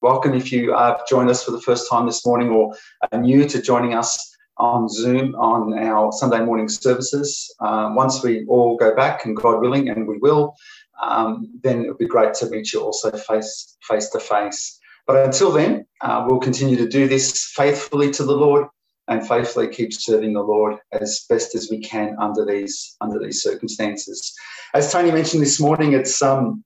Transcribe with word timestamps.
welcome 0.00 0.34
if 0.34 0.52
you 0.52 0.72
have 0.72 1.06
joined 1.08 1.28
us 1.28 1.42
for 1.42 1.50
the 1.50 1.60
first 1.60 1.90
time 1.90 2.06
this 2.06 2.24
morning 2.24 2.50
or 2.50 2.74
are 3.10 3.20
new 3.20 3.48
to 3.48 3.60
joining 3.60 3.94
us 3.94 4.36
on 4.56 4.88
Zoom 4.88 5.34
on 5.34 5.76
our 5.78 6.12
Sunday 6.12 6.40
morning 6.40 6.68
services. 6.68 7.52
Um, 7.60 7.94
once 7.94 8.22
we 8.22 8.44
all 8.46 8.76
go 8.76 8.94
back, 8.94 9.24
and 9.24 9.36
God 9.36 9.60
willing, 9.60 9.88
and 9.88 10.06
we 10.06 10.18
will, 10.18 10.54
um, 11.02 11.48
then 11.62 11.84
it 11.84 11.88
would 11.88 11.98
be 11.98 12.06
great 12.06 12.34
to 12.34 12.50
meet 12.50 12.72
you 12.72 12.80
also 12.80 13.10
face 13.10 13.76
face 13.82 14.08
to 14.10 14.20
face. 14.20 14.78
But 15.06 15.24
until 15.24 15.50
then, 15.50 15.86
uh, 16.00 16.24
we'll 16.26 16.40
continue 16.40 16.76
to 16.76 16.88
do 16.88 17.08
this 17.08 17.50
faithfully 17.54 18.10
to 18.12 18.24
the 18.24 18.36
Lord 18.36 18.66
and 19.08 19.26
faithfully 19.26 19.68
keep 19.68 19.92
serving 19.92 20.34
the 20.34 20.42
Lord 20.42 20.76
as 20.92 21.24
best 21.28 21.54
as 21.54 21.70
we 21.70 21.80
can 21.80 22.14
under 22.20 22.44
these 22.44 22.96
under 23.00 23.18
these 23.18 23.42
circumstances. 23.42 24.32
As 24.74 24.92
Tony 24.92 25.10
mentioned 25.10 25.42
this 25.42 25.60
morning, 25.60 25.92
it's 25.92 26.20
um, 26.22 26.62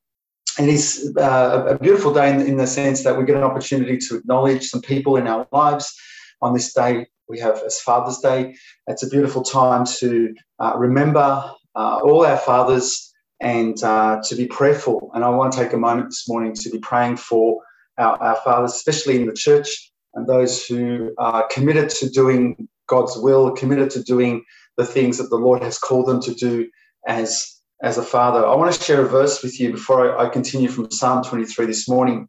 it 0.58 0.68
is 0.68 1.14
uh, 1.16 1.64
a 1.68 1.78
beautiful 1.78 2.12
day 2.12 2.30
in, 2.30 2.40
in, 2.40 2.56
the 2.56 2.66
sense 2.66 3.04
that 3.04 3.16
we 3.16 3.24
get 3.24 3.36
an 3.36 3.42
opportunity 3.42 3.96
to 3.98 4.16
acknowledge 4.16 4.68
some 4.68 4.82
people 4.82 5.16
in 5.16 5.26
our 5.26 5.46
lives. 5.52 5.94
On 6.42 6.52
this 6.52 6.72
day, 6.72 7.06
we 7.28 7.38
have 7.38 7.62
as 7.64 7.80
Father's 7.80 8.18
Day. 8.18 8.54
It's 8.86 9.02
a 9.02 9.08
beautiful 9.08 9.42
time 9.42 9.86
to 9.98 10.34
uh, 10.58 10.74
remember 10.76 11.50
uh, 11.74 12.00
all 12.02 12.26
our 12.26 12.36
fathers 12.36 13.12
and 13.40 13.82
uh, 13.82 14.20
to 14.24 14.34
be 14.34 14.46
prayerful. 14.46 15.10
And 15.14 15.24
I 15.24 15.30
want 15.30 15.52
to 15.52 15.58
take 15.58 15.72
a 15.72 15.78
moment 15.78 16.10
this 16.10 16.28
morning 16.28 16.54
to 16.54 16.70
be 16.70 16.78
praying 16.78 17.16
for 17.16 17.62
our, 17.98 18.16
our 18.22 18.36
fathers, 18.36 18.74
especially 18.74 19.16
in 19.16 19.26
the 19.26 19.34
church, 19.34 19.92
and 20.14 20.26
those 20.26 20.66
who 20.66 21.14
are 21.18 21.46
committed 21.48 21.88
to 21.90 22.10
doing 22.10 22.68
God's 22.86 23.16
will, 23.16 23.50
committed 23.52 23.90
to 23.90 24.02
doing 24.02 24.44
the 24.76 24.84
things 24.84 25.18
that 25.18 25.30
the 25.30 25.36
Lord 25.36 25.62
has 25.62 25.78
called 25.78 26.06
them 26.06 26.20
to 26.22 26.34
do 26.34 26.68
as 27.06 27.61
as 27.82 27.98
a 27.98 28.02
father. 28.02 28.46
I 28.46 28.54
want 28.54 28.72
to 28.72 28.82
share 28.82 29.02
a 29.02 29.08
verse 29.08 29.42
with 29.42 29.58
you 29.58 29.72
before 29.72 30.16
I, 30.16 30.28
continue 30.28 30.68
from 30.68 30.90
Psalm 30.90 31.24
23 31.24 31.66
this 31.66 31.88
morning. 31.88 32.28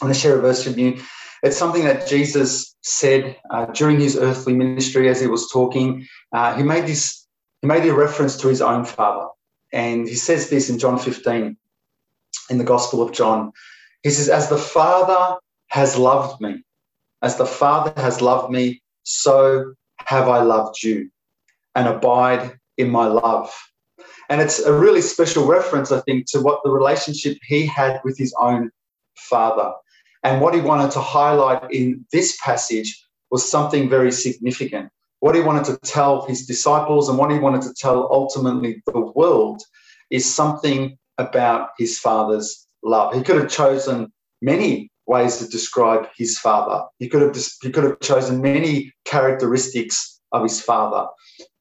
I 0.00 0.04
want 0.04 0.14
to 0.14 0.20
share 0.20 0.38
a 0.38 0.40
verse 0.40 0.66
with 0.66 0.78
you. 0.78 1.00
It's 1.42 1.56
something 1.56 1.84
that 1.84 2.06
Jesus 2.06 2.74
said 2.82 3.36
uh, 3.50 3.66
during 3.66 3.98
his 3.98 4.16
earthly 4.16 4.52
ministry 4.52 5.08
as 5.08 5.20
he 5.20 5.26
was 5.26 5.50
talking. 5.50 6.06
Uh, 6.32 6.54
he 6.56 6.62
made 6.62 6.86
this, 6.86 7.26
he 7.62 7.68
made 7.68 7.86
a 7.86 7.94
reference 7.94 8.36
to 8.38 8.48
his 8.48 8.60
own 8.60 8.84
father. 8.84 9.28
And 9.72 10.06
he 10.06 10.14
says 10.14 10.50
this 10.50 10.68
in 10.68 10.78
John 10.78 10.98
15, 10.98 11.56
in 12.50 12.58
the 12.58 12.64
Gospel 12.64 13.02
of 13.02 13.12
John. 13.12 13.52
He 14.02 14.10
says, 14.10 14.28
As 14.28 14.48
the 14.48 14.58
Father 14.58 15.38
has 15.68 15.96
loved 15.96 16.40
me, 16.40 16.62
as 17.22 17.36
the 17.36 17.46
Father 17.46 17.92
has 18.00 18.20
loved 18.20 18.52
me, 18.52 18.82
so 19.04 19.74
have 19.98 20.28
I 20.28 20.42
loved 20.42 20.82
you, 20.82 21.10
and 21.74 21.88
abide 21.88 22.58
in 22.76 22.90
my 22.90 23.06
love. 23.06 23.52
And 24.28 24.40
it's 24.40 24.60
a 24.60 24.72
really 24.72 25.02
special 25.02 25.46
reference, 25.46 25.92
I 25.92 26.00
think, 26.00 26.26
to 26.30 26.40
what 26.40 26.60
the 26.64 26.70
relationship 26.70 27.38
he 27.42 27.66
had 27.66 28.00
with 28.04 28.18
his 28.18 28.34
own 28.40 28.70
father. 29.16 29.72
And 30.22 30.40
what 30.40 30.54
he 30.54 30.60
wanted 30.60 30.90
to 30.92 31.00
highlight 31.00 31.70
in 31.72 32.04
this 32.12 32.36
passage 32.42 33.04
was 33.30 33.48
something 33.48 33.88
very 33.88 34.10
significant. 34.10 34.90
What 35.20 35.34
he 35.34 35.40
wanted 35.40 35.64
to 35.66 35.78
tell 35.78 36.26
his 36.26 36.46
disciples 36.46 37.08
and 37.08 37.18
what 37.18 37.30
he 37.30 37.38
wanted 37.38 37.62
to 37.62 37.74
tell 37.74 38.08
ultimately 38.10 38.82
the 38.86 39.12
world 39.14 39.62
is 40.10 40.32
something 40.32 40.98
about 41.18 41.70
his 41.78 41.98
father's 41.98 42.66
love. 42.82 43.14
He 43.14 43.22
could 43.22 43.36
have 43.36 43.50
chosen 43.50 44.12
many 44.42 44.90
ways 45.06 45.38
to 45.38 45.48
describe 45.48 46.08
his 46.16 46.38
father. 46.38 46.84
He 46.98 47.08
could 47.08 47.22
have 47.22 47.36
he 47.62 47.70
could 47.70 47.84
have 47.84 48.00
chosen 48.00 48.42
many 48.42 48.92
characteristics 49.04 50.15
of 50.32 50.42
his 50.42 50.60
father. 50.60 51.08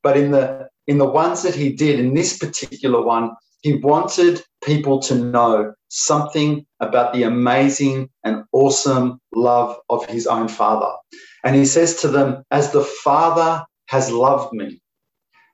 But 0.04 0.18
in 0.18 0.32
the 0.32 0.70
in 0.88 0.98
the 0.98 1.10
ones 1.10 1.42
that 1.44 1.56
he 1.56 1.72
did, 1.74 2.00
in 2.00 2.14
this 2.14 2.38
particular 2.38 3.02
one, 3.02 3.32
he 3.62 3.78
wanted 3.78 4.44
people 4.64 5.00
to 5.00 5.16
know 5.16 5.74
something 5.90 6.66
about 6.80 7.14
the 7.14 7.24
amazing 7.24 8.10
and 8.24 8.44
awesome 8.52 9.20
love 9.34 9.78
of 9.90 10.06
his 10.06 10.28
own 10.28 10.48
father. 10.48 10.94
And 11.44 11.56
he 11.56 11.66
says 11.66 12.02
to 12.02 12.08
them, 12.08 12.44
As 12.52 12.72
the 12.72 12.84
Father 12.84 13.66
has 13.88 14.12
loved 14.12 14.54
me, 14.54 14.82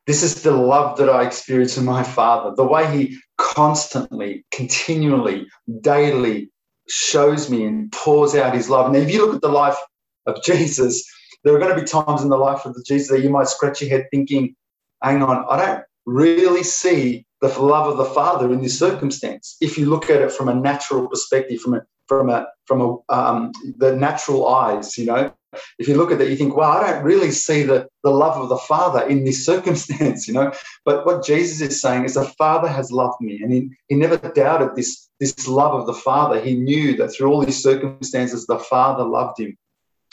this 0.08 0.24
is 0.24 0.41
the 0.41 0.52
love 0.52 0.97
that 0.97 1.09
I 1.09 1.24
experience 1.24 1.78
in 1.78 1.85
my 1.85 2.03
Father. 2.03 2.56
The 2.56 2.66
way 2.66 2.85
He 2.97 3.18
constantly, 3.38 4.46
continually, 4.52 5.47
daily 5.81 6.50
shows 6.90 7.50
me 7.50 7.66
and 7.66 7.91
pours 7.91 8.35
out 8.35 8.56
His 8.56 8.69
love. 8.69 8.88
And 8.88 8.96
if 8.96 9.12
you 9.12 9.25
look 9.25 9.35
at 9.35 9.41
the 9.41 9.50
life 9.50 9.78
of 10.25 10.41
Jesus, 10.44 11.06
there 11.44 11.56
are 11.56 11.59
going 11.59 11.75
to 11.75 11.81
be 11.81 11.88
times 11.88 12.22
in 12.22 12.29
the 12.29 12.38
life 12.38 12.66
of 12.66 12.74
the 12.74 12.84
Jesus 12.84 13.09
that 13.09 13.22
you 13.22 13.29
might 13.29 13.47
scratch 13.47 13.81
your 13.81 13.90
head 13.90 14.07
thinking, 14.12 14.56
hang 15.03 15.24
on, 15.24 15.46
I 15.50 15.66
don't 15.66 15.84
really 16.06 16.63
see 16.63 17.25
the 17.41 17.47
love 17.47 17.88
of 17.88 17.97
the 17.97 18.13
Father 18.13 18.52
in 18.53 18.62
this 18.62 18.78
circumstance. 18.78 19.57
If 19.62 19.78
you 19.78 19.88
look 19.88 20.09
at 20.09 20.22
it 20.22 20.31
from 20.31 20.47
a 20.47 20.53
natural 20.53 21.07
perspective, 21.07 21.59
from 21.59 21.75
a 21.75 21.81
from 22.07 22.29
a 22.29 22.47
from 22.66 22.81
a 22.81 23.13
um, 23.13 23.52
the 23.78 23.96
natural 23.96 24.47
eyes, 24.47 24.97
you 24.97 25.06
know, 25.06 25.34
if 25.79 25.88
you 25.88 25.96
look 25.96 26.12
at 26.12 26.18
that, 26.19 26.29
you 26.29 26.35
think, 26.35 26.56
wow, 26.56 26.79
I 26.79 26.91
don't 26.91 27.03
really 27.03 27.31
see 27.31 27.63
the, 27.63 27.88
the 28.03 28.09
love 28.09 28.41
of 28.41 28.50
the 28.50 28.58
Father 28.58 29.08
in 29.08 29.23
this 29.23 29.46
circumstance, 29.52 30.28
you 30.28 30.34
know. 30.34 30.52
But 30.85 31.06
what 31.06 31.25
Jesus 31.25 31.62
is 31.62 31.81
saying 31.81 32.06
is 32.06 32.13
the 32.13 32.25
Father 32.38 32.68
has 32.68 32.91
loved 32.91 33.19
me. 33.22 33.41
And 33.41 33.52
he, 33.52 33.69
he 33.88 33.96
never 33.96 34.18
doubted 34.18 34.75
this, 34.75 35.09
this 35.19 35.47
love 35.47 35.73
of 35.73 35.88
the 35.88 35.94
Father. 35.94 36.40
He 36.40 36.56
knew 36.56 36.96
that 36.97 37.09
through 37.09 37.31
all 37.31 37.44
these 37.44 37.62
circumstances, 37.62 38.46
the 38.46 38.59
Father 38.59 39.03
loved 39.03 39.40
him. 39.40 39.58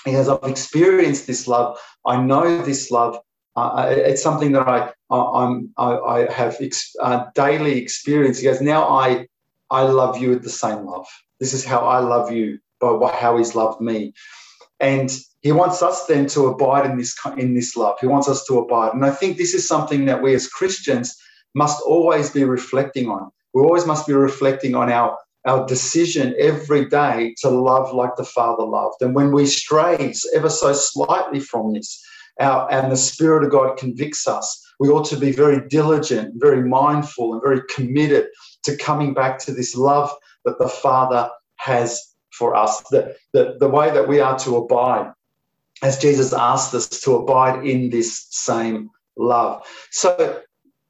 He 0.04 0.12
has, 0.12 0.28
I've 0.28 0.42
experienced 0.44 1.26
this 1.26 1.48
love. 1.48 1.78
I 2.06 2.20
know 2.20 2.62
this 2.62 2.91
love. 2.91 3.19
Uh, 3.56 3.86
it's 3.91 4.22
something 4.22 4.53
that 4.53 4.69
I, 4.69 4.92
I, 5.10 5.60
I, 5.76 6.20
I 6.20 6.32
have 6.32 6.56
ex, 6.60 6.94
uh, 7.00 7.26
daily 7.34 7.78
experienced. 7.78 8.41
He 8.41 8.47
goes, 8.47 8.60
now 8.60 8.88
I, 8.88 9.26
I 9.70 9.82
love 9.82 10.19
you 10.19 10.31
with 10.31 10.44
the 10.44 10.50
same 10.50 10.86
love. 10.86 11.06
This 11.41 11.53
is 11.53 11.64
how 11.64 11.81
I 11.81 11.98
love 11.98 12.31
you 12.31 12.59
by 12.81 13.12
how 13.19 13.36
he's 13.36 13.54
loved 13.54 13.81
me. 13.81 14.12
And 14.81 15.10
he 15.41 15.53
wants 15.53 15.82
us 15.82 16.06
then 16.06 16.26
to 16.28 16.47
abide 16.47 16.86
in 16.86 16.97
this 16.97 17.16
in 17.36 17.54
this 17.54 17.76
love. 17.76 17.97
He 18.00 18.06
wants 18.06 18.28
us 18.28 18.44
to 18.47 18.59
abide. 18.59 18.94
And 18.94 19.04
I 19.04 19.10
think 19.10 19.36
this 19.36 19.54
is 19.54 19.66
something 19.66 20.04
that 20.06 20.22
we 20.22 20.34
as 20.34 20.48
Christians 20.48 21.16
must 21.54 21.80
always 21.82 22.30
be 22.30 22.44
reflecting 22.44 23.09
on. 23.09 23.30
We 23.54 23.62
always 23.62 23.86
must 23.86 24.06
be 24.06 24.12
reflecting 24.12 24.75
on 24.75 24.91
our 24.91 25.19
our 25.47 25.66
decision 25.66 26.34
every 26.38 26.87
day 26.87 27.34
to 27.41 27.49
love 27.49 27.94
like 27.94 28.16
the 28.16 28.25
Father 28.25 28.65
loved. 28.65 29.00
And 29.00 29.15
when 29.15 29.32
we 29.32 29.47
stray 29.47 30.12
ever 30.34 30.50
so 30.50 30.72
slightly 30.72 31.41
from 31.41 31.72
this, 31.72 32.03
our, 32.41 32.71
and 32.71 32.93
the 32.93 32.97
Spirit 32.97 33.44
of 33.44 33.50
God 33.50 33.78
convicts 33.78 34.27
us, 34.28 34.65
we 34.78 34.88
ought 34.88 35.06
to 35.06 35.16
be 35.16 35.32
very 35.32 35.66
diligent, 35.69 36.34
very 36.37 36.62
mindful, 36.62 37.32
and 37.32 37.43
very 37.43 37.62
committed 37.69 38.28
to 38.65 38.77
coming 38.77 39.15
back 39.15 39.38
to 39.41 39.53
this 39.53 39.75
love 39.75 40.12
that 40.44 40.59
the 40.59 40.69
Father 40.69 41.31
has 41.56 42.15
for 42.31 42.54
us, 42.54 42.82
the, 42.91 43.16
the, 43.32 43.56
the 43.59 43.69
way 43.69 43.91
that 43.91 44.06
we 44.06 44.21
are 44.21 44.38
to 44.38 44.56
abide, 44.56 45.12
as 45.82 45.98
Jesus 45.98 46.32
asked 46.32 46.75
us 46.75 46.88
to 46.88 47.16
abide 47.16 47.66
in 47.66 47.91
this 47.91 48.28
same 48.31 48.91
love. 49.16 49.66
So 49.91 50.43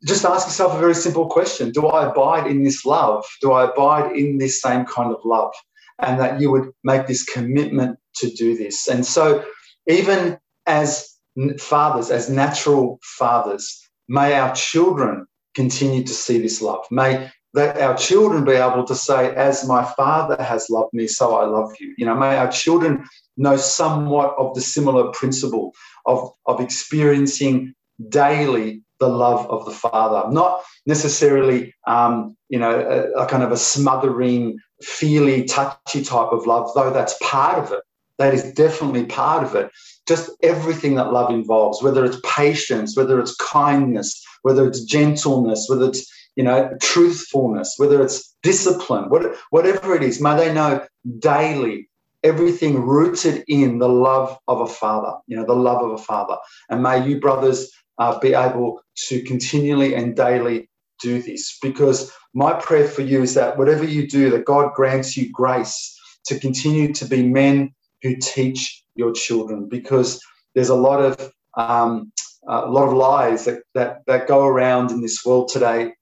just 0.04 0.24
ask 0.24 0.46
yourself 0.46 0.74
a 0.74 0.78
very 0.78 0.94
simple 0.94 1.28
question 1.28 1.70
Do 1.70 1.86
I 1.88 2.10
abide 2.10 2.46
in 2.46 2.62
this 2.64 2.84
love? 2.84 3.24
Do 3.40 3.52
I 3.52 3.70
abide 3.70 4.16
in 4.16 4.38
this 4.38 4.60
same 4.60 4.84
kind 4.84 5.12
of 5.12 5.20
love? 5.24 5.52
And 6.00 6.20
that 6.20 6.40
you 6.40 6.50
would 6.52 6.70
make 6.84 7.06
this 7.06 7.24
commitment 7.24 7.98
to 8.16 8.30
do 8.30 8.56
this. 8.56 8.86
And 8.86 9.04
so, 9.04 9.44
even 9.88 10.38
as 10.66 11.16
fathers, 11.58 12.10
as 12.10 12.30
natural 12.30 13.00
fathers, 13.02 13.80
may 14.08 14.34
our 14.34 14.54
children 14.54 15.26
continue 15.54 16.04
to 16.04 16.12
see 16.12 16.40
this 16.40 16.62
love. 16.62 16.84
May 16.90 17.30
that 17.54 17.80
our 17.80 17.96
children 17.96 18.44
be 18.44 18.52
able 18.52 18.84
to 18.84 18.94
say, 18.94 19.34
as 19.34 19.66
my 19.66 19.84
father 19.96 20.40
has 20.42 20.68
loved 20.70 20.92
me, 20.92 21.06
so 21.06 21.34
I 21.34 21.46
love 21.46 21.72
you. 21.80 21.94
You 21.96 22.06
know, 22.06 22.14
may 22.14 22.36
our 22.36 22.50
children 22.50 23.04
know 23.36 23.56
somewhat 23.56 24.34
of 24.38 24.54
the 24.54 24.60
similar 24.60 25.10
principle 25.12 25.72
of, 26.06 26.30
of 26.46 26.60
experiencing 26.60 27.74
daily 28.08 28.82
the 29.00 29.08
love 29.08 29.48
of 29.50 29.64
the 29.64 29.70
Father, 29.70 30.30
not 30.32 30.62
necessarily, 30.86 31.74
um, 31.86 32.36
you 32.48 32.58
know, 32.58 32.80
a, 32.80 33.22
a, 33.22 33.26
kind 33.26 33.42
of 33.42 33.52
a 33.52 33.56
smothering, 33.56 34.58
feely, 34.82 35.44
touchy 35.44 36.02
type 36.02 36.32
of 36.32 36.46
love, 36.46 36.70
though 36.74 36.90
that's 36.90 37.16
part 37.22 37.58
of 37.58 37.72
it. 37.72 37.80
That 38.18 38.34
is 38.34 38.52
definitely 38.52 39.04
part 39.04 39.44
of 39.44 39.54
it. 39.54 39.70
Just 40.08 40.30
everything 40.42 40.96
that 40.96 41.12
love 41.12 41.30
involves, 41.30 41.82
whether 41.82 42.04
it's 42.04 42.20
patience, 42.24 42.96
whether 42.96 43.20
it's 43.20 43.36
kindness, 43.36 44.20
whether 44.42 44.66
it's 44.66 44.82
gentleness, 44.82 45.66
whether 45.68 45.88
it's 45.88 46.10
you 46.38 46.44
know, 46.44 46.70
truthfulness, 46.80 47.74
whether 47.78 48.00
it's 48.00 48.36
discipline, 48.44 49.10
whatever 49.50 49.96
it 49.96 50.04
is, 50.04 50.20
may 50.20 50.36
they 50.36 50.54
know 50.54 50.86
daily 51.18 51.88
everything 52.22 52.80
rooted 52.80 53.42
in 53.48 53.78
the 53.78 53.88
love 53.88 54.38
of 54.46 54.60
a 54.60 54.66
father, 54.66 55.18
you 55.26 55.36
know, 55.36 55.44
the 55.44 55.52
love 55.52 55.82
of 55.82 55.90
a 55.90 55.98
father. 55.98 56.36
And 56.70 56.80
may 56.80 57.04
you, 57.04 57.20
brothers, 57.20 57.68
uh, 57.98 58.18
be 58.18 58.34
able 58.34 58.82
to 59.08 59.22
continually 59.22 59.94
and 59.94 60.16
daily 60.16 60.68
do 61.00 61.22
this. 61.22 61.58
Because 61.60 62.12
my 62.34 62.54
prayer 62.54 62.86
for 62.86 63.02
you 63.02 63.22
is 63.22 63.34
that 63.34 63.56
whatever 63.56 63.84
you 63.84 64.08
do, 64.08 64.30
that 64.30 64.44
God 64.44 64.74
grants 64.74 65.16
you 65.16 65.30
grace 65.30 65.98
to 66.26 66.38
continue 66.38 66.92
to 66.94 67.04
be 67.04 67.22
men 67.22 67.74
who 68.02 68.16
teach 68.16 68.84
your 68.94 69.12
children. 69.12 69.68
Because 69.68 70.20
there's 70.54 70.68
a 70.68 70.74
lot 70.74 71.00
of 71.00 71.32
um, 71.56 72.12
a 72.46 72.66
lot 72.66 72.88
of 72.88 72.94
lies 72.94 73.44
that, 73.44 73.62
that, 73.74 74.06
that 74.06 74.26
go 74.26 74.46
around 74.46 74.90
in 74.90 75.02
this 75.02 75.24
world 75.24 75.48
today 75.48 75.92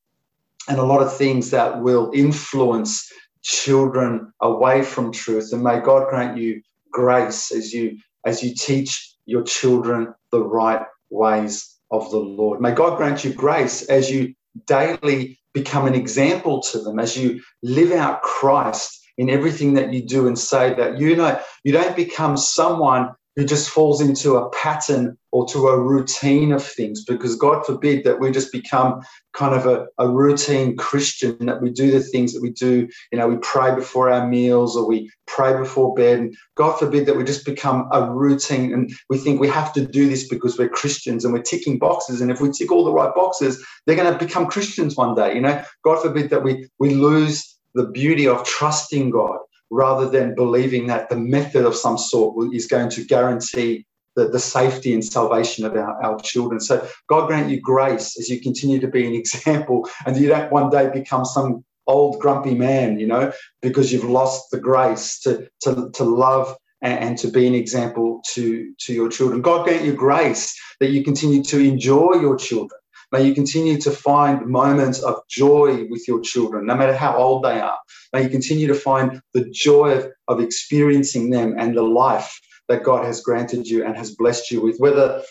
and 0.69 0.79
a 0.79 0.85
lot 0.85 1.03
of 1.03 1.17
things 1.17 1.51
that 1.51 1.81
will 1.83 2.11
influence 2.15 3.11
children 3.43 4.33
away 4.41 4.83
from 4.83 5.13
truth. 5.13 5.53
And 5.53 5.63
may 5.63 5.81
God 5.81 6.09
grant 6.09 6.39
you 6.39 6.63
grace 6.93 7.53
as 7.53 7.73
you 7.73 7.99
as 8.25 8.43
you 8.43 8.55
teach 8.55 9.15
your 9.27 9.43
children 9.43 10.13
the 10.33 10.43
right 10.43 10.85
ways 11.11 11.76
of 11.97 12.11
the 12.11 12.19
Lord. 12.19 12.61
May 12.61 12.73
God 12.73 12.97
grant 12.97 13.25
you 13.25 13.33
grace 13.33 13.83
as 13.83 14.11
you 14.11 14.35
daily 14.67 15.39
become 15.53 15.87
an 15.87 15.95
example 15.95 16.61
to 16.61 16.79
them, 16.81 16.99
as 16.99 17.17
you 17.17 17.41
live 17.63 17.93
out 17.93 18.23
Christ 18.23 19.01
in 19.19 19.31
everything 19.31 19.75
that 19.75 19.93
you 19.93 20.03
do 20.07 20.27
and 20.27 20.39
say 20.39 20.75
that 20.75 20.99
you 20.99 21.17
know 21.17 21.41
you 21.65 21.73
don't 21.73 21.97
become 21.97 22.37
someone 22.37 23.11
who 23.37 23.45
just 23.45 23.69
falls 23.69 24.01
into 24.01 24.37
a 24.37 24.51
pattern 24.51 25.17
or 25.31 25.47
to 25.47 25.69
a 25.69 25.79
routine 25.79 26.53
of 26.53 26.67
things 26.67 27.05
because 27.05 27.37
god 27.37 27.65
forbid 27.65 28.05
that 28.05 28.19
we 28.19 28.31
just 28.31 28.51
become 28.51 29.01
kind 29.35 29.55
of 29.55 29.67
a, 29.67 29.87
a 29.99 30.09
routine 30.09 30.77
christian 30.77 31.37
that 31.47 31.61
we 31.61 31.71
do 31.71 31.91
the 31.91 32.01
things 32.01 32.33
that 32.33 32.43
we 32.43 32.51
do 32.51 32.89
you 33.13 33.19
know 33.19 33.29
we 33.29 33.37
pray 33.39 33.75
before 33.75 34.11
our 34.11 34.27
meals 34.27 34.77
or 34.77 34.87
we 34.87 35.11
pray 35.27 35.57
before 35.57 35.95
bed. 35.95 36.19
And 36.19 36.37
god 36.57 36.79
forbid 36.79 37.07
that 37.07 37.17
we 37.17 37.25
just 37.25 37.45
become 37.45 37.89
a 37.93 38.11
routine 38.11 38.73
and 38.73 38.91
we 39.11 39.19
think 39.19 39.41
we 39.41 39.49
have 39.49 39.73
to 39.75 39.87
do 39.87 40.09
this 40.09 40.27
because 40.29 40.59
we're 40.59 40.69
christians 40.69 41.25
and 41.25 41.35
we're 41.35 41.43
ticking 41.43 41.79
boxes. 41.79 42.21
And 42.21 42.31
if 42.31 42.41
we 42.41 42.51
tick 42.51 42.73
all 42.73 42.85
the 42.85 42.93
right 42.93 43.15
boxes 43.15 43.65
they're 43.85 43.97
going 43.97 44.13
to 44.13 44.25
become 44.25 44.47
christians 44.47 44.97
one 44.97 45.15
day 45.15 45.35
you 45.35 45.41
know. 45.41 45.63
God 45.85 46.01
forbid 46.01 46.31
that 46.31 46.43
we 46.43 46.69
we 46.79 46.95
lose 46.95 47.57
the 47.75 47.89
beauty 47.89 48.27
of 48.27 48.45
trusting 48.45 49.11
god 49.11 49.39
rather 49.71 50.09
than 50.09 50.35
believing 50.35 50.87
that 50.87 51.09
the 51.09 51.17
method 51.17 51.65
of 51.65 51.75
some 51.75 51.99
sort 51.99 52.55
is 52.55 52.67
going 52.67 52.91
to 52.91 53.05
guarantee 53.05 53.85
the, 54.15 54.29
the 54.29 54.39
safety 54.39 54.95
and 54.95 55.05
salvation 55.05 55.65
of 55.65 55.77
our, 55.77 56.03
our 56.03 56.19
children. 56.21 56.59
So 56.61 56.87
God 57.09 57.27
grant 57.27 57.51
you 57.51 57.61
grace 57.61 58.19
as 58.19 58.29
you 58.29 58.41
continue 58.41 58.81
to 58.81 58.89
be 58.89 59.07
an 59.07 59.15
example 59.23 59.89
and 60.07 60.17
you 60.17 60.29
don't 60.29 60.51
one 60.51 60.71
day 60.71 60.91
become 60.91 61.25
some 61.25 61.65
old 61.87 62.19
grumpy 62.19 62.55
man, 62.55 62.99
you 62.99 63.07
know, 63.07 63.33
because 63.63 63.93
you've 63.93 64.05
lost 64.05 64.51
the 64.51 64.59
grace 64.59 65.21
to, 65.21 65.49
to, 65.61 65.91
to 65.91 66.05
love 66.05 66.57
and, 66.83 66.99
and 66.99 67.19
to 67.19 67.29
be 67.29 67.47
an 67.47 67.55
example 67.55 68.21
to, 68.33 68.73
to 68.79 68.93
your 68.93 69.09
children. 69.09 69.41
God 69.41 69.65
grant 69.65 69.85
you 69.85 69.93
grace 69.93 70.59
that 70.81 70.91
you 70.91 71.05
continue 71.05 71.43
to 71.45 71.61
enjoy 71.61 72.15
your 72.15 72.37
children 72.37 72.81
May 73.13 73.27
you 73.27 73.35
continue 73.35 73.81
to 73.81 73.91
find 73.91 74.47
moments 74.47 75.01
of 75.03 75.21
joy 75.29 75.87
with 75.89 76.07
your 76.09 76.21
children, 76.21 76.67
no 76.67 76.75
matter 76.75 76.95
how 76.95 77.17
old 77.17 77.45
they 77.45 77.61
are. 77.61 77.79
May 78.13 78.25
you 78.25 78.29
continue 78.29 78.67
to 78.67 78.75
find 78.75 79.21
the 79.33 79.49
joy 79.51 79.93
of, 79.99 80.09
of 80.29 80.41
experiencing 80.41 81.31
them 81.31 81.55
and 81.59 81.77
the 81.77 81.83
life 81.83 82.41
that 82.69 82.83
God 82.83 83.05
has 83.05 83.21
granted 83.21 83.69
you 83.69 83.85
and 83.85 83.97
has 83.97 84.15
blessed 84.17 84.51
you 84.51 84.61
with, 84.61 84.79
whether 84.79 85.23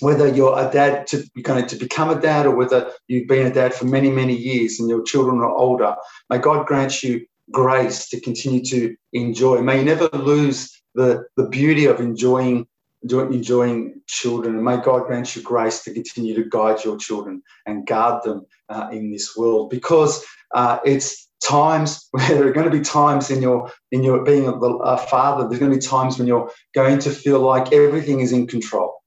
whether 0.00 0.26
you're 0.26 0.58
a 0.58 0.70
dad 0.72 1.06
to 1.06 1.22
going 1.42 1.66
to 1.66 1.76
become 1.76 2.08
a 2.08 2.18
dad 2.18 2.46
or 2.46 2.56
whether 2.56 2.90
you've 3.06 3.28
been 3.28 3.46
a 3.46 3.52
dad 3.52 3.74
for 3.74 3.84
many, 3.84 4.10
many 4.10 4.34
years 4.34 4.80
and 4.80 4.88
your 4.88 5.02
children 5.02 5.40
are 5.40 5.54
older, 5.54 5.94
may 6.30 6.38
God 6.38 6.66
grant 6.66 7.02
you 7.02 7.26
grace 7.50 8.08
to 8.08 8.20
continue 8.20 8.64
to 8.64 8.96
enjoy. 9.12 9.60
May 9.60 9.78
you 9.78 9.84
never 9.84 10.08
lose 10.14 10.82
the, 10.94 11.24
the 11.36 11.48
beauty 11.48 11.84
of 11.84 12.00
enjoying 12.00 12.66
enjoying 13.02 14.00
children. 14.06 14.56
And 14.56 14.64
may 14.64 14.76
God 14.76 15.06
grant 15.06 15.34
you 15.34 15.42
grace 15.42 15.82
to 15.84 15.92
continue 15.92 16.34
to 16.34 16.48
guide 16.48 16.84
your 16.84 16.96
children 16.96 17.42
and 17.66 17.86
guard 17.86 18.22
them 18.22 18.46
uh, 18.68 18.88
in 18.92 19.10
this 19.10 19.36
world. 19.36 19.70
Because 19.70 20.24
uh, 20.54 20.78
it's 20.84 21.28
times 21.42 22.08
where 22.10 22.28
there 22.28 22.46
are 22.46 22.52
going 22.52 22.70
to 22.70 22.76
be 22.76 22.84
times 22.84 23.30
in 23.30 23.42
your 23.42 23.72
in 23.90 24.02
your 24.02 24.24
being 24.24 24.46
a, 24.46 24.52
a 24.52 24.98
father 24.98 25.48
there's 25.48 25.58
going 25.58 25.72
to 25.72 25.78
be 25.78 25.82
times 25.82 26.18
when 26.18 26.28
you're 26.28 26.50
going 26.74 26.98
to 26.98 27.10
feel 27.10 27.40
like 27.40 27.72
everything 27.72 28.20
is 28.20 28.32
in 28.32 28.46
control. 28.46 29.02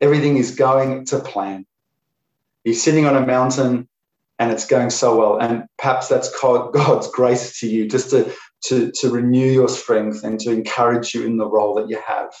Everything 0.00 0.36
is 0.36 0.56
going 0.56 1.04
to 1.06 1.20
plan. 1.20 1.64
You're 2.64 2.74
sitting 2.74 3.06
on 3.06 3.16
a 3.16 3.24
mountain 3.24 3.88
and 4.38 4.50
it's 4.50 4.66
going 4.66 4.90
so 4.90 5.16
well. 5.16 5.38
And 5.38 5.64
perhaps 5.78 6.08
that's 6.08 6.28
god's 6.40 7.08
grace 7.08 7.60
to 7.60 7.68
you 7.68 7.88
just 7.88 8.10
to 8.10 8.32
to, 8.64 8.90
to 9.00 9.10
renew 9.10 9.50
your 9.50 9.68
strength 9.68 10.24
and 10.24 10.38
to 10.40 10.50
encourage 10.50 11.14
you 11.14 11.24
in 11.24 11.36
the 11.36 11.46
role 11.46 11.74
that 11.74 11.88
you 11.88 11.98
have. 12.06 12.32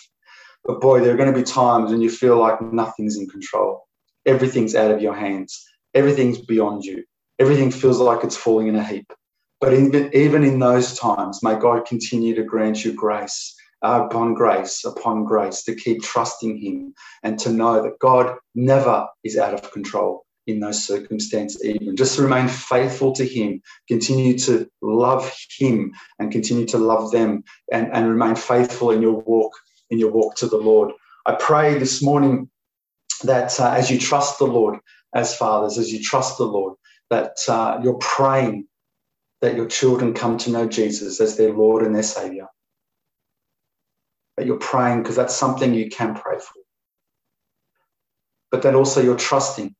But 0.64 0.80
boy, 0.80 1.00
there 1.00 1.12
are 1.12 1.16
going 1.16 1.32
to 1.32 1.38
be 1.38 1.44
times 1.44 1.90
when 1.90 2.00
you 2.00 2.10
feel 2.10 2.38
like 2.38 2.60
nothing's 2.60 3.16
in 3.16 3.28
control. 3.28 3.82
Everything's 4.26 4.74
out 4.74 4.92
of 4.92 5.02
your 5.02 5.14
hands. 5.14 5.64
Everything's 5.94 6.38
beyond 6.38 6.84
you. 6.84 7.04
Everything 7.38 7.70
feels 7.70 7.98
like 7.98 8.22
it's 8.22 8.36
falling 8.36 8.68
in 8.68 8.76
a 8.76 8.84
heap. 8.84 9.12
But 9.60 9.74
even, 9.74 10.10
even 10.14 10.44
in 10.44 10.58
those 10.58 10.98
times, 10.98 11.40
may 11.42 11.56
God 11.56 11.86
continue 11.86 12.34
to 12.34 12.44
grant 12.44 12.84
you 12.84 12.92
grace 12.92 13.54
uh, 13.82 14.06
upon 14.08 14.34
grace 14.34 14.84
upon 14.84 15.24
grace 15.24 15.64
to 15.64 15.74
keep 15.74 16.02
trusting 16.02 16.56
Him 16.58 16.94
and 17.22 17.38
to 17.40 17.50
know 17.50 17.82
that 17.82 17.98
God 17.98 18.36
never 18.54 19.06
is 19.24 19.36
out 19.36 19.54
of 19.54 19.72
control 19.72 20.24
in 20.46 20.60
those 20.60 20.84
circumstances, 20.84 21.64
even. 21.64 21.96
Just 21.96 22.18
remain 22.18 22.48
faithful 22.48 23.12
to 23.12 23.24
Him, 23.24 23.62
continue 23.88 24.38
to 24.40 24.68
love 24.82 25.32
Him, 25.58 25.92
and 26.18 26.32
continue 26.32 26.66
to 26.66 26.78
love 26.78 27.10
them, 27.12 27.44
and, 27.72 27.88
and 27.92 28.08
remain 28.08 28.34
faithful 28.34 28.90
in 28.90 29.02
your 29.02 29.20
walk 29.20 29.52
in 29.90 29.98
your 29.98 30.10
walk 30.10 30.34
to 30.36 30.46
the 30.46 30.56
Lord. 30.56 30.92
I 31.26 31.34
pray 31.34 31.78
this 31.78 32.02
morning 32.02 32.48
that 33.24 33.60
uh, 33.60 33.70
as 33.72 33.90
you 33.90 33.98
trust 33.98 34.38
the 34.38 34.46
Lord 34.46 34.78
as 35.14 35.36
fathers, 35.36 35.76
as 35.78 35.92
you 35.92 36.02
trust 36.02 36.38
the 36.38 36.44
Lord, 36.44 36.76
that 37.10 37.36
uh, 37.46 37.78
you're 37.82 37.98
praying 37.98 38.66
that 39.42 39.56
your 39.56 39.66
children 39.66 40.14
come 40.14 40.38
to 40.38 40.50
know 40.50 40.66
Jesus 40.66 41.20
as 41.20 41.36
their 41.36 41.52
Lord 41.52 41.84
and 41.84 41.94
their 41.94 42.02
Savior. 42.02 42.46
That 44.36 44.46
you're 44.46 44.58
praying 44.58 45.02
because 45.02 45.16
that's 45.16 45.34
something 45.36 45.74
you 45.74 45.90
can 45.90 46.14
pray 46.14 46.38
for. 46.38 46.62
But 48.50 48.62
that 48.62 48.74
also 48.74 49.02
you're 49.02 49.16
trusting 49.16 49.74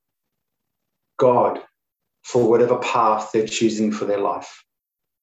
God 1.19 1.61
for 2.23 2.49
whatever 2.49 2.79
path 2.79 3.31
they're 3.32 3.47
choosing 3.47 3.93
for 3.93 4.05
their 4.05 4.20
life. 4.20 4.64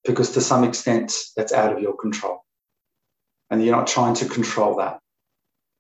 Because 0.06 0.32
to 0.32 0.42
some 0.42 0.64
extent, 0.64 1.14
that's 1.36 1.54
out 1.54 1.74
of 1.74 1.82
your 1.82 1.96
control. 1.96 2.44
And 3.50 3.64
you're 3.64 3.76
not 3.76 3.88
trying 3.88 4.16
to 4.16 4.26
control 4.26 4.78
that. 4.78 5.00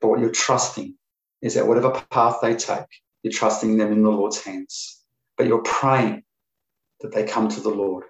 But 0.01 0.09
what 0.09 0.19
you're 0.19 0.31
trusting 0.31 0.95
is 1.41 1.55
that 1.55 1.67
whatever 1.67 2.03
path 2.09 2.37
they 2.41 2.55
take, 2.55 2.85
you're 3.23 3.33
trusting 3.33 3.77
them 3.77 3.91
in 3.91 4.03
the 4.03 4.09
Lord's 4.09 4.41
hands. 4.41 5.01
But 5.37 5.47
you're 5.47 5.63
praying 5.63 6.23
that 7.01 7.13
they 7.13 7.25
come 7.25 7.47
to 7.49 7.61
the 7.61 7.69
Lord, 7.69 8.05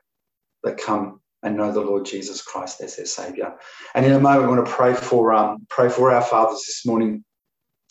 that 0.63 0.77
come 0.77 1.21
and 1.43 1.57
know 1.57 1.71
the 1.71 1.81
Lord 1.81 2.05
Jesus 2.05 2.41
Christ 2.41 2.81
as 2.81 2.95
their 2.95 3.05
Savior. 3.05 3.53
And 3.93 4.05
in 4.05 4.13
a 4.13 4.19
moment, 4.19 4.43
we 4.43 4.55
want 4.55 4.65
to 4.65 4.71
pray 4.71 4.93
for 4.93 5.33
um, 5.33 5.65
pray 5.69 5.89
for 5.89 6.11
our 6.11 6.21
fathers 6.21 6.63
this 6.65 6.85
morning, 6.85 7.23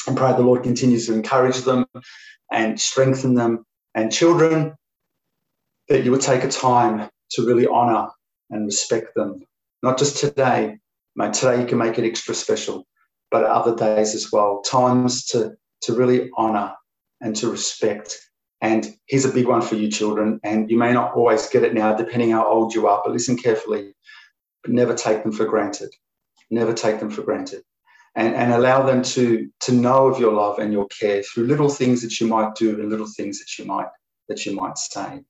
and 0.07 0.17
pray 0.17 0.33
the 0.33 0.41
Lord 0.41 0.63
continues 0.63 1.07
to 1.07 1.15
encourage 1.15 1.59
them 1.59 1.87
and 2.51 2.81
strengthen 2.81 3.35
them 3.35 3.65
and 3.95 4.13
children, 4.13 4.75
that 5.89 6.05
you 6.05 6.11
would 6.11 6.21
take 6.21 6.45
a 6.45 6.49
time 6.49 7.09
to 7.31 7.47
really 7.47 7.67
honor 7.67 8.09
and 8.51 8.67
respect 8.67 9.15
them. 9.15 9.45
Not 9.83 9.99
just 9.99 10.19
today, 10.19 10.79
mate, 11.17 11.35
today 11.35 11.61
you 11.61 11.67
can 11.67 11.79
make 11.79 11.99
it 11.99 12.05
extra 12.05 12.35
special, 12.35 12.87
but 13.31 13.45
other 13.45 13.75
days 13.75 14.15
as 14.15 14.31
well. 14.33 14.63
Times 14.63 15.27
to, 15.27 15.55
to 15.83 15.93
really 15.95 16.31
honor 16.37 16.75
and 17.21 17.35
to 17.37 17.51
respect. 17.51 18.19
And 18.61 18.95
here's 19.07 19.25
a 19.25 19.33
big 19.33 19.47
one 19.47 19.63
for 19.63 19.77
you, 19.77 19.91
children. 19.91 20.41
And 20.43 20.71
you 20.71 20.79
may 20.79 20.93
not 20.93 21.15
always 21.15 21.49
get 21.49 21.63
it 21.63 21.75
now, 21.75 21.95
depending 21.95 22.33
how 22.33 22.47
old 22.47 22.75
you 22.75 22.87
are, 22.87 23.01
but 23.05 23.13
listen 23.13 23.37
carefully. 23.37 23.95
But 24.63 24.73
never 24.73 24.95
take 24.95 25.23
them 25.23 25.33
for 25.33 25.45
granted. 25.45 25.91
Never 26.51 26.73
take 26.73 26.99
them 26.99 27.11
for 27.11 27.23
granted 27.23 27.63
and, 28.19 28.35
and 28.35 28.53
allow 28.53 28.83
them 28.83 29.01
to, 29.01 29.49
to 29.61 29.73
know 29.73 30.09
of 30.09 30.19
your 30.19 30.33
love 30.33 30.59
and 30.59 30.73
your 30.73 30.89
care 30.89 31.23
through 31.23 31.47
little 31.47 31.69
things 31.69 32.03
that 32.03 32.19
you 32.19 32.27
might 32.27 32.53
do 32.57 32.71
and 32.81 32.91
little 32.91 33.07
things 33.17 33.39
that 33.39 33.59
you 33.59 33.65
might 33.65 33.87
that 34.29 34.45
you 34.45 34.55
might 34.55 34.77
say. 34.77 35.21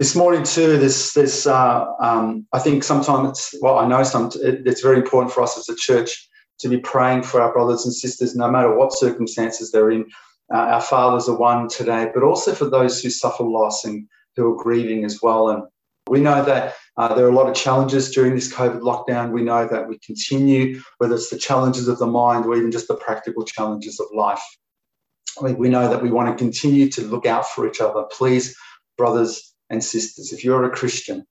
This 0.00 0.16
morning 0.16 0.42
too, 0.42 0.76
this 0.76 1.12
this 1.14 1.46
uh, 1.46 1.86
um, 2.00 2.46
I 2.52 2.58
think 2.58 2.82
sometimes 2.82 3.28
it's 3.30 3.62
well 3.62 3.78
I 3.78 3.86
know 3.86 4.02
some 4.02 4.30
it, 4.42 4.66
it's 4.66 4.82
very 4.82 4.96
important 4.96 5.32
for 5.32 5.42
us 5.42 5.56
as 5.56 5.68
a 5.68 5.76
church 5.76 6.28
to 6.58 6.68
be 6.68 6.78
praying 6.78 7.22
for 7.22 7.40
our 7.40 7.52
brothers 7.52 7.84
and 7.84 7.94
sisters 7.94 8.34
no 8.34 8.50
matter 8.50 8.76
what 8.76 8.92
circumstances 8.92 9.70
they're 9.70 9.92
in. 9.92 10.04
Uh, 10.52 10.74
our 10.74 10.80
fathers 10.80 11.28
are 11.28 11.38
one 11.38 11.68
today, 11.68 12.10
but 12.12 12.24
also 12.24 12.52
for 12.54 12.68
those 12.68 13.00
who 13.00 13.10
suffer 13.10 13.44
loss 13.44 13.84
and 13.84 14.08
who 14.34 14.52
are 14.52 14.62
grieving 14.62 15.04
as 15.04 15.20
well. 15.22 15.50
And 15.50 15.62
we 16.08 16.20
know 16.20 16.44
that 16.44 16.74
uh, 16.98 17.14
there 17.14 17.24
are 17.24 17.30
a 17.30 17.34
lot 17.34 17.48
of 17.48 17.54
challenges 17.54 18.10
during 18.10 18.34
this 18.34 18.52
COVID 18.52 18.80
lockdown. 18.80 19.30
We 19.30 19.44
know 19.44 19.68
that 19.68 19.88
we 19.88 19.98
continue, 20.00 20.82
whether 20.98 21.14
it's 21.14 21.30
the 21.30 21.38
challenges 21.38 21.86
of 21.86 21.98
the 22.00 22.08
mind 22.08 22.44
or 22.44 22.56
even 22.56 22.72
just 22.72 22.88
the 22.88 22.96
practical 22.96 23.44
challenges 23.44 24.00
of 24.00 24.08
life. 24.12 24.42
We, 25.40 25.54
we 25.54 25.68
know 25.68 25.88
that 25.88 26.02
we 26.02 26.10
want 26.10 26.36
to 26.36 26.42
continue 26.42 26.88
to 26.90 27.02
look 27.02 27.24
out 27.24 27.46
for 27.46 27.68
each 27.68 27.80
other. 27.80 28.04
Please, 28.10 28.56
brothers 28.96 29.54
and 29.70 29.82
sisters, 29.82 30.32
if 30.32 30.42
you're 30.42 30.64
a 30.64 30.70
Christian, 30.70 31.24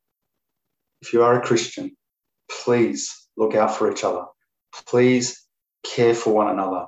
if 1.02 1.12
you 1.12 1.22
are 1.22 1.38
a 1.38 1.46
Christian, 1.46 1.98
please 2.50 3.28
look 3.36 3.54
out 3.54 3.76
for 3.76 3.92
each 3.92 4.06
other. 4.06 4.24
Please 4.88 5.44
care 5.84 6.16
for 6.16 6.34
one 6.34 6.48
another. 6.48 6.86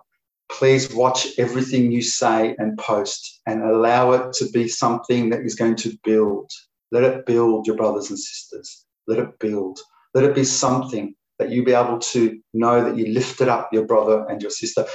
Please 0.49 0.93
watch 0.93 1.27
everything 1.37 1.91
you 1.91 2.01
say 2.01 2.55
and 2.57 2.77
post 2.77 3.41
and 3.45 3.61
allow 3.61 4.13
it 4.13 4.31
to 4.33 4.49
be 4.51 4.69
something 4.69 5.31
that 5.31 5.41
is 5.41 5.55
going 5.55 5.75
to 5.75 5.97
build 6.05 6.49
let 6.91 7.03
it 7.03 7.25
build 7.25 7.67
your 7.67 7.75
brothers 7.75 8.09
and 8.09 8.19
sisters. 8.19 8.85
Let 9.07 9.19
it 9.19 9.39
build. 9.39 9.79
Let 10.13 10.23
it 10.23 10.35
be 10.35 10.43
something 10.43 11.15
that 11.37 11.49
you 11.49 11.63
be 11.63 11.73
able 11.73 11.99
to 11.99 12.39
know 12.53 12.83
that 12.83 12.97
you 12.97 13.13
lifted 13.13 13.47
up 13.47 13.69
your 13.71 13.85
brother 13.85 14.25
and 14.27 14.41
your 14.41 14.51
sister. 14.51 14.85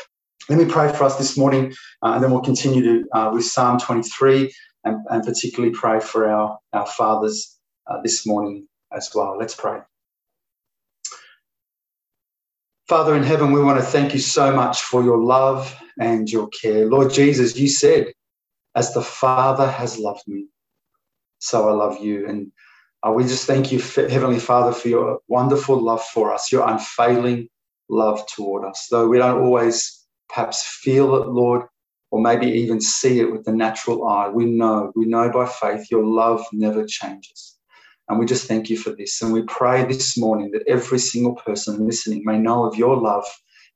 Let 0.48 0.58
me 0.58 0.66
pray 0.66 0.92
for 0.92 1.04
us 1.04 1.16
this 1.16 1.38
morning, 1.38 1.72
uh, 2.02 2.12
and 2.14 2.22
then 2.22 2.30
we'll 2.30 2.42
continue 2.42 2.82
to, 2.82 3.08
uh, 3.16 3.30
with 3.32 3.44
Psalm 3.44 3.78
23. 3.78 4.52
and, 4.84 5.04
and 5.10 5.24
particularly 5.24 5.74
pray 5.74 6.00
for 6.00 6.30
our, 6.30 6.58
our 6.72 6.86
fathers 6.86 7.58
uh, 7.86 8.00
this 8.02 8.26
morning 8.26 8.68
as 8.92 9.10
well. 9.14 9.36
Let's 9.38 9.54
pray. 9.54 9.80
Father 12.88 13.14
in 13.16 13.22
heaven, 13.22 13.52
we 13.52 13.62
want 13.62 13.80
to 13.80 13.84
thank 13.84 14.12
you 14.12 14.20
so 14.20 14.54
much 14.54 14.82
for 14.82 15.02
your 15.02 15.22
love 15.22 15.74
and 15.98 16.30
your 16.30 16.48
care. 16.48 16.86
Lord 16.86 17.12
Jesus, 17.12 17.56
you 17.56 17.68
said, 17.68 18.12
as 18.74 18.92
the 18.92 19.02
Father 19.02 19.70
has 19.70 19.98
loved 19.98 20.26
me, 20.26 20.46
so 21.38 21.68
I 21.68 21.72
love 21.72 21.98
you. 22.02 22.26
And 22.28 22.52
uh, 23.06 23.12
we 23.12 23.24
just 23.24 23.46
thank 23.46 23.70
you, 23.70 23.80
Heavenly 23.80 24.38
Father, 24.38 24.72
for 24.72 24.88
your 24.88 25.18
wonderful 25.28 25.80
love 25.80 26.02
for 26.02 26.32
us, 26.32 26.50
your 26.50 26.66
unfailing 26.68 27.48
love 27.88 28.26
toward 28.26 28.64
us. 28.64 28.88
Though 28.90 29.08
we 29.08 29.18
don't 29.18 29.42
always 29.42 30.04
perhaps 30.28 30.64
feel 30.64 31.14
it, 31.16 31.28
Lord, 31.28 31.62
or 32.10 32.20
maybe 32.20 32.46
even 32.46 32.80
see 32.80 33.20
it 33.20 33.30
with 33.30 33.44
the 33.44 33.52
natural 33.52 34.06
eye, 34.08 34.28
we 34.28 34.46
know, 34.46 34.92
we 34.96 35.06
know 35.06 35.30
by 35.30 35.46
faith 35.46 35.86
your 35.90 36.04
love 36.04 36.44
never 36.52 36.86
changes. 36.86 37.56
And 38.08 38.18
we 38.18 38.26
just 38.26 38.46
thank 38.46 38.70
you 38.70 38.76
for 38.76 38.90
this. 38.90 39.20
And 39.22 39.32
we 39.32 39.42
pray 39.42 39.84
this 39.84 40.16
morning 40.16 40.50
that 40.52 40.64
every 40.68 40.98
single 40.98 41.34
person 41.34 41.86
listening 41.86 42.22
may 42.24 42.38
know 42.38 42.64
of 42.64 42.76
your 42.76 42.96
love 42.96 43.24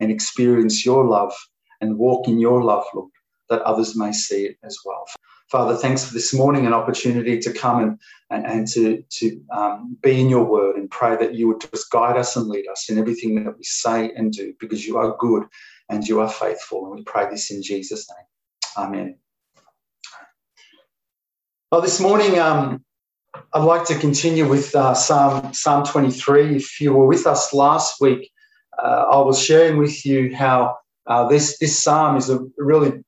and 0.01 0.11
experience 0.11 0.85
your 0.85 1.05
love 1.05 1.35
and 1.81 1.99
walk 1.99 2.29
in 2.29 2.39
your 2.39 2.63
love, 2.63 2.85
Lord, 2.95 3.11
that 3.51 3.63
others 3.63 3.97
may 3.97 4.13
see 4.13 4.45
it 4.47 4.57
as 4.65 4.79
well. 4.85 5.07
Father, 5.51 5.77
thanks 5.77 6.05
for 6.05 6.13
this 6.13 6.35
morning, 6.35 6.67
an 6.67 6.75
opportunity 6.75 7.39
to 7.39 7.53
come 7.53 7.83
and, 7.83 7.99
and, 8.29 8.47
and 8.47 8.69
to, 8.69 9.03
to 9.09 9.41
um, 9.51 9.97
be 10.03 10.21
in 10.21 10.29
your 10.29 10.45
word 10.45 10.77
and 10.77 10.91
pray 10.91 11.17
that 11.17 11.35
you 11.35 11.49
would 11.49 11.63
just 11.73 11.91
guide 11.91 12.19
us 12.19 12.37
and 12.37 12.49
lead 12.49 12.69
us 12.69 12.91
in 12.91 12.99
everything 12.99 13.43
that 13.43 13.57
we 13.57 13.65
say 13.65 14.13
and 14.15 14.33
do 14.33 14.53
because 14.61 14.87
you 14.87 14.99
are 14.99 15.17
good 15.17 15.45
and 15.89 16.07
you 16.07 16.21
are 16.21 16.29
faithful. 16.29 16.87
And 16.87 16.97
we 16.97 17.03
pray 17.03 17.31
this 17.31 17.51
in 17.51 17.63
Jesus' 17.63 18.07
name. 18.11 18.87
Amen. 18.87 19.17
Well, 21.73 21.81
this 21.81 21.99
morning, 21.99 22.39
um, 22.39 22.85
I'd 23.55 23.65
like 23.65 23.87
to 23.87 23.99
continue 23.99 24.47
with 24.47 24.77
uh, 24.77 24.93
Psalm, 24.93 25.55
Psalm 25.55 25.85
23. 25.85 26.57
If 26.57 26.79
you 26.79 26.93
were 26.93 27.07
with 27.07 27.27
us 27.27 27.55
last 27.55 28.03
week, 28.03 28.31
uh, 28.83 29.07
I 29.11 29.21
was 29.21 29.43
sharing 29.43 29.79
with 29.79 30.05
you 30.05 30.37
how 30.37 30.77
uh, 31.07 31.27
this, 31.27 31.59
this 31.59 31.83
psalm 31.83 32.19
is 32.19 32.29
a 32.29 32.41
really 32.59 33.03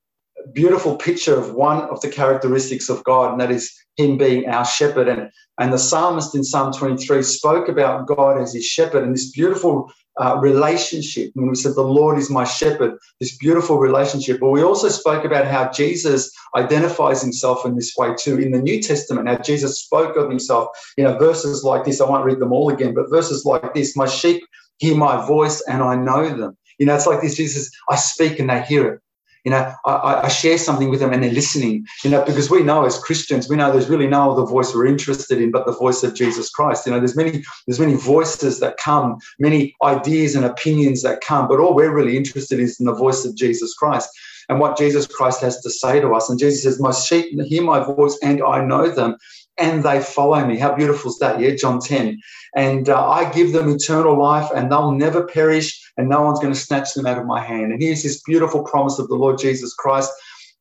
beautiful 0.52 0.96
picture 0.96 1.38
of 1.38 1.54
one 1.54 1.82
of 1.82 2.00
the 2.00 2.08
characteristics 2.08 2.88
of 2.88 3.02
God, 3.04 3.32
and 3.32 3.40
that 3.40 3.50
is 3.50 3.72
Him 3.96 4.18
being 4.18 4.48
our 4.48 4.64
shepherd. 4.64 5.08
And, 5.08 5.30
and 5.58 5.72
the 5.72 5.78
psalmist 5.78 6.34
in 6.34 6.44
Psalm 6.44 6.72
23 6.72 7.22
spoke 7.22 7.68
about 7.68 8.06
God 8.06 8.40
as 8.40 8.54
his 8.54 8.66
shepherd 8.66 9.04
and 9.04 9.14
this 9.14 9.30
beautiful 9.30 9.92
uh, 10.20 10.36
relationship. 10.40 11.32
And 11.36 11.48
we 11.48 11.54
said, 11.54 11.74
The 11.74 11.82
Lord 11.82 12.18
is 12.18 12.30
my 12.30 12.44
shepherd, 12.44 12.98
this 13.20 13.36
beautiful 13.36 13.78
relationship. 13.78 14.40
But 14.40 14.50
we 14.50 14.62
also 14.62 14.88
spoke 14.88 15.24
about 15.24 15.46
how 15.46 15.70
Jesus 15.70 16.30
identifies 16.56 17.22
himself 17.22 17.64
in 17.64 17.76
this 17.76 17.94
way 17.96 18.14
too 18.18 18.38
in 18.38 18.52
the 18.52 18.60
New 18.60 18.82
Testament, 18.82 19.28
how 19.28 19.38
Jesus 19.38 19.80
spoke 19.80 20.16
of 20.16 20.28
himself. 20.28 20.68
You 20.96 21.04
know, 21.04 21.16
verses 21.18 21.64
like 21.64 21.84
this, 21.84 22.00
I 22.00 22.08
won't 22.08 22.24
read 22.24 22.38
them 22.38 22.52
all 22.52 22.70
again, 22.70 22.94
but 22.94 23.10
verses 23.10 23.44
like 23.44 23.72
this 23.74 23.96
My 23.96 24.06
sheep 24.06 24.42
hear 24.78 24.96
my 24.96 25.26
voice 25.26 25.62
and 25.68 25.82
I 25.82 25.94
know 25.94 26.28
them. 26.28 26.56
You 26.78 26.86
know, 26.86 26.94
it's 26.94 27.06
like 27.06 27.20
this 27.20 27.36
Jesus, 27.36 27.70
I 27.88 27.96
speak 27.96 28.38
and 28.38 28.48
they 28.48 28.62
hear 28.62 28.94
it. 28.94 29.00
You 29.44 29.52
know, 29.52 29.74
I, 29.86 30.22
I, 30.24 30.28
share 30.28 30.58
something 30.58 30.90
with 30.90 31.00
them 31.00 31.12
and 31.12 31.22
they're 31.22 31.32
listening, 31.32 31.86
you 32.04 32.10
know, 32.10 32.24
because 32.24 32.50
we 32.50 32.62
know 32.62 32.84
as 32.84 32.98
Christians, 32.98 33.48
we 33.48 33.56
know 33.56 33.72
there's 33.72 33.88
really 33.88 34.06
no 34.06 34.30
other 34.32 34.44
voice 34.44 34.74
we're 34.74 34.86
interested 34.86 35.40
in 35.40 35.50
but 35.50 35.66
the 35.66 35.72
voice 35.72 36.02
of 36.02 36.14
Jesus 36.14 36.50
Christ. 36.50 36.86
You 36.86 36.92
know, 36.92 36.98
there's 36.98 37.16
many, 37.16 37.42
there's 37.66 37.80
many 37.80 37.94
voices 37.94 38.60
that 38.60 38.76
come, 38.76 39.18
many 39.38 39.74
ideas 39.82 40.34
and 40.34 40.44
opinions 40.44 41.02
that 41.02 41.22
come, 41.22 41.48
but 41.48 41.58
all 41.58 41.74
we're 41.74 41.94
really 41.94 42.16
interested 42.16 42.58
in 42.58 42.66
is 42.66 42.78
in 42.78 42.86
the 42.86 42.94
voice 42.94 43.24
of 43.24 43.34
Jesus 43.34 43.74
Christ 43.74 44.10
and 44.50 44.58
what 44.58 44.76
Jesus 44.76 45.06
Christ 45.06 45.40
has 45.40 45.60
to 45.60 45.70
say 45.70 46.00
to 46.00 46.12
us. 46.12 46.28
And 46.28 46.38
Jesus 46.38 46.64
says, 46.64 46.80
My 46.80 46.90
sheep 46.90 47.40
hear 47.42 47.62
my 47.62 47.82
voice 47.82 48.18
and 48.22 48.42
I 48.42 48.62
know 48.64 48.90
them 48.90 49.16
and 49.60 49.82
they 49.84 50.00
follow 50.00 50.44
me. 50.46 50.58
How 50.58 50.74
beautiful 50.74 51.10
is 51.10 51.18
that? 51.18 51.40
Yeah, 51.40 51.54
John 51.54 51.80
10. 51.80 52.18
And 52.56 52.88
uh, 52.88 53.08
I 53.08 53.30
give 53.30 53.52
them 53.52 53.68
eternal 53.68 54.18
life 54.18 54.50
and 54.54 54.70
they'll 54.70 54.92
never 54.92 55.26
perish 55.26 55.80
and 55.96 56.08
no 56.08 56.22
one's 56.22 56.40
going 56.40 56.52
to 56.52 56.58
snatch 56.58 56.94
them 56.94 57.06
out 57.06 57.18
of 57.18 57.26
my 57.26 57.40
hand. 57.42 57.72
And 57.72 57.82
here's 57.82 58.02
this 58.02 58.22
beautiful 58.22 58.64
promise 58.64 58.98
of 58.98 59.08
the 59.08 59.14
Lord 59.14 59.38
Jesus 59.38 59.74
Christ 59.74 60.10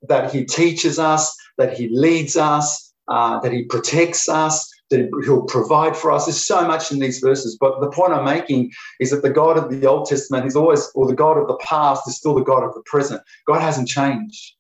that 0.08 0.34
he 0.34 0.46
teaches 0.46 1.00
us, 1.00 1.36
that 1.58 1.78
he 1.78 1.90
leads 1.90 2.38
us, 2.38 2.94
uh, 3.08 3.40
that 3.40 3.52
he 3.52 3.64
protects 3.64 4.30
us, 4.30 4.70
that 4.90 5.10
he'll 5.26 5.44
provide 5.46 5.96
for 5.96 6.12
us. 6.12 6.26
There's 6.26 6.46
so 6.46 6.66
much 6.68 6.92
in 6.92 7.00
these 7.00 7.20
verses. 7.20 7.58
But 7.60 7.80
the 7.80 7.92
point 7.92 8.14
I'm 8.14 8.26
making 8.26 8.72
is 9.00 9.12
that 9.12 9.24
the 9.24 9.30
God 9.30 9.58
of 9.58 9.70
the 9.70 9.88
Old 9.88 10.08
Testament 10.08 10.46
is 10.46 10.56
always, 10.56 10.90
or 10.96 11.08
the 11.08 11.16
God 11.16 11.38
of 11.38 11.48
the 11.48 11.58
past 11.58 12.08
is 12.08 12.18
still 12.18 12.36
the 12.36 12.44
God 12.44 12.64
of 12.64 12.74
the 12.74 12.84
present. 12.86 13.22
God 13.48 13.62
hasn't 13.62 13.88
changed. 13.88 14.54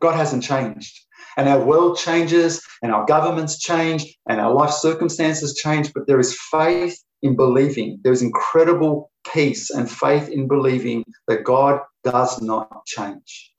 God 0.00 0.16
hasn't 0.16 0.42
changed 0.42 1.00
and 1.36 1.48
our 1.48 1.64
world 1.64 1.98
changes 1.98 2.62
and 2.82 2.92
our 2.92 3.04
governments 3.06 3.58
change 3.58 4.16
and 4.28 4.40
our 4.40 4.52
life 4.52 4.72
circumstances 4.72 5.54
change, 5.54 5.92
but 5.92 6.06
there 6.06 6.20
is 6.20 6.38
faith 6.50 6.98
in 7.22 7.36
believing. 7.36 8.00
There 8.02 8.12
is 8.12 8.22
incredible 8.22 9.10
peace 9.32 9.70
and 9.70 9.90
faith 9.90 10.28
in 10.28 10.48
believing 10.48 11.04
that 11.28 11.44
God 11.44 11.80
does 12.04 12.40
not 12.42 12.84
change. 12.86 13.52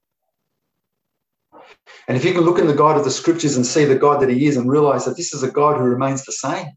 And 2.08 2.18
if 2.18 2.26
you 2.26 2.34
can 2.34 2.42
look 2.42 2.60
in 2.60 2.68
the 2.68 2.74
God 2.74 2.98
of 2.98 3.06
the 3.06 3.12
scriptures 3.12 3.56
and 3.56 3.66
see 3.66 3.86
the 3.86 3.96
God 3.96 4.22
that 4.22 4.30
He 4.30 4.46
is 4.46 4.58
and 4.58 4.70
realize 4.70 5.06
that 5.06 5.18
this 5.18 5.34
is 5.34 5.44
a 5.44 5.52
God 5.52 5.78
who 5.78 5.84
remains 5.84 6.26
the 6.26 6.32
same. 6.32 6.68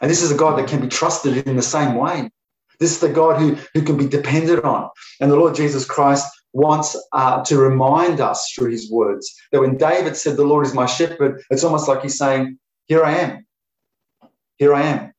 And 0.00 0.10
this 0.10 0.22
is 0.22 0.30
a 0.30 0.36
God 0.36 0.58
that 0.58 0.68
can 0.68 0.80
be 0.80 0.88
trusted 0.88 1.46
in 1.46 1.56
the 1.56 1.62
same 1.62 1.96
way. 1.96 2.30
This 2.78 2.92
is 2.92 3.00
the 3.00 3.08
God 3.08 3.40
who, 3.40 3.56
who 3.74 3.82
can 3.82 3.96
be 3.96 4.06
depended 4.06 4.60
on. 4.60 4.90
And 5.20 5.30
the 5.30 5.36
Lord 5.36 5.56
Jesus 5.56 5.84
Christ 5.84 6.28
wants 6.52 6.96
uh, 7.12 7.42
to 7.44 7.58
remind 7.58 8.20
us 8.20 8.52
through 8.52 8.70
his 8.70 8.90
words 8.90 9.34
that 9.52 9.60
when 9.60 9.76
David 9.76 10.16
said, 10.16 10.36
The 10.36 10.44
Lord 10.44 10.66
is 10.66 10.74
my 10.74 10.86
shepherd, 10.86 11.42
it's 11.50 11.64
almost 11.64 11.88
like 11.88 12.02
he's 12.02 12.18
saying, 12.18 12.58
Here 12.86 13.04
I 13.04 13.12
am. 13.12 13.46
Here 14.56 14.74
I 14.74 14.82
am. 14.82 15.12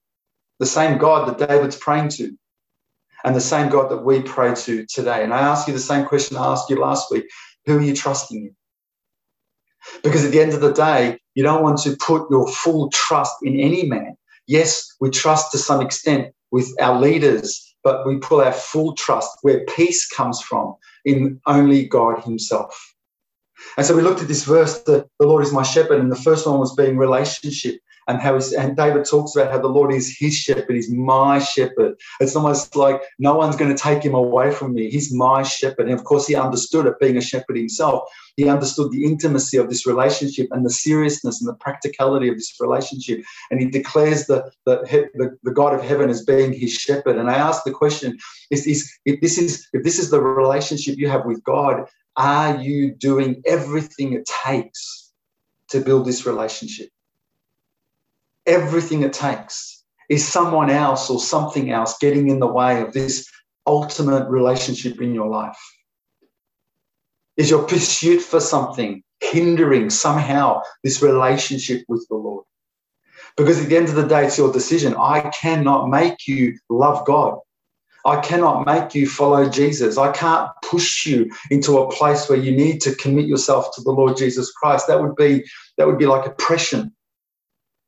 The 0.59 0.65
same 0.65 0.97
God 0.97 1.27
that 1.27 1.47
David's 1.47 1.77
praying 1.77 2.09
to, 2.09 2.35
and 3.23 3.35
the 3.35 3.41
same 3.41 3.69
God 3.69 3.89
that 3.91 4.03
we 4.03 4.21
pray 4.21 4.53
to 4.55 4.85
today. 4.87 5.23
And 5.23 5.33
I 5.33 5.39
ask 5.39 5.67
you 5.67 5.73
the 5.73 5.79
same 5.79 6.05
question 6.05 6.37
I 6.37 6.47
asked 6.51 6.69
you 6.69 6.77
last 6.79 7.11
week 7.11 7.25
Who 7.65 7.77
are 7.77 7.81
you 7.81 7.95
trusting 7.95 8.37
in? 8.37 8.55
Because 10.03 10.25
at 10.25 10.31
the 10.31 10.41
end 10.41 10.53
of 10.53 10.61
the 10.61 10.73
day, 10.73 11.19
you 11.35 11.43
don't 11.43 11.63
want 11.63 11.79
to 11.79 11.95
put 11.97 12.29
your 12.29 12.47
full 12.47 12.89
trust 12.91 13.35
in 13.43 13.59
any 13.59 13.85
man. 13.85 14.15
Yes, 14.47 14.95
we 14.99 15.09
trust 15.09 15.51
to 15.51 15.57
some 15.57 15.81
extent 15.81 16.33
with 16.51 16.69
our 16.81 16.99
leaders 16.99 17.69
but 17.83 18.05
we 18.05 18.17
pull 18.17 18.41
our 18.41 18.51
full 18.53 18.93
trust 18.95 19.29
where 19.41 19.65
peace 19.65 20.07
comes 20.07 20.41
from 20.41 20.75
in 21.05 21.39
only 21.45 21.87
God 21.87 22.23
Himself. 22.23 22.95
And 23.77 23.85
so 23.85 23.95
we 23.95 24.01
looked 24.01 24.21
at 24.21 24.27
this 24.27 24.45
verse, 24.45 24.81
the, 24.83 25.07
the 25.19 25.27
Lord 25.27 25.43
is 25.43 25.51
my 25.51 25.63
shepherd, 25.63 25.99
and 25.99 26.11
the 26.11 26.15
first 26.15 26.47
one 26.47 26.59
was 26.59 26.75
being 26.75 26.97
relationship 26.97 27.79
and 28.09 28.19
how 28.19 28.33
he's, 28.33 28.51
and 28.53 28.75
David 28.75 29.05
talks 29.05 29.35
about 29.35 29.51
how 29.51 29.59
the 29.59 29.67
Lord 29.67 29.93
is 29.93 30.17
his 30.17 30.35
shepherd, 30.35 30.75
he's 30.75 30.91
my 30.91 31.37
shepherd. 31.37 31.95
It's 32.19 32.35
almost 32.35 32.75
like 32.75 33.01
no 33.19 33.35
one's 33.35 33.55
going 33.55 33.73
to 33.73 33.81
take 33.81 34.01
him 34.01 34.15
away 34.15 34.49
from 34.51 34.73
me. 34.73 34.89
He's 34.89 35.13
my 35.13 35.43
shepherd. 35.43 35.87
And 35.87 35.93
of 35.93 36.03
course, 36.03 36.25
he 36.25 36.33
understood 36.35 36.87
it 36.87 36.99
being 36.99 37.17
a 37.17 37.21
shepherd 37.21 37.55
himself. 37.55 38.09
He 38.35 38.49
understood 38.49 38.91
the 38.91 39.05
intimacy 39.05 39.57
of 39.57 39.69
this 39.69 39.85
relationship 39.85 40.47
and 40.49 40.65
the 40.65 40.71
seriousness 40.71 41.39
and 41.39 41.47
the 41.47 41.53
practicality 41.53 42.29
of 42.29 42.35
this 42.35 42.55
relationship. 42.59 43.23
And 43.51 43.59
he 43.59 43.67
declares 43.67 44.25
the, 44.25 44.51
the, 44.65 45.09
the, 45.13 45.37
the 45.43 45.51
God 45.51 45.75
of 45.75 45.83
heaven 45.83 46.09
as 46.09 46.25
being 46.25 46.51
his 46.51 46.73
shepherd. 46.73 47.17
And 47.17 47.29
I 47.29 47.35
ask 47.35 47.63
the 47.63 47.71
question, 47.71 48.17
is, 48.49 48.65
is 48.65 48.91
if 49.05 49.21
this 49.21 49.37
is 49.37 49.67
if 49.71 49.83
this 49.83 49.99
is 49.99 50.09
the 50.09 50.21
relationship 50.21 50.97
you 50.97 51.09
have 51.09 51.25
with 51.25 51.43
God, 51.43 51.87
are 52.15 52.55
you 52.57 52.91
doing 52.91 53.43
everything 53.45 54.13
it 54.13 54.25
takes 54.25 55.11
to 55.69 55.79
build 55.79 56.07
this 56.07 56.25
relationship? 56.25 56.89
Everything 58.49 59.03
it 59.03 59.13
takes 59.13 59.83
is 60.09 60.27
someone 60.27 60.69
else 60.69 61.09
or 61.09 61.19
something 61.19 61.71
else 61.71 61.97
getting 61.99 62.29
in 62.29 62.39
the 62.39 62.47
way 62.47 62.81
of 62.81 62.91
this 62.93 63.29
ultimate 63.65 64.27
relationship 64.27 64.99
in 64.99 65.13
your 65.13 65.27
life? 65.27 65.59
Is 67.37 67.49
your 67.49 67.63
pursuit 67.63 68.21
for 68.21 68.39
something 68.39 69.03
hindering 69.21 69.89
somehow 69.89 70.61
this 70.83 71.01
relationship 71.01 71.83
with 71.87 72.05
the 72.09 72.15
Lord? 72.15 72.43
Because 73.37 73.61
at 73.61 73.69
the 73.69 73.77
end 73.77 73.87
of 73.87 73.95
the 73.95 74.07
day, 74.07 74.25
it's 74.25 74.37
your 74.37 74.51
decision. 74.51 74.95
I 74.95 75.21
cannot 75.29 75.87
make 75.87 76.27
you 76.27 76.57
love 76.69 77.05
God. 77.05 77.39
I 78.05 78.19
cannot 78.21 78.65
make 78.65 78.95
you 78.95 79.07
follow 79.07 79.49
Jesus. 79.49 79.97
I 79.97 80.11
can't 80.11 80.49
push 80.63 81.05
you 81.05 81.29
into 81.51 81.77
a 81.77 81.91
place 81.91 82.27
where 82.27 82.37
you 82.37 82.51
need 82.51 82.81
to 82.81 82.95
commit 82.95 83.27
yourself 83.27 83.75
to 83.75 83.81
the 83.81 83.91
Lord 83.91 84.17
Jesus 84.17 84.51
Christ. 84.51 84.87
That 84.87 85.01
would 85.01 85.15
be 85.15 85.45
that 85.77 85.85
would 85.85 85.97
be 85.97 86.05
like 86.05 86.25
oppression. 86.25 86.93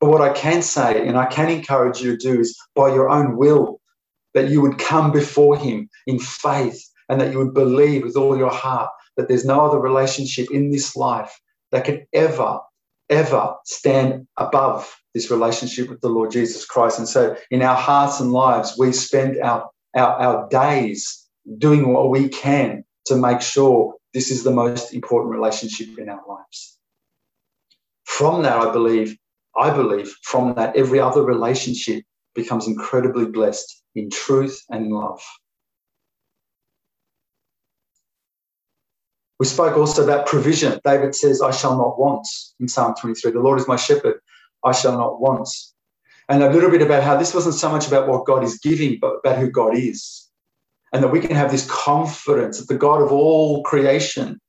But 0.02 0.10
what 0.10 0.22
I 0.22 0.34
can 0.34 0.64
say, 0.64 1.08
and 1.08 1.16
I 1.16 1.28
can 1.28 1.50
encourage 1.50 2.02
you 2.02 2.18
to 2.18 2.18
do, 2.18 2.40
is 2.40 2.60
by 2.76 2.88
your 2.90 3.08
own 3.08 3.38
will, 3.38 3.80
that 4.34 4.50
you 4.50 4.60
would 4.62 4.80
come 4.80 5.12
before 5.12 5.56
Him 5.56 5.88
in 6.08 6.18
faith 6.18 6.84
and 7.08 7.22
that 7.22 7.32
you 7.32 7.38
would 7.38 7.54
believe 7.54 8.04
with 8.04 8.18
all 8.18 8.36
your 8.36 8.52
heart 8.52 8.90
that 9.16 9.28
there's 9.28 9.46
no 9.46 9.62
other 9.62 9.80
relationship 9.80 10.50
in 10.52 10.72
this 10.72 10.96
life 10.96 11.40
that 11.72 11.86
can 11.86 12.06
ever, 12.14 12.60
ever 13.10 13.56
stand 13.66 14.28
above 14.38 14.92
this 15.14 15.30
relationship 15.30 15.90
with 15.90 16.02
the 16.02 16.10
Lord 16.10 16.32
Jesus 16.32 16.66
Christ. 16.66 16.98
And 16.98 17.08
so 17.08 17.36
in 17.52 17.62
our 17.62 17.76
hearts 17.76 18.20
and 18.20 18.32
lives, 18.32 18.76
we 18.80 18.94
spend 18.94 19.38
our, 19.42 19.70
our, 19.96 20.14
our 20.14 20.50
days 20.50 21.28
doing 21.58 21.94
what 21.94 22.10
we 22.10 22.30
can 22.30 22.84
to 23.06 23.16
make 23.16 23.42
sure 23.42 23.96
this 24.14 24.32
is 24.32 24.44
the 24.44 24.52
most 24.52 24.94
important 24.94 25.34
relationship 25.34 26.00
in 26.00 26.10
our 26.10 26.22
lives. 26.28 26.78
From 28.06 28.44
that, 28.44 28.58
I 28.58 28.72
believe, 28.72 29.18
I 29.58 29.70
believe, 29.72 30.14
from 30.24 30.56
that, 30.56 30.76
every 30.76 31.00
other 31.00 31.24
relationship 31.24 32.04
becomes 32.36 32.68
incredibly 32.68 33.26
blessed 33.26 33.84
in 33.96 34.10
truth 34.10 34.62
and 34.70 34.86
in 34.86 34.92
love. 34.92 35.22
We 39.40 39.46
spoke 39.48 39.76
also 39.76 40.04
about 40.04 40.28
provision. 40.28 40.80
David 40.86 41.16
says, 41.16 41.42
I 41.42 41.52
shall 41.52 41.76
not 41.78 42.00
want 42.00 42.28
in 42.60 42.68
Psalm 42.68 42.94
23. 43.00 43.32
The 43.32 43.40
Lord 43.40 43.60
is 43.60 43.68
my 43.68 43.76
shepherd, 43.76 44.20
I 44.64 44.72
shall 44.72 44.98
not 44.98 45.20
want. 45.20 45.50
And 46.30 46.44
a 46.44 46.52
little 46.52 46.70
bit 46.70 46.82
about 46.82 47.04
how 47.04 47.18
this 47.18 47.34
wasn't 47.34 47.56
so 47.56 47.70
much 47.70 47.88
about 47.88 48.08
what 48.08 48.26
God 48.26 48.44
is 48.44 48.60
giving, 48.60 49.00
but 49.02 49.16
about 49.16 49.40
who 49.40 49.50
God 49.50 49.76
is. 49.76 50.30
And 50.94 51.04
that 51.04 51.10
we 51.10 51.20
can 51.20 51.36
have 51.36 51.52
this 51.52 51.68
confidence 51.70 52.60
that 52.60 52.68
the 52.68 52.78
God 52.78 53.02
of 53.02 53.12
all 53.12 53.64
creation 53.64 54.40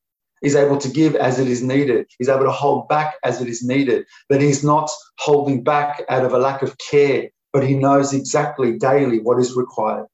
is 0.43 0.57
able 0.57 0.79
to 0.79 0.89
give 0.89 1.15
as 1.17 1.39
it 1.39 1.49
is 1.49 1.63
needed. 1.63 2.07
He's 2.19 2.29
able 2.29 2.45
to 2.45 2.51
hold 2.51 2.89
back 2.89 3.15
as 3.25 3.41
it 3.41 3.49
is 3.49 3.63
needed. 3.63 4.05
But 4.29 4.41
he's 4.41 4.65
not 4.65 4.91
holding 5.19 5.63
back 5.63 6.03
out 6.09 6.25
of 6.25 6.33
a 6.33 6.39
lack 6.39 6.63
of 6.63 6.77
care, 6.79 7.29
but 7.53 7.67
he 7.67 7.75
knows 7.75 8.13
exactly 8.13 8.79
daily 8.79 9.21
what 9.21 9.39
is 9.39 9.57
required. 9.57 10.07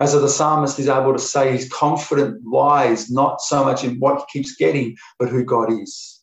And 0.00 0.08
so 0.08 0.20
the 0.20 0.28
psalmist 0.28 0.78
is 0.78 0.88
able 0.88 1.12
to 1.12 1.18
say 1.18 1.52
his 1.52 1.68
confident 1.68 2.42
lies 2.44 3.10
not 3.10 3.40
so 3.40 3.64
much 3.64 3.84
in 3.84 4.00
what 4.00 4.24
he 4.32 4.38
keeps 4.40 4.56
getting, 4.56 4.96
but 5.18 5.28
who 5.28 5.44
God 5.44 5.72
is. 5.72 6.20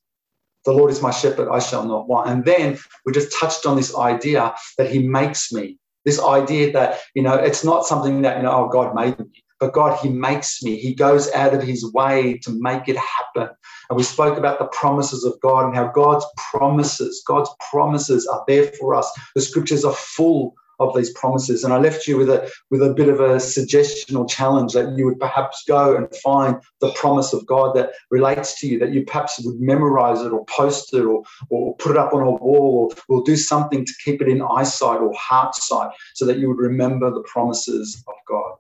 The 0.66 0.74
Lord 0.74 0.92
is 0.92 1.02
my 1.02 1.12
shepherd, 1.12 1.50
I 1.50 1.60
shall 1.60 1.86
not 1.86 2.10
want. 2.10 2.30
And 2.30 2.44
then 2.44 2.78
we 3.06 3.14
just 3.14 3.34
touched 3.40 3.66
on 3.66 3.78
this 3.78 3.96
idea 3.96 4.54
that 4.78 4.92
he 4.92 5.08
makes 5.08 5.52
me. 5.54 5.78
This 6.04 6.22
idea 6.22 6.72
that, 6.74 7.00
you 7.16 7.24
know, 7.24 7.36
it's 7.36 7.64
not 7.64 7.86
something 7.86 8.22
that, 8.24 8.38
you 8.38 8.44
know, 8.44 8.52
oh, 8.52 8.68
God 8.68 8.94
made 8.96 9.18
me, 9.18 9.26
but 9.60 9.74
God, 9.74 10.00
he 10.00 10.10
makes 10.10 10.64
me. 10.64 10.78
He 10.78 10.94
goes 10.94 11.32
out 11.32 11.54
of 11.54 11.62
his 11.62 11.92
way 11.94 12.40
to 12.44 12.52
make 12.52 12.88
it 12.88 12.98
happen. 12.98 13.50
And 13.90 13.98
we 13.98 14.04
spoke 14.04 14.38
about 14.38 14.60
the 14.60 14.68
promises 14.68 15.24
of 15.26 15.40
God 15.42 15.66
and 15.66 15.76
how 15.76 15.88
God's 15.88 16.26
promises, 16.52 17.24
God's 17.28 17.50
promises 17.70 18.28
are 18.28 18.44
there 18.48 18.72
for 18.80 18.96
us. 18.96 19.10
The 19.36 19.42
scriptures 19.42 19.84
are 19.84 19.94
full 19.94 20.54
of 20.80 20.96
these 20.96 21.12
promises. 21.12 21.64
And 21.64 21.74
I 21.74 21.78
left 21.78 22.08
you 22.08 22.18
with 22.18 22.30
a 22.30 22.50
with 22.72 22.82
a 22.82 22.94
bit 22.94 23.10
of 23.10 23.20
a 23.20 23.40
suggestion 23.40 24.16
or 24.16 24.26
challenge 24.26 24.74
that 24.74 24.98
you 24.98 25.06
would 25.06 25.20
perhaps 25.20 25.64
go 25.68 25.96
and 25.96 26.08
find 26.18 26.56
the 26.80 26.92
promise 26.94 27.34
of 27.34 27.46
God 27.46 27.76
that 27.76 27.92
relates 28.12 28.60
to 28.62 28.68
you, 28.68 28.80
that 28.80 28.94
you 28.94 29.04
perhaps 29.04 29.40
would 29.44 29.60
memorize 29.60 30.22
it 30.22 30.32
or 30.32 30.46
post 30.46 30.94
it 30.94 31.04
or, 31.04 31.24
or 31.50 31.76
put 31.78 31.92
it 31.92 31.98
up 31.98 32.14
on 32.14 32.22
a 32.22 32.32
wall 32.32 32.90
or, 33.10 33.18
or 33.18 33.24
do 33.24 33.36
something 33.36 33.86
to 33.86 33.94
keep 34.06 34.22
it 34.22 34.30
in 34.30 34.42
eyesight 34.42 35.02
or 35.02 35.14
heart 35.16 35.54
sight 35.56 35.92
so 36.14 36.26
that 36.26 36.38
you 36.38 36.48
would 36.48 36.60
remember 36.60 37.12
the 37.12 37.24
promises 37.24 38.02
of 38.08 38.14
God. 38.28 38.54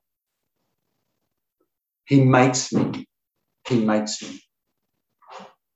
He 2.09 2.25
makes 2.25 2.73
me. 2.73 3.05
He 3.67 3.85
makes 3.85 4.21
me. 4.21 4.41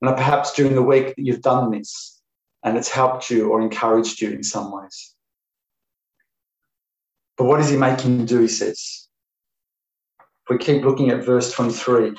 And 0.01 0.17
perhaps 0.17 0.51
during 0.53 0.73
the 0.73 0.81
week 0.81 1.15
that 1.15 1.19
you've 1.19 1.43
done 1.43 1.69
this 1.69 2.21
and 2.63 2.75
it's 2.75 2.89
helped 2.89 3.29
you 3.29 3.49
or 3.51 3.61
encouraged 3.61 4.19
you 4.19 4.31
in 4.31 4.43
some 4.43 4.71
ways. 4.71 5.15
But 7.37 7.45
what 7.45 7.57
does 7.57 7.69
he 7.69 7.77
make 7.77 8.01
him 8.01 8.25
do? 8.25 8.39
He 8.39 8.47
says. 8.47 9.07
If 10.19 10.49
we 10.49 10.57
keep 10.57 10.83
looking 10.83 11.11
at 11.11 11.23
verse 11.23 11.53
23, 11.53 12.15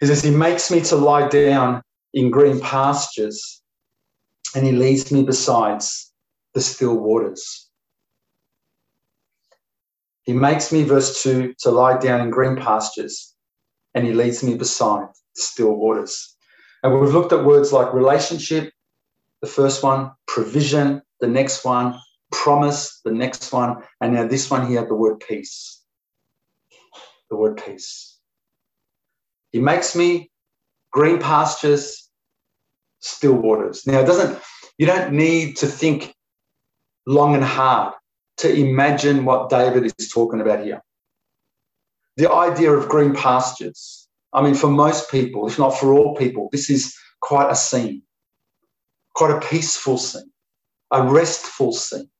he 0.00 0.06
says, 0.06 0.22
He 0.22 0.30
makes 0.30 0.70
me 0.70 0.80
to 0.82 0.96
lie 0.96 1.28
down 1.28 1.82
in 2.14 2.30
green 2.30 2.60
pastures 2.60 3.60
and 4.54 4.64
he 4.64 4.70
leads 4.70 5.10
me 5.10 5.24
besides 5.24 6.12
the 6.54 6.60
still 6.60 6.96
waters. 6.96 7.65
He 10.26 10.32
makes 10.32 10.72
me, 10.72 10.82
verse 10.82 11.22
2, 11.22 11.54
to 11.60 11.70
lie 11.70 11.98
down 11.98 12.20
in 12.20 12.30
green 12.30 12.56
pastures 12.56 13.34
and 13.94 14.04
he 14.04 14.12
leads 14.12 14.42
me 14.42 14.56
beside 14.56 15.06
still 15.34 15.74
waters. 15.74 16.36
And 16.82 17.00
we've 17.00 17.14
looked 17.14 17.32
at 17.32 17.44
words 17.44 17.72
like 17.72 17.94
relationship, 17.94 18.72
the 19.40 19.46
first 19.46 19.82
one, 19.84 20.10
provision, 20.26 21.00
the 21.20 21.28
next 21.28 21.64
one, 21.64 21.98
promise, 22.32 23.00
the 23.04 23.12
next 23.12 23.52
one, 23.52 23.82
and 24.00 24.14
now 24.14 24.26
this 24.26 24.50
one 24.50 24.68
here, 24.68 24.84
the 24.84 24.94
word 24.94 25.20
peace. 25.20 25.82
The 27.30 27.36
word 27.36 27.62
peace. 27.64 28.18
He 29.52 29.60
makes 29.60 29.94
me 29.94 30.30
green 30.90 31.20
pastures, 31.20 32.10
still 32.98 33.34
waters. 33.34 33.86
Now, 33.86 34.00
it 34.00 34.06
doesn't, 34.06 34.38
you 34.76 34.86
don't 34.86 35.12
need 35.12 35.56
to 35.58 35.66
think 35.66 36.14
long 37.06 37.34
and 37.34 37.44
hard 37.44 37.94
to 38.46 38.60
imagine 38.60 39.24
what 39.24 39.50
David 39.50 39.92
is 39.98 40.08
talking 40.08 40.40
about 40.40 40.64
here. 40.64 40.82
The 42.16 42.30
idea 42.30 42.72
of 42.72 42.88
green 42.88 43.14
pastures. 43.14 44.08
I 44.32 44.42
mean, 44.42 44.54
for 44.54 44.68
most 44.68 45.10
people, 45.10 45.46
if 45.46 45.58
not 45.58 45.76
for 45.76 45.92
all 45.92 46.14
people, 46.16 46.48
this 46.52 46.70
is 46.70 46.94
quite 47.20 47.50
a 47.50 47.56
scene, 47.56 48.02
quite 49.14 49.30
a 49.30 49.46
peaceful 49.46 49.98
scene, 49.98 50.30
a 50.90 51.02
restful 51.02 51.72
scene. 51.72 52.10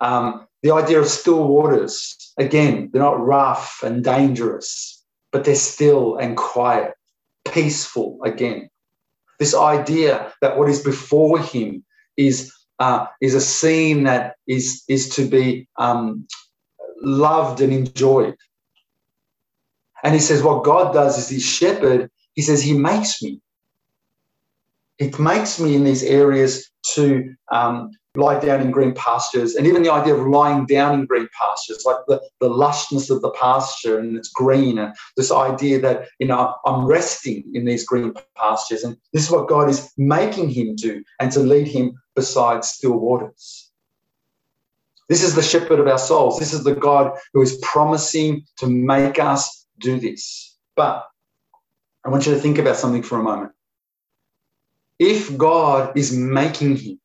Um, 0.00 0.46
the 0.62 0.72
idea 0.72 1.00
of 1.00 1.06
still 1.06 1.46
waters, 1.46 2.32
again, 2.38 2.90
they're 2.92 3.02
not 3.02 3.24
rough 3.24 3.82
and 3.82 4.04
dangerous, 4.04 5.04
but 5.32 5.44
they're 5.44 5.54
still 5.54 6.16
and 6.16 6.36
quiet, 6.36 6.94
peaceful 7.50 8.18
again. 8.24 8.68
This 9.38 9.54
idea 9.54 10.32
that 10.42 10.58
what 10.58 10.68
is 10.68 10.82
before 10.82 11.38
him 11.38 11.84
is, 12.16 12.52
uh, 12.80 13.06
is 13.20 13.34
a 13.34 13.40
scene 13.40 14.04
that 14.04 14.36
is, 14.46 14.82
is 14.88 15.08
to 15.10 15.28
be 15.28 15.68
um, 15.76 16.26
loved 17.02 17.60
and 17.60 17.72
enjoyed. 17.72 18.36
And 20.02 20.14
he 20.14 20.20
says, 20.20 20.42
What 20.42 20.64
God 20.64 20.92
does 20.92 21.18
is 21.18 21.28
His 21.28 21.44
shepherd, 21.44 22.10
He 22.34 22.42
says, 22.42 22.62
He 22.62 22.72
makes 22.72 23.22
me. 23.22 23.40
It 24.98 25.18
makes 25.18 25.60
me 25.60 25.74
in 25.74 25.84
these 25.84 26.02
areas 26.02 26.70
to 26.94 27.34
um, 27.52 27.90
lie 28.16 28.38
down 28.40 28.60
in 28.60 28.70
green 28.70 28.92
pastures, 28.92 29.54
and 29.54 29.66
even 29.66 29.82
the 29.82 29.92
idea 29.92 30.14
of 30.14 30.26
lying 30.26 30.66
down 30.66 30.98
in 30.98 31.06
green 31.06 31.28
pastures, 31.38 31.84
like 31.86 31.98
the, 32.08 32.20
the 32.40 32.48
lushness 32.48 33.10
of 33.10 33.22
the 33.22 33.30
pasture 33.30 33.98
and 33.98 34.16
it's 34.16 34.28
green, 34.28 34.78
and 34.78 34.94
this 35.16 35.30
idea 35.30 35.80
that, 35.80 36.08
you 36.18 36.26
know, 36.26 36.54
I'm 36.66 36.84
resting 36.84 37.44
in 37.54 37.64
these 37.64 37.86
green 37.86 38.12
pastures. 38.36 38.82
And 38.82 38.96
this 39.12 39.24
is 39.24 39.30
what 39.30 39.48
God 39.48 39.70
is 39.70 39.92
making 39.96 40.50
him 40.50 40.76
do, 40.76 41.04
and 41.20 41.30
to 41.32 41.40
lead 41.40 41.68
him 41.68 41.92
beside 42.20 42.64
still 42.64 42.98
waters. 42.98 43.70
This 45.08 45.22
is 45.22 45.34
the 45.34 45.42
shepherd 45.42 45.80
of 45.80 45.88
our 45.88 45.98
souls. 45.98 46.38
This 46.38 46.52
is 46.52 46.62
the 46.64 46.74
God 46.74 47.06
who 47.32 47.40
is 47.42 47.58
promising 47.62 48.44
to 48.58 48.66
make 48.66 49.18
us 49.18 49.66
do 49.78 49.98
this. 49.98 50.56
But 50.76 51.04
I 52.04 52.10
want 52.10 52.26
you 52.26 52.34
to 52.34 52.40
think 52.40 52.58
about 52.58 52.76
something 52.76 53.02
for 53.02 53.18
a 53.18 53.22
moment. 53.22 53.52
If 54.98 55.36
God 55.36 55.96
is 55.96 56.14
making 56.14 56.76
him, 56.76 57.00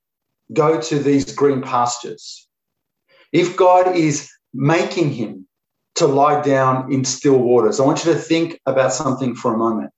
go 0.52 0.82
to 0.82 1.00
these 1.00 1.34
green 1.34 1.62
pastures. 1.62 2.48
If 3.32 3.56
God 3.56 3.96
is 3.96 4.30
making 4.54 5.12
him 5.12 5.48
to 5.96 6.06
lie 6.06 6.42
down 6.42 6.92
in 6.92 7.06
still 7.06 7.40
waters, 7.40 7.80
I 7.80 7.86
want 7.86 8.04
you 8.04 8.14
to 8.14 8.20
think 8.20 8.60
about 8.66 8.92
something 8.92 9.34
for 9.34 9.54
a 9.54 9.58
moment. 9.58 9.92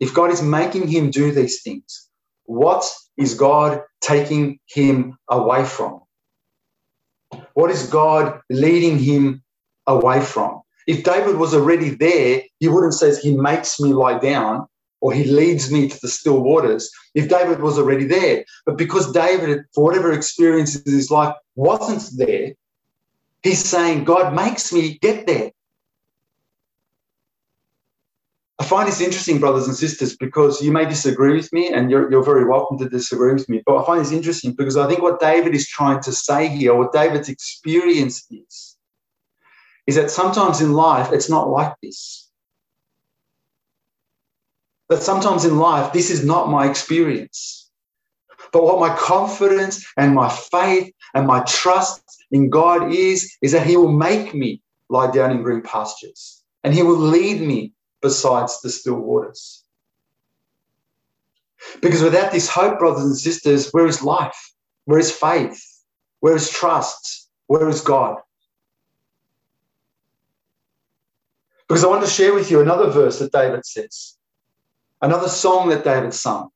If 0.00 0.12
God 0.12 0.30
is 0.32 0.42
making 0.42 0.88
him 0.88 1.10
do 1.10 1.30
these 1.32 1.62
things, 1.62 2.05
what 2.46 2.84
is 3.16 3.34
God 3.34 3.82
taking 4.00 4.58
him 4.66 5.18
away 5.28 5.64
from? 5.64 6.00
What 7.54 7.70
is 7.70 7.86
God 7.88 8.40
leading 8.50 8.98
him 8.98 9.42
away 9.86 10.20
from? 10.20 10.62
If 10.86 11.02
David 11.02 11.36
was 11.36 11.54
already 11.54 11.90
there, 11.90 12.42
he 12.60 12.68
wouldn't 12.68 12.94
say, 12.94 13.14
He 13.20 13.36
makes 13.36 13.80
me 13.80 13.92
lie 13.92 14.18
down 14.18 14.66
or 15.00 15.12
he 15.12 15.24
leads 15.24 15.70
me 15.70 15.88
to 15.88 15.98
the 16.00 16.08
still 16.08 16.40
waters 16.40 16.90
if 17.14 17.28
David 17.28 17.60
was 17.60 17.78
already 17.78 18.04
there. 18.04 18.44
But 18.64 18.78
because 18.78 19.12
David, 19.12 19.64
for 19.74 19.84
whatever 19.84 20.12
experiences 20.12 20.82
in 20.86 20.92
his 20.92 21.10
life, 21.10 21.34
wasn't 21.54 22.08
there, 22.16 22.52
he's 23.42 23.64
saying, 23.64 24.04
God 24.04 24.34
makes 24.34 24.72
me 24.72 24.98
get 24.98 25.26
there. 25.26 25.50
I 28.58 28.64
find 28.64 28.88
this 28.88 29.02
interesting, 29.02 29.38
brothers 29.38 29.66
and 29.66 29.76
sisters, 29.76 30.16
because 30.16 30.62
you 30.62 30.72
may 30.72 30.86
disagree 30.86 31.34
with 31.36 31.52
me, 31.52 31.68
and 31.68 31.90
you're, 31.90 32.10
you're 32.10 32.24
very 32.24 32.46
welcome 32.46 32.78
to 32.78 32.88
disagree 32.88 33.34
with 33.34 33.48
me. 33.48 33.62
But 33.66 33.76
I 33.76 33.86
find 33.86 34.00
this 34.00 34.12
interesting 34.12 34.54
because 34.54 34.76
I 34.76 34.88
think 34.88 35.02
what 35.02 35.20
David 35.20 35.54
is 35.54 35.68
trying 35.68 36.00
to 36.02 36.12
say 36.12 36.48
here, 36.48 36.74
what 36.74 36.92
David's 36.92 37.28
experience 37.28 38.26
is, 38.30 38.76
is 39.86 39.94
that 39.96 40.10
sometimes 40.10 40.60
in 40.60 40.72
life 40.72 41.12
it's 41.12 41.28
not 41.28 41.50
like 41.50 41.74
this 41.82 42.26
that 44.88 45.02
sometimes 45.02 45.44
in 45.44 45.58
life, 45.58 45.92
this 45.92 46.10
is 46.10 46.24
not 46.24 46.50
my 46.50 46.68
experience. 46.68 47.70
But 48.52 48.62
what 48.62 48.80
my 48.80 48.94
confidence 48.96 49.84
and 49.96 50.14
my 50.14 50.28
faith 50.28 50.92
and 51.14 51.26
my 51.26 51.40
trust 51.40 52.02
in 52.30 52.50
God 52.50 52.92
is, 52.92 53.36
is 53.42 53.52
that 53.52 53.66
He 53.66 53.76
will 53.76 53.92
make 53.92 54.34
me 54.34 54.62
lie 54.88 55.10
down 55.10 55.32
in 55.32 55.42
green 55.42 55.62
pastures 55.62 56.42
and 56.62 56.72
He 56.72 56.82
will 56.82 56.98
lead 56.98 57.40
me 57.40 57.72
besides 58.02 58.60
the 58.60 58.70
still 58.70 59.00
waters. 59.00 59.64
Because 61.80 62.02
without 62.02 62.32
this 62.32 62.48
hope, 62.48 62.78
brothers 62.78 63.04
and 63.04 63.16
sisters, 63.16 63.70
where 63.70 63.86
is 63.86 64.02
life? 64.02 64.52
Where 64.84 64.98
is 64.98 65.10
faith? 65.10 65.62
Where 66.20 66.36
is 66.36 66.50
trust? 66.50 67.28
Where 67.46 67.68
is 67.68 67.80
God? 67.80 68.18
Because 71.68 71.84
I 71.84 71.88
want 71.88 72.04
to 72.04 72.10
share 72.10 72.32
with 72.32 72.50
you 72.50 72.60
another 72.60 72.90
verse 72.90 73.18
that 73.18 73.32
David 73.32 73.66
says, 73.66 74.16
another 75.02 75.28
song 75.28 75.68
that 75.70 75.84
David 75.84 76.14
sung, 76.14 76.50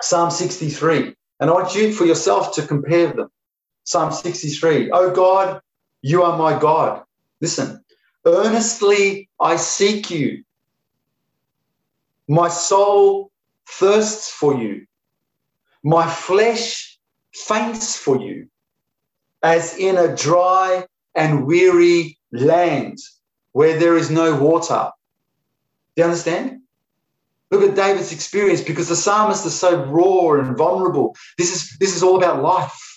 Psalm 0.00 0.30
63. 0.30 1.14
And 1.40 1.50
I 1.50 1.52
want 1.52 1.74
you 1.74 1.92
for 1.92 2.04
yourself 2.04 2.54
to 2.54 2.66
compare 2.66 3.12
them. 3.12 3.28
Psalm 3.84 4.12
63. 4.12 4.90
Oh 4.92 5.10
God, 5.10 5.60
you 6.02 6.22
are 6.22 6.36
my 6.36 6.58
God. 6.58 7.02
Listen, 7.40 7.82
earnestly 8.28 9.28
I 9.40 9.56
seek 9.56 10.10
you. 10.10 10.44
My 12.28 12.48
soul 12.48 13.30
thirsts 13.66 14.30
for 14.30 14.54
you. 14.54 14.86
My 15.82 16.08
flesh 16.08 16.98
faints 17.32 17.96
for 17.96 18.20
you, 18.20 18.48
as 19.42 19.76
in 19.76 19.96
a 19.96 20.14
dry 20.14 20.84
and 21.14 21.46
weary 21.46 22.18
land 22.32 22.98
where 23.52 23.78
there 23.78 23.96
is 23.96 24.10
no 24.10 24.36
water. 24.36 24.90
Do 25.96 26.02
you 26.02 26.04
understand? 26.04 26.60
Look 27.50 27.62
at 27.62 27.76
David's 27.76 28.12
experience 28.12 28.60
because 28.60 28.88
the 28.88 28.96
psalmist 28.96 29.46
is 29.46 29.58
so 29.58 29.84
raw 29.84 30.40
and 30.40 30.56
vulnerable. 30.56 31.16
This 31.38 31.54
is, 31.54 31.76
this 31.78 31.96
is 31.96 32.02
all 32.02 32.18
about 32.18 32.42
life. 32.42 32.87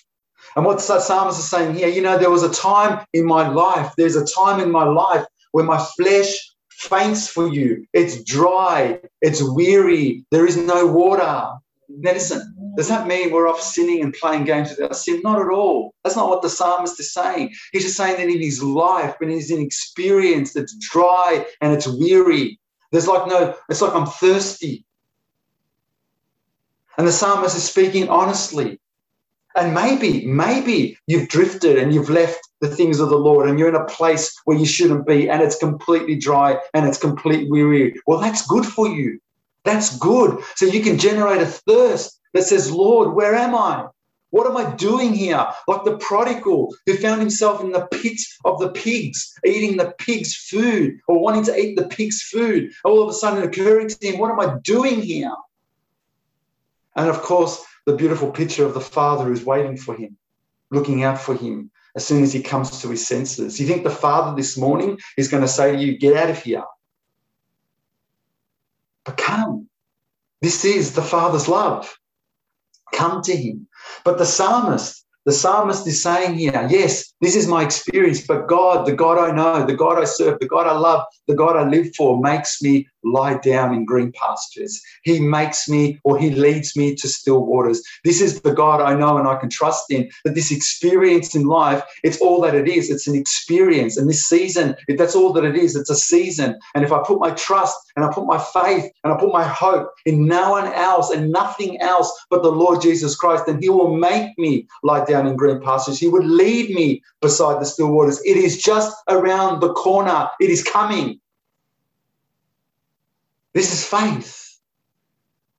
And 0.56 0.66
what 0.66 0.80
the 0.80 1.00
psalmist 1.00 1.40
is 1.40 1.50
saying 1.50 1.76
here, 1.76 1.88
you 1.88 2.02
know, 2.02 2.18
there 2.18 2.30
was 2.30 2.44
a 2.44 2.54
time 2.54 3.06
in 3.14 3.26
my 3.26 3.48
life, 3.48 3.94
there's 3.98 4.16
a 4.16 4.26
time 4.26 4.60
in 4.60 4.72
my 4.72 4.84
life 4.84 5.26
where 5.52 5.66
my 5.66 5.84
flesh 5.98 6.38
faints 6.70 7.28
for 7.28 7.48
you. 7.48 7.86
It's 7.94 8.24
dry, 8.24 9.00
it's 9.22 9.42
weary, 9.42 10.26
there 10.32 10.46
is 10.46 10.58
no 10.58 10.86
water. 10.88 11.52
Now, 11.98 12.14
listen, 12.14 12.74
does 12.78 12.88
that 12.88 13.08
mean 13.08 13.32
we're 13.32 13.50
off 13.50 13.62
sinning 13.62 14.02
and 14.02 14.14
playing 14.14 14.46
games 14.46 14.70
with 14.70 14.82
our 14.82 14.94
sin? 14.94 15.22
Not 15.24 15.42
at 15.42 15.50
all. 15.50 15.94
That's 16.04 16.16
not 16.16 16.30
what 16.30 16.42
the 16.42 16.50
psalmist 16.50 17.00
is 17.00 17.14
saying. 17.14 17.54
He's 17.74 17.84
just 17.84 17.98
saying 17.98 18.18
that 18.18 18.34
in 18.34 18.42
his 18.42 18.64
life, 18.64 19.16
when 19.20 19.30
he's 19.30 19.52
in 19.52 19.62
experience 19.62 20.54
that's 20.54 20.76
dry 20.78 21.46
and 21.60 21.74
it's 21.74 21.88
weary, 21.88 22.60
there's 22.92 23.08
like 23.08 23.28
no, 23.28 23.56
it's 23.70 23.82
like 23.82 23.94
I'm 23.94 24.06
thirsty. 24.06 24.86
And 26.98 27.08
the 27.08 27.12
psalmist 27.12 27.56
is 27.56 27.64
speaking 27.64 28.10
honestly. 28.10 28.80
And 29.56 29.74
maybe, 29.74 30.26
maybe 30.26 30.98
you've 31.08 31.28
drifted 31.28 31.78
and 31.78 31.94
you've 31.94 32.10
left 32.10 32.40
the 32.62 32.74
things 32.74 33.00
of 33.00 33.10
the 33.10 33.18
Lord 33.18 33.50
and 33.50 33.60
you're 33.60 33.70
in 33.70 33.76
a 33.76 33.86
place 33.86 34.34
where 34.46 34.58
you 34.58 34.66
shouldn't 34.66 35.06
be 35.06 35.30
and 35.30 35.42
it's 35.42 35.58
completely 35.58 36.16
dry 36.16 36.58
and 36.74 36.88
it's 36.88 36.98
completely 36.98 37.50
weary. 37.50 37.96
Well, 38.08 38.20
that's 38.20 38.46
good 38.48 38.66
for 38.66 38.88
you. 38.88 39.20
That's 39.66 39.98
good. 39.98 40.42
So 40.56 40.66
you 40.66 40.82
can 40.82 40.98
generate 40.98 41.42
a 41.42 41.46
thirst 41.46 42.20
that 42.34 42.44
says, 42.44 42.72
Lord, 42.72 43.14
where 43.14 43.36
am 43.36 43.54
I? 43.56 43.88
What 44.30 44.48
am 44.48 44.56
I 44.56 44.74
doing 44.76 45.14
here? 45.14 45.46
Like 45.68 45.84
the 45.84 45.98
prodigal 45.98 46.74
who 46.86 46.96
found 46.96 47.20
himself 47.20 47.62
in 47.62 47.72
the 47.72 47.88
pit 47.92 48.20
of 48.46 48.60
the 48.60 48.70
pigs, 48.70 49.34
eating 49.46 49.76
the 49.76 49.94
pigs' 49.98 50.36
food 50.36 51.00
or 51.08 51.20
wanting 51.20 51.44
to 51.46 51.58
eat 51.58 51.76
the 51.76 51.88
pigs' 51.88 52.22
food. 52.22 52.72
All 52.86 53.04
of 53.04 53.10
a 53.10 53.14
sudden 53.14 53.44
it 53.44 53.48
occurring 53.48 53.90
to 53.90 54.08
him, 54.08 54.20
what 54.20 54.32
am 54.32 54.40
I 54.40 54.58
doing 54.64 55.02
here? 55.02 55.34
And 56.96 57.10
of 57.10 57.22
course, 57.22 57.64
the 57.86 57.96
beautiful 57.96 58.32
picture 58.32 58.66
of 58.66 58.74
the 58.74 58.82
father 58.82 59.26
who's 59.26 59.46
waiting 59.46 59.78
for 59.78 59.96
him, 59.96 60.18
looking 60.70 61.04
out 61.04 61.20
for 61.20 61.36
him 61.36 61.72
as 61.96 62.06
soon 62.06 62.24
as 62.24 62.32
he 62.32 62.42
comes 62.42 62.82
to 62.82 62.90
his 62.90 63.06
senses. 63.06 63.60
You 63.60 63.68
think 63.68 63.84
the 63.84 63.90
father 63.90 64.36
this 64.36 64.58
morning 64.58 65.00
is 65.18 65.28
going 65.28 65.42
to 65.42 65.48
say 65.48 65.72
to 65.72 65.82
you, 65.82 65.98
Get 65.98 66.16
out 66.16 66.30
of 66.30 66.42
here? 66.42 66.64
But 69.04 69.18
come. 69.18 69.68
This 70.42 70.66
is 70.66 70.94
the 70.94 71.02
father's 71.02 71.48
love. 71.48 71.98
Come 72.94 73.22
to 73.24 73.36
him. 73.36 73.68
But 74.04 74.18
the 74.18 74.26
psalmist, 74.26 75.06
the 75.26 75.32
psalmist 75.32 75.88
is 75.88 76.02
saying 76.02 76.36
here, 76.36 76.68
yes, 76.70 77.11
this 77.22 77.36
is 77.36 77.48
my 77.48 77.64
experience, 77.64 78.26
but 78.26 78.48
God, 78.48 78.88
the 78.88 78.94
God 78.94 79.20
I 79.20 79.32
know, 79.32 79.66
the 79.66 79.76
God 79.76 80.00
I 80.00 80.06
serve, 80.06 80.40
the 80.40 80.48
God 80.48 80.66
I 80.66 80.78
love, 80.78 81.06
the 81.28 81.36
God 81.36 81.56
I 81.56 81.70
live 81.70 81.94
for, 81.96 82.20
makes 82.20 82.62
me 82.64 82.88
lie 83.04 83.36
down 83.38 83.74
in 83.74 83.86
green 83.86 84.12
pastures. 84.12 84.82
He 85.04 85.20
makes 85.20 85.70
me 85.70 86.00
or 86.04 86.18
he 86.18 86.32
leads 86.32 86.76
me 86.76 86.96
to 86.96 87.08
still 87.08 87.46
waters. 87.46 87.82
This 88.04 88.22
is 88.22 88.42
the 88.42 88.54
God 88.54 88.82
I 88.82 88.96
know 88.96 89.18
and 89.18 89.28
I 89.28 89.36
can 89.38 89.50
trust 89.50 89.92
in. 89.92 90.10
That 90.26 90.36
this 90.36 90.52
experience 90.52 91.36
in 91.36 91.46
life, 91.46 91.84
it's 92.04 92.20
all 92.22 92.42
that 92.42 92.56
it 92.56 92.68
is. 92.68 92.90
It's 92.90 93.08
an 93.08 93.16
experience. 93.16 93.98
And 93.98 94.10
this 94.10 94.26
season, 94.26 94.76
if 94.88 94.98
that's 94.98 95.16
all 95.16 95.34
that 95.34 95.44
it 95.44 95.56
is, 95.56 95.76
it's 95.76 95.90
a 95.90 95.96
season. 95.96 96.60
And 96.76 96.84
if 96.84 96.92
I 96.92 97.02
put 97.04 97.20
my 97.20 97.32
trust 97.32 97.78
and 97.96 98.06
I 98.06 98.12
put 98.12 98.26
my 98.26 98.38
faith 98.38 98.92
and 99.04 99.14
I 99.14 99.18
put 99.18 99.32
my 99.32 99.44
hope 99.44 99.92
in 100.06 100.26
no 100.26 100.52
one 100.52 100.72
else 100.74 101.12
and 101.12 101.32
nothing 101.32 101.80
else 101.82 102.12
but 102.30 102.44
the 102.44 102.52
Lord 102.52 102.82
Jesus 102.82 103.16
Christ, 103.16 103.46
then 103.46 103.62
he 103.62 103.70
will 103.70 103.96
make 103.96 104.38
me 104.38 104.68
lie 104.84 105.06
down 105.06 105.28
in 105.28 105.36
green 105.36 105.62
pastures. 105.62 106.00
He 106.00 106.08
would 106.08 106.26
lead 106.26 106.74
me 106.74 107.02
beside 107.22 107.62
the 107.62 107.66
still 107.66 107.92
waters. 107.92 108.22
It 108.26 108.38
is 108.38 108.62
just 108.62 108.96
around 109.08 109.60
the 109.60 109.74
corner. 109.74 110.30
It 110.40 110.50
is 110.50 110.64
coming. 110.64 111.20
This 113.54 113.74
is 113.74 113.86
faith. 113.86 114.58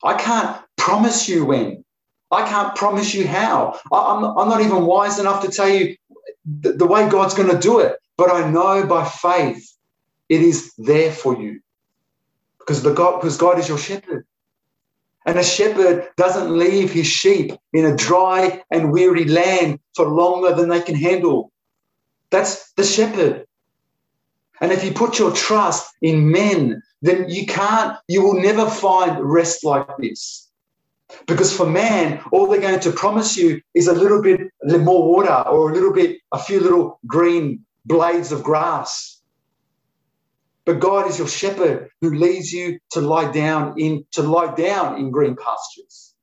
I 0.02 0.14
can't 0.14 0.60
promise 0.76 1.28
you 1.28 1.44
when. 1.44 1.84
I 2.30 2.48
can't 2.48 2.74
promise 2.74 3.14
you 3.14 3.26
how. 3.26 3.78
I, 3.92 4.16
am 4.16 4.24
I'm 4.38 4.48
not 4.48 4.62
even 4.62 4.86
wise 4.86 5.18
enough 5.18 5.42
to 5.42 5.50
tell 5.50 5.68
you 5.68 5.96
the, 6.60 6.72
the 6.72 6.86
way 6.86 7.08
God's 7.08 7.34
going 7.34 7.50
to 7.50 7.58
do 7.58 7.80
it. 7.80 7.96
But 8.16 8.32
I 8.32 8.50
know 8.50 8.86
by 8.86 9.04
faith 9.04 9.76
it 10.28 10.40
is 10.40 10.72
there 10.78 11.12
for 11.12 11.36
you 11.40 11.60
because 12.58 12.82
the 12.82 12.94
God 12.94 13.20
because 13.20 13.36
God 13.36 13.58
is 13.58 13.68
your 13.68 13.78
shepherd. 13.78 14.26
And 15.24 15.38
a 15.38 15.44
shepherd 15.44 16.08
doesn't 16.16 16.56
leave 16.56 16.92
his 16.92 17.06
sheep 17.06 17.52
in 17.72 17.84
a 17.84 17.96
dry 17.96 18.62
and 18.70 18.92
weary 18.92 19.24
land 19.24 19.78
for 19.94 20.06
longer 20.06 20.54
than 20.54 20.68
they 20.68 20.80
can 20.80 20.96
handle. 20.96 21.52
That's 22.30 22.72
the 22.72 22.84
shepherd. 22.84 23.46
And 24.60 24.72
if 24.72 24.84
you 24.84 24.92
put 24.92 25.18
your 25.18 25.32
trust 25.32 25.92
in 26.02 26.30
men 26.30 26.82
then 27.02 27.28
you 27.28 27.44
can't, 27.46 27.96
you 28.08 28.22
will 28.22 28.40
never 28.40 28.70
find 28.70 29.18
rest 29.20 29.64
like 29.64 29.88
this. 29.98 30.48
Because 31.26 31.54
for 31.54 31.66
man, 31.66 32.22
all 32.32 32.46
they're 32.46 32.60
going 32.60 32.80
to 32.80 32.92
promise 32.92 33.36
you 33.36 33.60
is 33.74 33.88
a 33.88 33.92
little 33.92 34.22
bit 34.22 34.40
more 34.64 35.06
water 35.06 35.42
or 35.48 35.70
a 35.70 35.74
little 35.74 35.92
bit, 35.92 36.18
a 36.32 36.38
few 36.38 36.60
little 36.60 36.98
green 37.06 37.66
blades 37.84 38.32
of 38.32 38.42
grass. 38.42 39.11
But 40.64 40.80
God 40.80 41.08
is 41.08 41.18
your 41.18 41.28
shepherd 41.28 41.90
who 42.00 42.14
leads 42.14 42.52
you 42.52 42.78
to 42.92 43.00
lie 43.00 43.30
down 43.32 43.74
in 43.78 44.04
to 44.12 44.22
lie 44.22 44.54
down 44.54 44.98
in 44.98 45.10
green 45.10 45.36
pastures. 45.36 46.14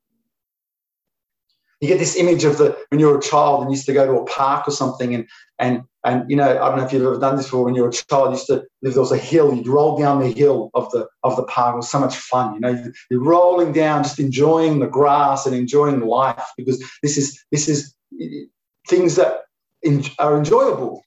You 1.82 1.88
get 1.88 2.00
this 2.00 2.16
image 2.16 2.44
of 2.44 2.58
the 2.58 2.78
when 2.90 3.00
you're 3.00 3.18
a 3.18 3.22
child 3.22 3.64
and 3.64 3.72
used 3.72 3.86
to 3.86 3.94
go 3.94 4.06
to 4.06 4.22
a 4.22 4.26
park 4.26 4.68
or 4.68 4.72
something 4.72 5.14
and 5.14 5.28
and 5.60 5.84
and 6.06 6.30
you 6.30 6.38
know, 6.38 6.50
I 6.50 6.70
don't 6.70 6.78
know 6.78 6.86
if 6.86 6.94
you've 6.94 7.04
ever 7.04 7.20
done 7.20 7.36
this 7.36 7.46
before. 7.46 7.66
When 7.66 7.76
you 7.76 7.84
were 7.84 7.90
a 7.90 7.94
child, 7.94 8.32
used 8.32 8.48
to 8.48 8.64
live. 8.82 8.94
There 8.94 9.02
was 9.02 9.12
a 9.12 9.18
hill. 9.18 9.54
You'd 9.54 9.68
roll 9.68 9.98
down 9.98 10.22
the 10.22 10.32
hill 10.32 10.70
of 10.74 10.90
the 10.92 11.08
of 11.24 11.36
the 11.36 11.44
park. 11.44 11.74
It 11.74 11.78
was 11.78 11.90
so 11.90 12.00
much 12.00 12.16
fun. 12.16 12.54
You 12.56 12.60
know, 12.62 12.92
you're 13.10 13.24
rolling 13.24 13.74
down, 13.74 14.04
just 14.04 14.20
enjoying 14.20 14.80
the 14.80 14.88
grass 14.88 15.46
and 15.46 15.56
enjoying 15.56 16.00
life 16.00 16.48
because 16.56 16.82
this 17.04 17.18
is 17.18 17.44
this 17.52 17.68
is 17.68 17.94
things 18.88 19.16
that 19.16 19.42
are 20.20 20.38
enjoyable. 20.38 21.04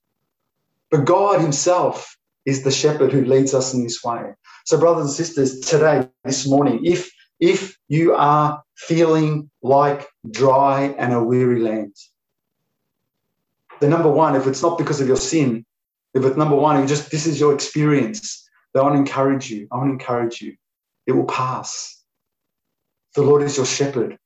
But 0.90 1.06
God 1.06 1.40
Himself 1.40 2.14
is 2.44 2.62
the 2.62 2.70
shepherd 2.70 3.12
who 3.12 3.24
leads 3.24 3.54
us 3.54 3.74
in 3.74 3.82
this 3.84 4.02
way. 4.02 4.32
So, 4.64 4.78
brothers 4.78 5.04
and 5.04 5.12
sisters, 5.12 5.60
today, 5.60 6.08
this 6.24 6.46
morning, 6.46 6.80
if 6.84 7.10
if 7.40 7.76
you 7.88 8.14
are 8.14 8.62
feeling 8.76 9.50
like 9.62 10.06
dry 10.30 10.94
and 10.98 11.12
a 11.12 11.22
weary 11.22 11.60
land, 11.60 11.94
the 13.80 13.88
number 13.88 14.10
one, 14.10 14.36
if 14.36 14.46
it's 14.46 14.62
not 14.62 14.78
because 14.78 15.00
of 15.00 15.08
your 15.08 15.16
sin, 15.16 15.66
if 16.14 16.24
it's 16.24 16.36
number 16.36 16.56
one, 16.56 16.80
you 16.80 16.86
just 16.86 17.10
this 17.10 17.26
is 17.26 17.40
your 17.40 17.54
experience, 17.54 18.48
I 18.74 18.80
want 18.80 18.94
to 18.94 18.98
encourage 18.98 19.50
you. 19.50 19.68
I 19.70 19.76
want 19.76 19.88
to 19.88 19.92
encourage 19.92 20.40
you. 20.40 20.56
It 21.06 21.12
will 21.12 21.26
pass. 21.26 22.02
The 23.14 23.22
Lord 23.22 23.42
is 23.42 23.56
your 23.56 23.66
shepherd. 23.66 24.18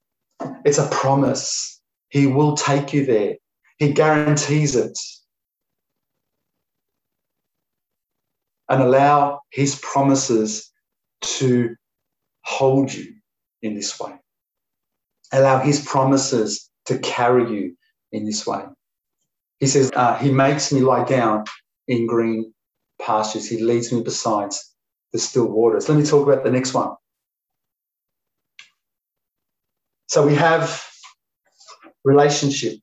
It's 0.64 0.78
a 0.78 0.88
promise. 0.88 1.80
He 2.08 2.26
will 2.26 2.56
take 2.56 2.92
you 2.92 3.04
there. 3.04 3.36
He 3.78 3.92
guarantees 3.92 4.76
it. 4.76 4.96
And 8.68 8.82
allow 8.82 9.40
his 9.50 9.76
promises 9.76 10.70
to 11.22 11.76
hold 12.42 12.92
you 12.92 13.14
in 13.62 13.74
this 13.74 13.98
way. 13.98 14.12
Allow 15.32 15.60
his 15.60 15.84
promises 15.84 16.70
to 16.86 16.98
carry 16.98 17.50
you 17.50 17.76
in 18.12 18.24
this 18.24 18.46
way. 18.46 18.64
He 19.60 19.66
says, 19.66 19.90
uh, 19.94 20.16
He 20.18 20.30
makes 20.30 20.72
me 20.72 20.80
lie 20.80 21.04
down 21.04 21.44
in 21.88 22.06
green 22.06 22.52
pastures. 23.00 23.48
He 23.48 23.62
leads 23.62 23.92
me 23.92 24.02
beside 24.02 24.50
the 25.12 25.18
still 25.18 25.46
waters. 25.46 25.88
Let 25.88 25.98
me 25.98 26.04
talk 26.04 26.26
about 26.26 26.44
the 26.44 26.50
next 26.50 26.74
one. 26.74 26.94
So 30.08 30.26
we 30.26 30.34
have 30.34 30.84
relationship, 32.04 32.78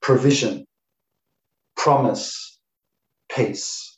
provision, 0.00 0.66
promise, 1.76 2.58
peace. 3.30 3.93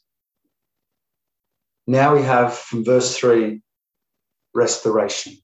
Now 1.86 2.14
we 2.14 2.22
have 2.22 2.56
from 2.56 2.84
verse 2.84 3.16
3 3.16 3.60
restoration. 4.54 5.36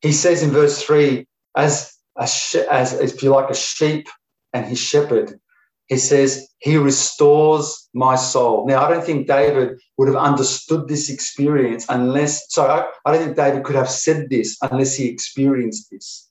He 0.00 0.12
says 0.12 0.42
in 0.42 0.50
verse 0.50 0.82
3 0.82 1.26
as 1.56 1.92
as, 2.18 2.94
if 2.94 3.22
you 3.22 3.28
like, 3.30 3.50
a 3.50 3.54
sheep 3.54 4.08
and 4.54 4.64
his 4.64 4.78
shepherd 4.78 5.38
he 5.86 5.98
says, 5.98 6.48
He 6.58 6.76
restores 6.76 7.88
my 7.94 8.16
soul. 8.16 8.66
Now, 8.66 8.84
I 8.84 8.90
don't 8.90 9.04
think 9.04 9.26
David 9.26 9.78
would 9.96 10.08
have 10.08 10.16
understood 10.16 10.88
this 10.88 11.10
experience 11.10 11.86
unless, 11.88 12.52
sorry, 12.52 12.82
I, 12.82 12.88
I 13.04 13.12
don't 13.12 13.24
think 13.24 13.36
David 13.36 13.64
could 13.64 13.76
have 13.76 13.90
said 13.90 14.28
this 14.28 14.56
unless 14.62 14.96
he 14.96 15.06
experienced 15.06 15.90
this. 15.90 16.28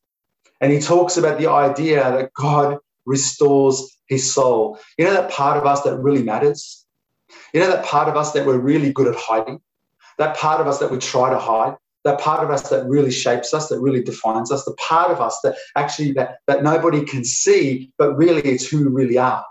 And 0.62 0.72
he 0.72 0.80
talks 0.80 1.18
about 1.18 1.40
the 1.40 1.50
idea 1.50 2.04
that 2.04 2.34
God 2.34 2.78
restores 3.06 3.98
his 4.08 4.34
soul. 4.34 4.80
You 4.98 5.06
know 5.06 5.14
that 5.14 5.32
part 5.32 5.58
of 5.58 5.66
us 5.66 5.82
that 5.84 5.98
really 5.98 6.24
matters? 6.24 6.85
You 7.56 7.62
know 7.62 7.72
that 7.72 7.86
part 7.86 8.10
of 8.10 8.18
us 8.18 8.34
that 8.34 8.46
we're 8.46 8.58
really 8.58 8.92
good 8.92 9.08
at 9.08 9.16
hiding? 9.16 9.62
That 10.18 10.36
part 10.36 10.60
of 10.60 10.68
us 10.68 10.80
that 10.80 10.92
we 10.92 10.98
try 10.98 11.30
to 11.30 11.40
hide? 11.40 11.78
that 12.06 12.20
part 12.20 12.44
of 12.44 12.52
us 12.52 12.70
that 12.70 12.88
really 12.88 13.12
shapes 13.12 13.52
us, 13.52 13.68
that 13.68 13.80
really 13.80 14.02
defines 14.02 14.52
us, 14.52 14.64
the 14.64 14.76
part 14.76 15.10
of 15.10 15.20
us 15.20 15.40
that 15.44 15.56
actually 15.76 16.12
that, 16.12 16.38
that 16.46 16.62
nobody 16.62 17.04
can 17.04 17.26
see, 17.26 17.92
but 17.98 18.16
really 18.16 18.42
it's 18.42 18.68
who 18.68 18.86
we 18.86 18.92
really 18.92 19.18
are. 19.18 19.44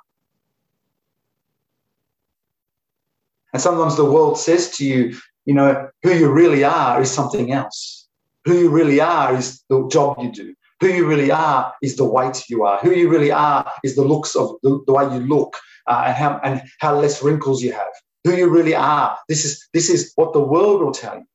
And 3.53 3.61
sometimes 3.61 3.97
the 3.97 4.05
world 4.05 4.39
says 4.39 4.77
to 4.77 4.87
you, 4.87 5.17
you 5.47 5.55
know, 5.55 5.89
who 6.05 6.15
you 6.15 6.31
really 6.31 6.63
are 6.63 7.03
is 7.03 7.11
something 7.11 7.51
else. 7.51 8.07
Who 8.45 8.57
you 8.57 8.71
really 8.71 9.01
are 9.01 9.35
is 9.35 9.65
the 9.69 9.89
job 9.89 10.19
you 10.21 10.31
do. 10.31 10.55
Who 10.81 10.89
you 10.89 11.07
really 11.07 11.33
are 11.33 11.75
is 11.83 11.97
the 11.97 12.05
weight 12.05 12.45
you 12.49 12.63
are. 12.63 12.79
Who 12.79 12.93
you 12.93 13.09
really 13.09 13.33
are 13.33 13.69
is 13.83 13.97
the 13.97 14.05
looks 14.05 14.37
of 14.37 14.57
the, 14.63 14.81
the 14.87 14.93
way 14.93 15.05
you 15.13 15.27
look 15.27 15.57
uh, 15.87 16.05
and 16.07 16.17
how 16.17 16.41
and 16.43 16.63
how 16.81 16.99
less 16.99 17.23
wrinkles 17.23 17.63
you 17.63 17.73
have. 17.73 17.93
Who 18.25 18.35
you 18.35 18.49
really 18.49 18.75
are. 18.75 19.19
This 19.29 19.45
is 19.45 19.69
this 19.73 19.91
is 19.91 20.13
what 20.17 20.33
the 20.33 20.41
world 20.41 20.83
will 20.83 20.93
tell 20.93 21.17
you. 21.17 21.27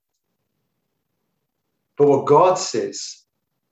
But 1.98 2.08
what 2.08 2.26
God 2.26 2.56
says, 2.56 3.24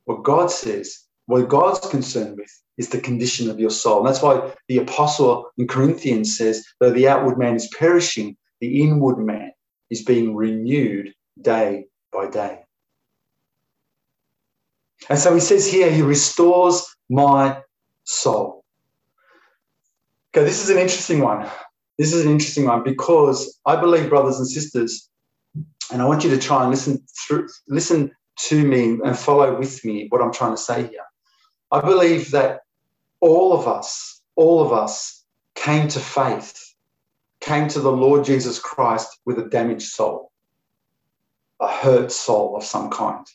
what 0.06 0.24
God 0.24 0.52
says, 0.52 1.04
what 1.28 1.48
God's 1.50 1.88
concerned 1.88 2.38
with 2.38 2.52
is 2.78 2.90
the 2.90 3.00
condition 3.00 3.50
of 3.50 3.60
your 3.60 3.70
soul. 3.70 4.00
And 4.00 4.08
that's 4.08 4.22
why 4.22 4.54
the 4.68 4.78
apostle 4.78 5.50
in 5.58 5.68
Corinthians 5.68 6.38
says, 6.38 6.66
though 6.80 6.92
the 6.92 7.08
outward 7.08 7.38
man 7.38 7.56
is 7.56 7.68
perishing, 7.78 8.38
the 8.60 8.82
inward 8.82 9.18
man 9.18 9.52
is 9.90 10.04
being 10.04 10.36
renewed 10.36 11.14
day 11.42 11.86
by 12.12 12.28
day. 12.28 12.60
And 15.10 15.18
so 15.18 15.34
he 15.34 15.40
says 15.40 15.66
here, 15.66 15.92
he 15.92 16.02
restores 16.02 16.86
my 17.10 17.62
soul. 18.04 18.57
Okay, 20.38 20.46
this 20.46 20.64
is 20.64 20.70
an 20.70 20.78
interesting 20.78 21.22
one. 21.22 21.50
This 21.98 22.14
is 22.14 22.24
an 22.24 22.32
interesting 22.32 22.66
one 22.66 22.84
because 22.84 23.60
I 23.66 23.76
believe, 23.76 24.08
brothers 24.08 24.38
and 24.38 24.48
sisters, 24.48 25.10
and 25.92 26.00
I 26.00 26.06
want 26.06 26.24
you 26.24 26.30
to 26.30 26.38
try 26.38 26.62
and 26.62 26.70
listen 26.70 27.04
through, 27.26 27.48
listen 27.68 28.12
to 28.42 28.64
me 28.64 29.00
and 29.04 29.18
follow 29.18 29.58
with 29.58 29.84
me 29.84 30.06
what 30.10 30.22
I'm 30.22 30.32
trying 30.32 30.52
to 30.52 30.62
say 30.62 30.86
here. 30.90 31.06
I 31.72 31.82
believe 31.82 32.30
that 32.32 32.60
all 33.20 33.52
of 33.52 33.68
us, 33.68 34.22
all 34.36 34.64
of 34.64 34.72
us 34.72 35.26
came 35.56 35.88
to 35.88 36.00
faith, 36.00 36.56
came 37.42 37.68
to 37.70 37.80
the 37.80 37.92
Lord 37.92 38.24
Jesus 38.24 38.60
Christ 38.60 39.10
with 39.26 39.40
a 39.40 39.50
damaged 39.50 39.90
soul, 39.90 40.32
a 41.60 41.68
hurt 41.68 42.12
soul 42.12 42.56
of 42.56 42.64
some 42.64 42.92
kind. 42.92 43.26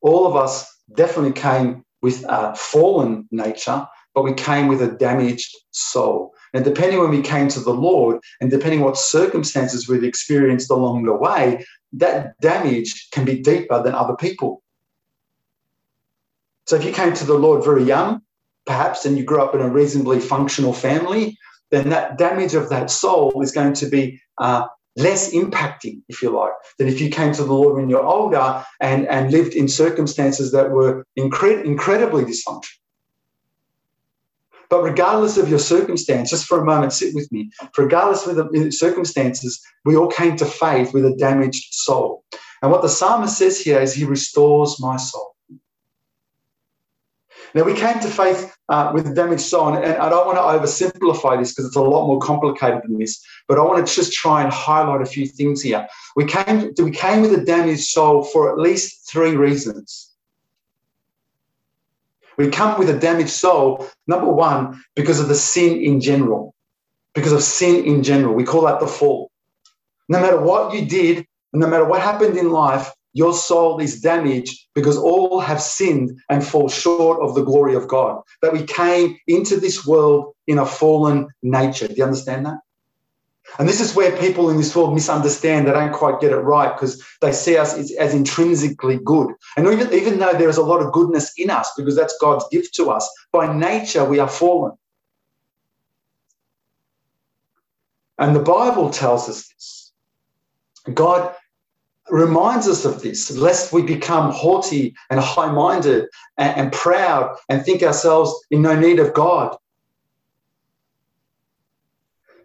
All 0.00 0.26
of 0.26 0.34
us 0.34 0.76
definitely 0.92 1.40
came 1.40 1.84
with 2.02 2.24
a 2.28 2.56
fallen 2.56 3.28
nature, 3.30 3.86
but 4.14 4.22
we 4.22 4.32
came 4.32 4.68
with 4.68 4.80
a 4.80 4.92
damaged 4.92 5.54
soul. 5.72 6.32
And 6.52 6.64
depending 6.64 7.00
when 7.00 7.10
we 7.10 7.20
came 7.20 7.48
to 7.48 7.60
the 7.60 7.74
Lord, 7.74 8.20
and 8.40 8.50
depending 8.50 8.80
what 8.80 8.96
circumstances 8.96 9.88
we've 9.88 10.04
experienced 10.04 10.70
along 10.70 11.04
the 11.04 11.12
way, 11.12 11.64
that 11.94 12.38
damage 12.40 13.08
can 13.10 13.24
be 13.24 13.40
deeper 13.40 13.82
than 13.82 13.94
other 13.94 14.14
people. 14.14 14.62
So 16.66 16.76
if 16.76 16.84
you 16.84 16.92
came 16.92 17.12
to 17.14 17.24
the 17.24 17.34
Lord 17.34 17.64
very 17.64 17.82
young, 17.82 18.22
perhaps, 18.66 19.04
and 19.04 19.18
you 19.18 19.24
grew 19.24 19.42
up 19.42 19.54
in 19.54 19.60
a 19.60 19.68
reasonably 19.68 20.20
functional 20.20 20.72
family, 20.72 21.36
then 21.70 21.90
that 21.90 22.18
damage 22.18 22.54
of 22.54 22.68
that 22.70 22.90
soul 22.90 23.42
is 23.42 23.52
going 23.52 23.74
to 23.74 23.86
be 23.86 24.20
uh, 24.38 24.66
less 24.96 25.34
impacting, 25.34 26.02
if 26.08 26.22
you 26.22 26.30
like, 26.30 26.52
than 26.78 26.86
if 26.88 27.00
you 27.00 27.10
came 27.10 27.32
to 27.34 27.42
the 27.42 27.52
Lord 27.52 27.76
when 27.76 27.90
you're 27.90 28.06
older 28.06 28.64
and, 28.80 29.06
and 29.08 29.32
lived 29.32 29.54
in 29.54 29.66
circumstances 29.66 30.52
that 30.52 30.70
were 30.70 31.04
incre- 31.18 31.64
incredibly 31.64 32.24
dysfunctional. 32.24 32.78
But 34.70 34.82
regardless 34.82 35.36
of 35.36 35.48
your 35.48 35.58
circumstance, 35.58 36.30
just 36.30 36.46
for 36.46 36.60
a 36.60 36.64
moment, 36.64 36.92
sit 36.92 37.14
with 37.14 37.30
me. 37.30 37.50
Regardless 37.76 38.26
of 38.26 38.36
the 38.36 38.70
circumstances, 38.70 39.60
we 39.84 39.96
all 39.96 40.08
came 40.08 40.36
to 40.36 40.46
faith 40.46 40.94
with 40.94 41.04
a 41.04 41.14
damaged 41.16 41.72
soul. 41.72 42.24
And 42.62 42.70
what 42.70 42.82
the 42.82 42.88
psalmist 42.88 43.36
says 43.36 43.60
here 43.60 43.80
is, 43.80 43.94
He 43.94 44.04
restores 44.04 44.80
my 44.80 44.96
soul. 44.96 45.34
Now, 47.54 47.62
we 47.62 47.74
came 47.74 48.00
to 48.00 48.08
faith 48.08 48.56
uh, 48.68 48.90
with 48.92 49.06
a 49.06 49.14
damaged 49.14 49.42
soul, 49.42 49.74
and, 49.74 49.84
I 49.84 50.08
don't 50.08 50.26
want 50.26 50.38
to 50.38 50.42
oversimplify 50.42 51.38
this 51.38 51.52
because 51.52 51.66
it's 51.66 51.76
a 51.76 51.82
lot 51.82 52.06
more 52.06 52.18
complicated 52.18 52.80
than 52.82 52.98
this, 52.98 53.22
but 53.46 53.58
I 53.58 53.62
want 53.62 53.86
to 53.86 53.94
just 53.94 54.12
try 54.12 54.42
and 54.42 54.52
highlight 54.52 55.02
a 55.02 55.06
few 55.06 55.26
things 55.26 55.62
here. 55.62 55.86
We 56.16 56.24
came, 56.24 56.72
we 56.78 56.90
came 56.90 57.22
with 57.22 57.32
a 57.32 57.44
damaged 57.44 57.84
soul 57.84 58.24
for 58.24 58.50
at 58.50 58.58
least 58.58 59.08
three 59.08 59.36
reasons. 59.36 60.13
We 62.36 62.48
come 62.50 62.78
with 62.78 62.90
a 62.90 62.98
damaged 62.98 63.30
soul, 63.30 63.86
number 64.06 64.30
one, 64.30 64.82
because 64.96 65.20
of 65.20 65.28
the 65.28 65.34
sin 65.34 65.80
in 65.80 66.00
general, 66.00 66.54
because 67.14 67.32
of 67.32 67.42
sin 67.42 67.84
in 67.84 68.02
general. 68.02 68.34
We 68.34 68.44
call 68.44 68.62
that 68.62 68.80
the 68.80 68.86
fall. 68.86 69.30
No 70.08 70.20
matter 70.20 70.40
what 70.40 70.74
you 70.74 70.86
did, 70.86 71.26
no 71.52 71.66
matter 71.66 71.84
what 71.84 72.02
happened 72.02 72.36
in 72.36 72.50
life, 72.50 72.90
your 73.14 73.32
soul 73.32 73.78
is 73.78 74.00
damaged 74.00 74.66
because 74.74 74.98
all 74.98 75.38
have 75.38 75.62
sinned 75.62 76.18
and 76.28 76.44
fall 76.44 76.68
short 76.68 77.22
of 77.22 77.34
the 77.36 77.44
glory 77.44 77.74
of 77.74 77.86
God. 77.86 78.20
That 78.42 78.52
we 78.52 78.64
came 78.64 79.16
into 79.28 79.58
this 79.58 79.86
world 79.86 80.34
in 80.48 80.58
a 80.58 80.66
fallen 80.66 81.28
nature. 81.42 81.86
Do 81.86 81.94
you 81.94 82.04
understand 82.04 82.46
that? 82.46 82.58
And 83.58 83.68
this 83.68 83.80
is 83.80 83.94
where 83.94 84.16
people 84.16 84.50
in 84.50 84.56
this 84.56 84.74
world 84.74 84.94
misunderstand. 84.94 85.66
They 85.66 85.72
don't 85.72 85.92
quite 85.92 86.20
get 86.20 86.32
it 86.32 86.38
right 86.38 86.74
because 86.74 87.02
they 87.20 87.32
see 87.32 87.56
us 87.56 87.74
as, 87.74 87.92
as, 87.92 88.14
intrinsically 88.14 88.98
good. 89.04 89.34
And 89.56 89.66
even, 89.68 89.92
even 89.92 90.18
though 90.18 90.32
there 90.32 90.48
is 90.48 90.56
a 90.56 90.62
lot 90.62 90.82
of 90.82 90.92
goodness 90.92 91.32
in 91.36 91.50
us, 91.50 91.70
because 91.76 91.96
that's 91.96 92.16
God's 92.20 92.44
gift 92.50 92.74
to 92.74 92.90
us, 92.90 93.08
by 93.32 93.56
nature 93.56 94.04
we 94.04 94.18
are 94.18 94.28
fallen. 94.28 94.72
And 98.18 98.34
the 98.34 98.40
Bible 98.40 98.90
tells 98.90 99.28
us 99.28 99.48
this. 99.48 99.92
God 100.92 101.34
reminds 102.10 102.68
us 102.68 102.84
of 102.84 103.02
this, 103.02 103.30
lest 103.36 103.72
we 103.72 103.82
become 103.82 104.30
haughty 104.30 104.94
and 105.10 105.20
high 105.20 105.50
minded 105.50 106.06
and, 106.36 106.56
and 106.56 106.72
proud 106.72 107.36
and 107.48 107.64
think 107.64 107.82
ourselves 107.82 108.34
in 108.50 108.62
no 108.62 108.78
need 108.78 108.98
of 108.98 109.14
God. 109.14 109.56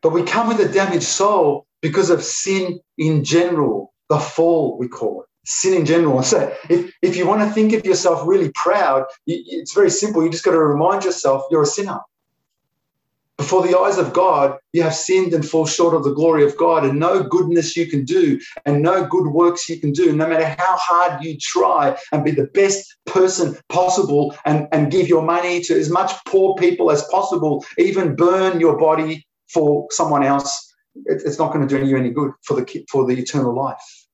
But 0.01 0.13
we 0.13 0.23
come 0.23 0.47
with 0.47 0.59
a 0.59 0.71
damaged 0.71 1.03
soul 1.03 1.65
because 1.81 2.09
of 2.09 2.23
sin 2.23 2.79
in 2.97 3.23
general, 3.23 3.93
the 4.09 4.19
fall, 4.19 4.77
we 4.77 4.87
call 4.87 5.21
it. 5.21 5.27
Sin 5.45 5.73
in 5.73 5.85
general. 5.85 6.21
So, 6.23 6.53
if, 6.69 6.93
if 7.01 7.15
you 7.15 7.27
want 7.27 7.41
to 7.41 7.53
think 7.53 7.73
of 7.73 7.85
yourself 7.85 8.27
really 8.27 8.51
proud, 8.55 9.05
it's 9.25 9.73
very 9.73 9.89
simple. 9.89 10.23
You 10.23 10.29
just 10.29 10.43
got 10.43 10.51
to 10.51 10.59
remind 10.59 11.03
yourself 11.03 11.43
you're 11.49 11.63
a 11.63 11.65
sinner. 11.65 11.99
Before 13.37 13.65
the 13.65 13.79
eyes 13.79 13.97
of 13.97 14.11
God, 14.11 14.57
you 14.73 14.83
have 14.83 14.93
sinned 14.93 15.33
and 15.33 15.47
fall 15.47 15.65
short 15.65 15.95
of 15.95 16.03
the 16.03 16.13
glory 16.13 16.43
of 16.43 16.57
God, 16.57 16.83
and 16.83 16.99
no 16.99 17.23
goodness 17.23 17.77
you 17.77 17.87
can 17.87 18.03
do, 18.03 18.37
and 18.65 18.81
no 18.81 19.05
good 19.05 19.27
works 19.27 19.69
you 19.69 19.79
can 19.79 19.93
do, 19.93 20.13
no 20.13 20.27
matter 20.27 20.45
how 20.45 20.75
hard 20.75 21.23
you 21.23 21.37
try 21.39 21.97
and 22.11 22.25
be 22.25 22.31
the 22.31 22.49
best 22.53 22.97
person 23.05 23.57
possible 23.69 24.35
and, 24.43 24.67
and 24.73 24.91
give 24.91 25.07
your 25.07 25.21
money 25.21 25.61
to 25.61 25.79
as 25.79 25.89
much 25.89 26.11
poor 26.25 26.53
people 26.55 26.91
as 26.91 27.05
possible, 27.05 27.65
even 27.77 28.13
burn 28.13 28.59
your 28.59 28.77
body 28.77 29.25
for 29.53 29.87
someone 29.91 30.23
else, 30.23 30.73
it's 31.05 31.39
not 31.39 31.53
going 31.53 31.67
to 31.67 31.77
do 31.77 31.85
you 31.85 31.97
any 31.97 32.09
good 32.09 32.31
for 32.43 32.55
the 32.55 32.85
for 32.89 33.05
the 33.05 33.17
eternal 33.17 33.55
life. 33.55 34.05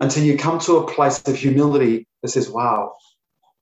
Until 0.00 0.24
you 0.24 0.36
come 0.36 0.58
to 0.60 0.78
a 0.78 0.86
place 0.86 1.22
of 1.26 1.36
humility 1.36 2.08
that 2.22 2.28
says, 2.28 2.50
"Wow, 2.50 2.96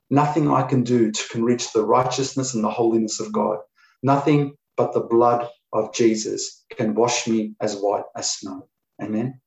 nothing 0.09 0.51
I 0.51 0.63
can 0.63 0.83
do 0.83 1.11
to, 1.11 1.29
can 1.29 1.45
reach 1.45 1.73
the 1.73 1.85
righteousness 1.85 2.55
and 2.55 2.65
the 2.65 2.71
holiness 2.71 3.21
of 3.21 3.33
God. 3.33 3.59
Nothing 4.03 4.57
but 4.77 4.93
the 4.93 5.01
blood 5.01 5.49
of 5.73 5.93
Jesus 5.93 6.65
can 6.71 6.95
wash 6.95 7.29
me 7.29 7.55
as 7.61 7.77
white 7.77 8.05
as 8.17 8.31
snow." 8.31 8.69
Amen. 9.03 9.41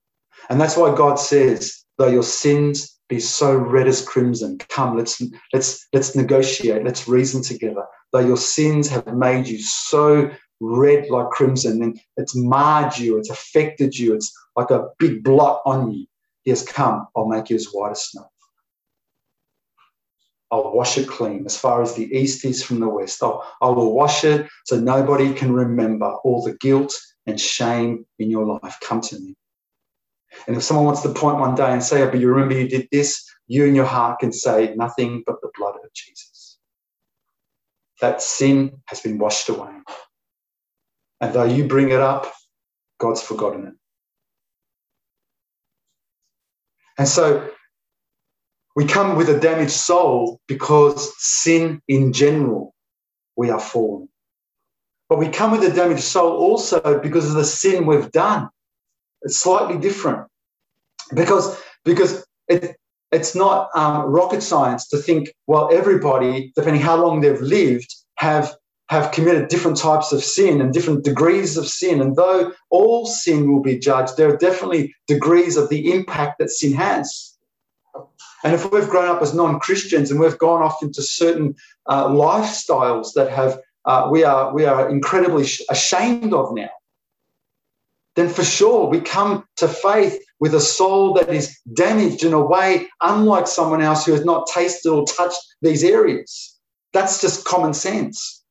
And 0.49 0.59
that's 0.59 0.77
why 0.77 0.95
God 0.95 1.15
says, 1.15 1.83
"Though 1.97 2.09
your 2.09 2.23
sins 2.23 2.99
be 3.09 3.19
so 3.19 3.55
red 3.55 3.87
as 3.87 4.01
crimson, 4.07 4.57
come, 4.57 4.97
let's 4.97 5.21
let's 5.53 5.87
let's 5.93 6.15
negotiate, 6.15 6.83
let's 6.83 7.07
reason 7.07 7.41
together." 7.41 7.85
Though 8.13 8.19
your 8.19 8.37
sins 8.37 8.87
have 8.87 9.15
made 9.15 9.47
you 9.47 9.59
so 9.59 10.31
red 10.61 11.09
like 11.09 11.29
crimson 11.31 11.81
and 11.83 11.99
it's 12.15 12.35
marred 12.35 12.97
you, 12.97 13.17
it's 13.17 13.29
affected 13.29 13.97
you, 13.97 14.13
it's 14.13 14.31
like 14.55 14.69
a 14.69 14.87
big 14.99 15.23
blot 15.23 15.61
on 15.65 15.91
you. 15.91 16.05
He 16.43 16.51
has 16.51 16.63
come, 16.63 17.07
I'll 17.15 17.27
make 17.27 17.49
you 17.49 17.55
as 17.55 17.67
white 17.71 17.91
as 17.91 18.05
snow. 18.05 18.29
I'll 20.51 20.71
wash 20.71 20.97
it 20.99 21.07
clean 21.07 21.45
as 21.45 21.57
far 21.57 21.81
as 21.81 21.95
the 21.95 22.05
east 22.15 22.45
is 22.45 22.63
from 22.63 22.79
the 22.79 22.87
west. 22.87 23.23
I'll, 23.23 23.43
I 23.61 23.67
will 23.69 23.93
wash 23.93 24.23
it 24.23 24.47
so 24.65 24.79
nobody 24.79 25.33
can 25.33 25.51
remember 25.51 26.05
all 26.23 26.43
the 26.43 26.55
guilt 26.57 26.93
and 27.25 27.39
shame 27.39 28.05
in 28.19 28.29
your 28.29 28.45
life. 28.45 28.77
Come 28.81 29.01
to 29.01 29.19
me. 29.19 29.35
And 30.47 30.55
if 30.55 30.63
someone 30.63 30.85
wants 30.85 31.01
to 31.01 31.09
point 31.09 31.39
one 31.39 31.55
day 31.55 31.71
and 31.71 31.83
say, 31.83 32.03
oh, 32.03 32.11
but 32.11 32.19
you 32.19 32.29
remember 32.29 32.55
you 32.55 32.67
did 32.67 32.87
this, 32.91 33.25
you 33.47 33.65
in 33.65 33.73
your 33.73 33.85
heart 33.85 34.19
can 34.19 34.31
say 34.31 34.73
nothing 34.75 35.23
but 35.25 35.41
the 35.41 35.49
blood 35.57 35.75
of 35.75 35.93
Jesus. 35.93 36.32
That 38.03 38.21
sin 38.21 38.81
has 38.87 38.99
been 38.99 39.17
washed 39.17 39.47
away. 39.47 39.71
And 41.21 41.33
though 41.33 41.45
you 41.45 41.63
bring 41.63 41.89
it 41.89 42.01
up, 42.01 42.29
God's 42.99 43.21
forgotten 43.21 43.67
it. 43.67 43.73
And 46.97 47.07
so 47.07 47.49
we 48.75 48.83
come 48.83 49.15
with 49.15 49.29
a 49.29 49.39
damaged 49.39 49.71
soul 49.71 50.41
because 50.49 51.13
sin 51.17 51.81
in 51.87 52.11
general, 52.11 52.73
we 53.37 53.49
are 53.49 53.59
fallen. 53.61 54.09
But 55.07 55.17
we 55.17 55.29
come 55.29 55.51
with 55.51 55.63
a 55.63 55.73
damaged 55.73 56.03
soul 56.03 56.35
also 56.35 56.99
because 56.99 57.29
of 57.29 57.35
the 57.35 57.45
sin 57.45 57.85
we've 57.85 58.11
done. 58.11 58.49
It's 59.21 59.37
slightly 59.37 59.77
different 59.77 60.27
because, 61.15 61.57
because 61.85 62.25
it, 62.49 62.75
it's 63.13 63.35
not 63.35 63.69
um, 63.75 64.03
rocket 64.03 64.41
science 64.41 64.87
to 64.89 64.97
think, 64.97 65.33
well, 65.47 65.69
everybody, 65.71 66.51
depending 66.55 66.81
how 66.81 67.01
long 67.01 67.21
they've 67.21 67.41
lived, 67.41 67.93
have 68.15 68.55
have 68.89 69.11
committed 69.11 69.47
different 69.47 69.77
types 69.77 70.11
of 70.11 70.23
sin 70.23 70.61
and 70.61 70.73
different 70.73 71.03
degrees 71.03 71.57
of 71.57 71.67
sin. 71.67 72.01
And 72.01 72.15
though 72.15 72.51
all 72.69 73.05
sin 73.05 73.51
will 73.51 73.61
be 73.61 73.79
judged, 73.79 74.17
there 74.17 74.31
are 74.31 74.37
definitely 74.37 74.93
degrees 75.07 75.57
of 75.57 75.69
the 75.69 75.91
impact 75.91 76.37
that 76.39 76.51
sin 76.51 76.73
has. 76.73 77.35
And 78.43 78.53
if 78.53 78.69
we've 78.71 78.89
grown 78.89 79.07
up 79.07 79.21
as 79.21 79.33
non 79.33 79.59
Christians 79.59 80.11
and 80.11 80.19
we've 80.19 80.37
gone 80.37 80.61
off 80.61 80.83
into 80.83 81.01
certain 81.01 81.55
uh, 81.87 82.07
lifestyles 82.07 83.13
that 83.15 83.31
have 83.31 83.59
uh, 83.85 84.07
we 84.11 84.23
are 84.23 84.53
we 84.53 84.65
are 84.65 84.89
incredibly 84.89 85.45
ashamed 85.69 86.33
of 86.33 86.53
now, 86.53 86.69
then 88.15 88.29
for 88.29 88.43
sure 88.43 88.87
we 88.87 88.99
come 88.99 89.45
to 89.57 89.67
faith 89.67 90.22
with 90.43 90.53
a 90.53 90.59
soul 90.59 91.13
that 91.13 91.33
is 91.33 91.57
damaged 91.73 92.25
in 92.25 92.33
a 92.33 92.45
way 92.45 92.85
unlike 92.99 93.47
someone 93.47 93.81
else 93.81 94.05
who 94.05 94.11
has 94.11 94.25
not 94.25 94.45
tasted 94.53 94.91
or 94.91 95.05
touched 95.05 95.39
these 95.61 95.85
areas. 95.85 96.59
That's 96.91 97.21
just 97.21 97.45
common 97.45 97.73
sense. 97.73 98.43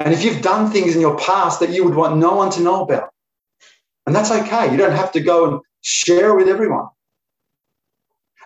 And 0.00 0.12
if 0.12 0.24
you've 0.24 0.42
done 0.42 0.72
things 0.72 0.96
in 0.96 1.00
your 1.00 1.16
past 1.16 1.60
that 1.60 1.70
you 1.70 1.84
would 1.84 1.94
want 1.94 2.16
no 2.16 2.34
one 2.34 2.50
to 2.50 2.60
know 2.60 2.82
about, 2.82 3.10
and 4.04 4.16
that's 4.16 4.32
okay, 4.32 4.68
you 4.68 4.76
don't 4.76 4.96
have 4.96 5.12
to 5.12 5.20
go 5.20 5.46
and 5.46 5.60
share 5.82 6.34
with 6.34 6.48
everyone. 6.48 6.88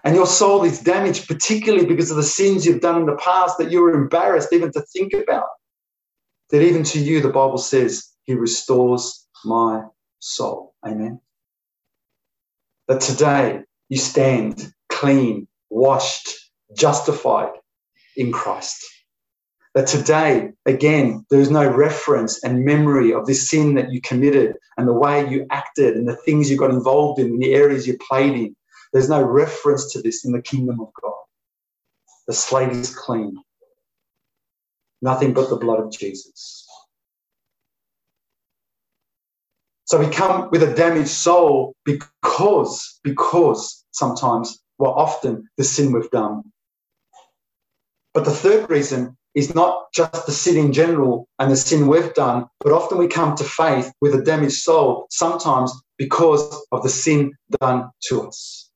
And 0.05 0.15
your 0.15 0.27
soul 0.27 0.65
is 0.65 0.81
damaged, 0.81 1.29
particularly 1.29 1.87
because 1.87 2.11
of 2.11 2.19
the 2.19 2.23
sins 2.25 2.67
you've 2.67 2.83
done 2.83 3.01
in 3.01 3.07
the 3.07 3.17
past 3.17 3.57
that 3.57 3.71
you 3.71 3.81
were 3.81 3.95
embarrassed 3.95 4.53
even 4.53 4.71
to 4.73 4.83
think 4.93 5.15
about. 5.15 5.49
That 6.51 6.61
even 6.61 6.83
to 6.83 6.99
you, 6.99 7.23
the 7.23 7.31
Bible 7.31 7.57
says, 7.57 8.07
He 8.25 8.35
restores 8.35 9.27
my 9.47 9.85
soul. 10.19 10.75
Amen. 10.87 11.23
That 12.89 13.01
today 13.01 13.61
you 13.89 13.99
stand 13.99 14.73
clean, 14.89 15.47
washed, 15.71 16.31
justified 16.77 17.53
in 18.17 18.33
Christ. 18.33 18.85
That 19.75 19.87
today, 19.87 20.51
again, 20.67 21.27
there 21.31 21.41
is 21.41 21.51
no 21.51 21.69
reference 21.69 22.43
and 22.43 22.65
memory 22.65 23.13
of 23.13 23.27
this 23.27 23.49
sin 23.49 23.75
that 23.75 23.93
you 23.93 24.01
committed 24.01 24.57
and 24.77 24.89
the 24.89 24.93
way 24.95 25.29
you 25.29 25.47
acted 25.51 25.97
and 25.97 26.09
the 26.09 26.17
things 26.17 26.51
you 26.51 26.57
got 26.57 26.71
involved 26.71 27.21
in, 27.21 27.27
and 27.27 27.43
the 27.43 27.55
areas 27.55 27.87
you 27.87 27.97
played 27.99 28.33
in. 28.33 28.57
There's 28.93 29.09
no 29.09 29.23
reference 29.23 29.93
to 29.93 30.03
this 30.03 30.25
in 30.25 30.33
the 30.33 30.43
kingdom 30.43 30.81
of 30.81 30.89
God. 31.01 31.13
The 32.27 32.33
slate 32.33 32.71
is 32.71 32.95
clean. 32.95 33.43
Nothing 35.03 35.35
but 35.35 35.51
the 35.51 35.57
blood 35.57 35.81
of 35.81 35.93
Jesus. 35.93 36.67
So 39.89 39.99
we 39.99 40.07
come 40.11 40.51
with 40.51 40.63
a 40.63 40.75
damaged 40.75 41.09
soul 41.09 41.75
because, 41.87 43.01
because 43.03 43.87
sometimes, 43.93 44.59
well, 44.77 44.93
often 44.93 45.49
the 45.57 45.65
sin 45.65 45.93
we've 45.93 46.11
done. 46.11 46.43
But 48.13 48.27
the 48.27 48.31
third 48.31 48.69
reason 48.69 49.17
is 49.35 49.55
not 49.55 49.87
just 49.95 50.27
the 50.27 50.33
sin 50.33 50.59
in 50.59 50.75
general 50.75 51.27
and 51.39 51.51
the 51.51 51.57
sin 51.57 51.87
we've 51.87 52.13
done, 52.13 52.45
but 52.61 52.73
often 52.73 52.99
we 52.99 53.09
come 53.09 53.35
to 53.37 53.45
faith 53.45 53.91
with 54.03 54.15
a 54.15 54.21
damaged 54.21 54.57
soul, 54.57 55.07
sometimes 55.09 55.73
because 55.97 56.55
of 56.71 56.83
the 56.83 56.91
sin 56.91 57.33
done 57.59 57.89
to 58.09 58.29
us. 58.29 58.71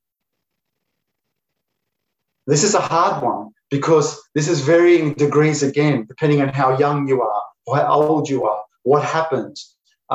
This 2.47 2.65
is 2.65 2.75
a 2.75 2.81
hard 2.81 3.23
one 3.23 3.51
because 3.71 4.19
this 4.35 4.49
is 4.49 4.63
varying 4.63 5.13
degrees 5.13 5.63
again, 5.63 6.07
depending 6.09 6.41
on 6.41 6.49
how 6.49 6.79
young 6.79 7.07
you 7.07 7.21
are, 7.21 7.43
how 7.77 8.03
old 8.03 8.31
you 8.31 8.45
are, 8.45 8.63
what 8.85 9.05
happened, 9.05 9.59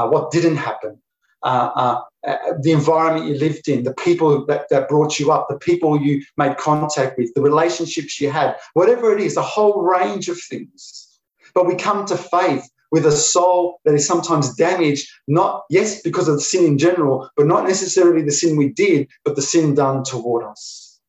what 0.05 0.31
didn't 0.31 0.57
happen. 0.57 0.99
Uh, 1.43 1.69
uh, 1.75 2.01
uh, 2.27 2.53
the 2.61 2.71
environment 2.71 3.27
you 3.27 3.37
lived 3.37 3.69
in, 3.69 3.83
the 3.83 3.93
people 3.93 4.45
that, 4.45 4.67
that 4.69 4.89
brought 4.89 5.19
you 5.19 5.31
up, 5.31 5.47
the 5.47 5.57
people 5.57 6.01
you 6.01 6.21
made 6.35 6.57
contact 6.57 7.17
with, 7.17 7.33
the 7.35 7.41
relationships 7.41 8.19
you 8.19 8.29
had, 8.29 8.55
whatever 8.73 9.15
it 9.15 9.21
is, 9.21 9.37
a 9.37 9.41
whole 9.41 9.81
range 9.81 10.27
of 10.27 10.37
things. 10.41 11.19
But 11.53 11.67
we 11.67 11.75
come 11.75 12.05
to 12.07 12.17
faith 12.17 12.69
with 12.91 13.05
a 13.05 13.11
soul 13.11 13.79
that 13.85 13.93
is 13.93 14.07
sometimes 14.07 14.55
damaged, 14.55 15.09
not, 15.27 15.63
yes, 15.69 16.01
because 16.01 16.27
of 16.27 16.41
sin 16.41 16.65
in 16.65 16.77
general, 16.77 17.29
but 17.37 17.47
not 17.47 17.65
necessarily 17.65 18.23
the 18.23 18.31
sin 18.31 18.57
we 18.57 18.69
did, 18.69 19.07
but 19.23 19.35
the 19.35 19.41
sin 19.41 19.75
done 19.75 20.03
toward 20.03 20.43
us. 20.43 20.99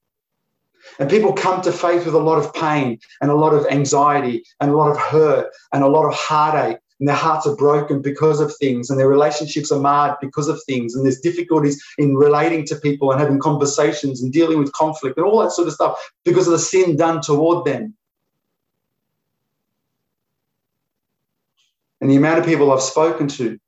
And 0.99 1.09
people 1.09 1.33
come 1.33 1.63
to 1.63 1.73
faith 1.73 2.05
with 2.05 2.15
a 2.15 2.19
lot 2.19 2.39
of 2.39 2.53
pain 2.55 2.99
and 3.21 3.31
a 3.31 3.35
lot 3.35 3.55
of 3.55 3.67
anxiety 3.67 4.45
and 4.61 4.71
a 4.71 4.77
lot 4.77 4.91
of 4.91 4.99
hurt 4.99 5.51
and 5.73 5.85
a 5.85 5.89
lot 5.89 6.07
of 6.07 6.15
heartache 6.15 6.79
and 7.01 7.09
their 7.09 7.17
hearts 7.17 7.47
are 7.47 7.57
broken 7.57 8.03
because 8.03 8.41
of 8.41 8.55
things 8.57 8.91
and 8.91 8.99
their 8.99 9.09
relationships 9.09 9.71
are 9.71 9.81
marred 9.81 10.17
because 10.21 10.49
of 10.49 10.61
things 10.65 10.95
and 10.95 11.05
there's 11.05 11.21
difficulties 11.21 11.83
in 11.99 12.17
relating 12.17 12.65
to 12.67 12.77
people 12.77 13.13
and 13.13 13.21
having 13.21 13.39
conversations 13.39 14.23
and 14.23 14.33
dealing 14.33 14.59
with 14.59 14.73
conflict 14.73 15.17
and 15.17 15.27
all 15.27 15.41
that 15.41 15.53
sort 15.53 15.69
of 15.69 15.75
stuff 15.75 15.99
because 16.25 16.47
of 16.47 16.53
the 16.53 16.59
sin 16.59 16.97
done 16.97 17.21
toward 17.21 17.65
them. 17.65 17.95
And 22.01 22.11
the 22.11 22.17
amount 22.17 22.39
of 22.39 22.47
people 22.47 22.73
i've 22.73 22.83
spoken 22.83 23.29
to 23.29 23.59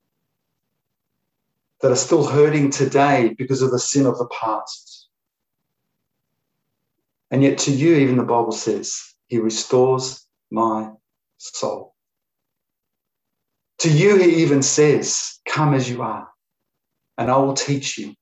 that 1.81 1.91
are 1.91 1.97
still 1.97 2.27
hurting 2.27 2.71
today 2.71 3.35
because 3.39 3.63
of 3.63 3.71
the 3.71 3.79
sin 3.79 4.07
of 4.07 4.19
the 4.19 4.27
past. 4.27 5.09
And 7.31 7.43
yet 7.43 7.59
to 7.59 7.73
you 7.73 7.95
even 7.95 8.17
the 8.17 8.23
bible 8.25 8.53
says 8.53 9.15
he 9.29 9.39
restores 9.39 10.27
my 10.51 10.91
soul 11.39 11.95
to 13.81 13.91
you, 13.91 14.17
he 14.17 14.43
even 14.43 14.63
says, 14.63 15.41
Come 15.49 15.75
as 15.75 15.89
you 15.91 16.03
are, 16.03 16.29
and 17.19 17.31
I 17.31 17.37
will 17.39 17.55
teach 17.55 17.99
you, 17.99 18.15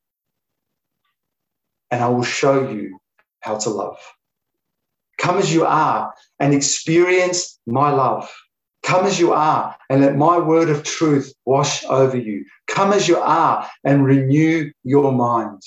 and 1.91 2.03
I 2.03 2.09
will 2.09 2.25
show 2.25 2.71
you 2.71 2.99
how 3.41 3.59
to 3.59 3.71
love. 3.71 3.99
Come 5.19 5.39
as 5.39 5.53
you 5.53 5.65
are 5.65 6.15
and 6.41 6.55
experience 6.55 7.59
my 7.67 7.91
love. 7.91 8.31
Come 8.83 9.07
as 9.07 9.19
you 9.19 9.33
are 9.33 9.77
and 9.91 10.03
let 10.03 10.17
my 10.17 10.39
word 10.39 10.71
of 10.71 10.85
truth 10.85 11.33
wash 11.47 11.85
over 11.85 12.17
you. 12.17 12.45
Come 12.69 12.93
as 12.93 13.09
you 13.09 13.19
are 13.19 13.69
and 13.85 14.05
renew 14.05 14.71
your 14.85 15.13
mind. 15.13 15.63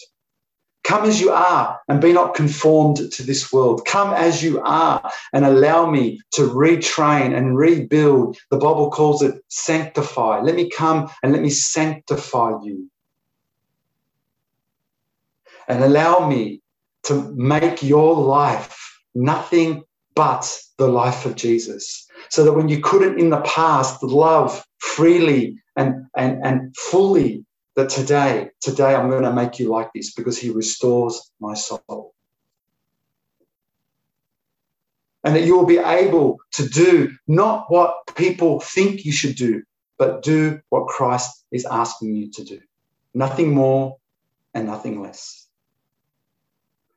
Come 0.92 1.06
as 1.06 1.22
you 1.22 1.32
are 1.32 1.80
and 1.88 2.02
be 2.02 2.12
not 2.12 2.36
conformed 2.36 3.14
to 3.14 3.24
this 3.24 3.54
world. 3.54 3.86
Come 3.86 4.14
as 4.14 4.44
you 4.44 4.60
are 4.60 5.10
and 5.32 5.46
allow 5.46 5.90
me 5.90 6.20
to 6.34 6.42
retrain 6.42 7.34
and 7.34 7.58
rebuild. 7.58 8.38
The 8.50 8.58
Bible 8.58 8.92
calls 8.92 9.22
it 9.22 9.42
sanctify. 9.48 10.42
Let 10.42 10.56
me 10.56 10.70
come 10.70 11.10
and 11.24 11.32
let 11.32 11.42
me 11.42 11.50
sanctify 11.50 12.62
you. 12.62 12.92
And 15.70 15.82
allow 15.82 16.28
me 16.28 16.62
to 17.04 17.34
make 17.38 17.82
your 17.82 18.14
life 18.14 19.00
nothing 19.16 19.84
but 20.14 20.60
the 20.78 20.90
life 20.90 21.26
of 21.26 21.38
Jesus. 21.38 22.06
So 22.32 22.44
that 22.44 22.52
when 22.52 22.68
you 22.68 22.82
couldn't 22.82 23.18
in 23.18 23.30
the 23.30 23.40
past 23.44 24.04
love 24.04 24.62
freely 24.80 25.56
and, 25.78 26.08
and, 26.18 26.46
and 26.46 26.76
fully 26.76 27.46
that 27.76 27.90
today, 27.90 28.50
today 28.62 28.96
I'm 28.96 29.10
going 29.10 29.24
to 29.24 29.34
make 29.34 29.60
you 29.60 29.70
like 29.70 29.92
this 29.94 30.14
because 30.14 30.38
he 30.38 30.50
restores 30.50 31.32
my 31.40 31.54
soul. 31.54 32.14
And 35.24 35.36
that 35.36 35.44
you 35.44 35.56
will 35.56 35.66
be 35.66 35.78
able 35.78 36.40
to 36.54 36.68
do 36.68 37.12
not 37.28 37.66
what 37.70 37.96
people 38.16 38.60
think 38.60 39.06
you 39.06 39.12
should 39.12 39.36
do, 39.36 39.62
but 39.98 40.24
do 40.24 40.60
what 40.70 40.88
Christ 40.88 41.46
is 41.52 41.66
asking 41.66 42.16
you 42.16 42.32
to 42.32 42.44
do. 42.44 42.60
Nothing 43.14 43.54
more 43.54 43.98
and 44.54 44.66
nothing 44.66 45.02
less. 45.02 45.48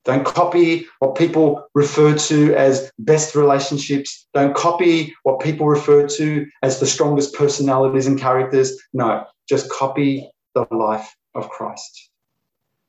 Don't 0.04 0.24
copy 0.24 0.86
what 0.98 1.14
people 1.14 1.66
refer 1.74 2.14
to 2.14 2.54
as 2.54 2.90
best 2.98 3.34
relationships. 3.34 4.26
Don't 4.34 4.54
copy 4.54 5.14
what 5.22 5.40
people 5.40 5.66
refer 5.66 6.06
to 6.06 6.46
as 6.62 6.78
the 6.78 6.86
strongest 6.86 7.34
personalities 7.34 8.06
and 8.06 8.20
characters. 8.20 8.78
No, 8.92 9.24
just 9.48 9.70
copy 9.70 10.30
the 10.54 10.66
life 10.70 11.14
of 11.34 11.48
Christ. 11.50 12.10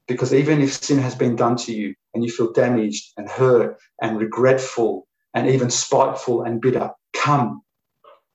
Because 0.08 0.34
even 0.34 0.62
if 0.62 0.74
sin 0.74 1.00
has 1.00 1.16
been 1.16 1.36
done 1.36 1.56
to 1.58 1.74
you 1.74 1.96
and 2.14 2.24
you 2.24 2.32
feel 2.32 2.52
damaged 2.52 3.14
and 3.18 3.28
hurt 3.30 3.78
and 4.02 4.20
regretful 4.20 5.08
and 5.34 5.50
even 5.50 5.70
spiteful 5.70 6.44
and 6.44 6.62
bitter, 6.62 6.92
come. 7.14 7.62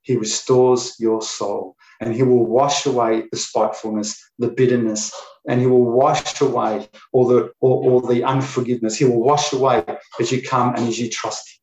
He 0.02 0.16
restores 0.16 0.96
your 0.98 1.22
soul 1.22 1.76
and 2.00 2.14
he 2.14 2.22
will 2.22 2.44
wash 2.46 2.86
away 2.86 3.24
the 3.30 3.36
spitefulness, 3.38 4.18
the 4.38 4.48
bitterness, 4.48 5.14
and 5.46 5.60
he 5.60 5.66
will 5.66 5.84
wash 5.84 6.40
away 6.40 6.88
all 7.12 7.26
the, 7.26 7.52
all, 7.60 7.84
all 7.88 8.00
the 8.00 8.24
unforgiveness. 8.24 8.96
He 8.96 9.04
will 9.04 9.22
wash 9.22 9.52
away 9.52 9.84
as 10.18 10.32
you 10.32 10.42
come 10.42 10.74
and 10.74 10.88
as 10.88 10.98
you 10.98 11.08
trust 11.08 11.48
him. 11.48 11.60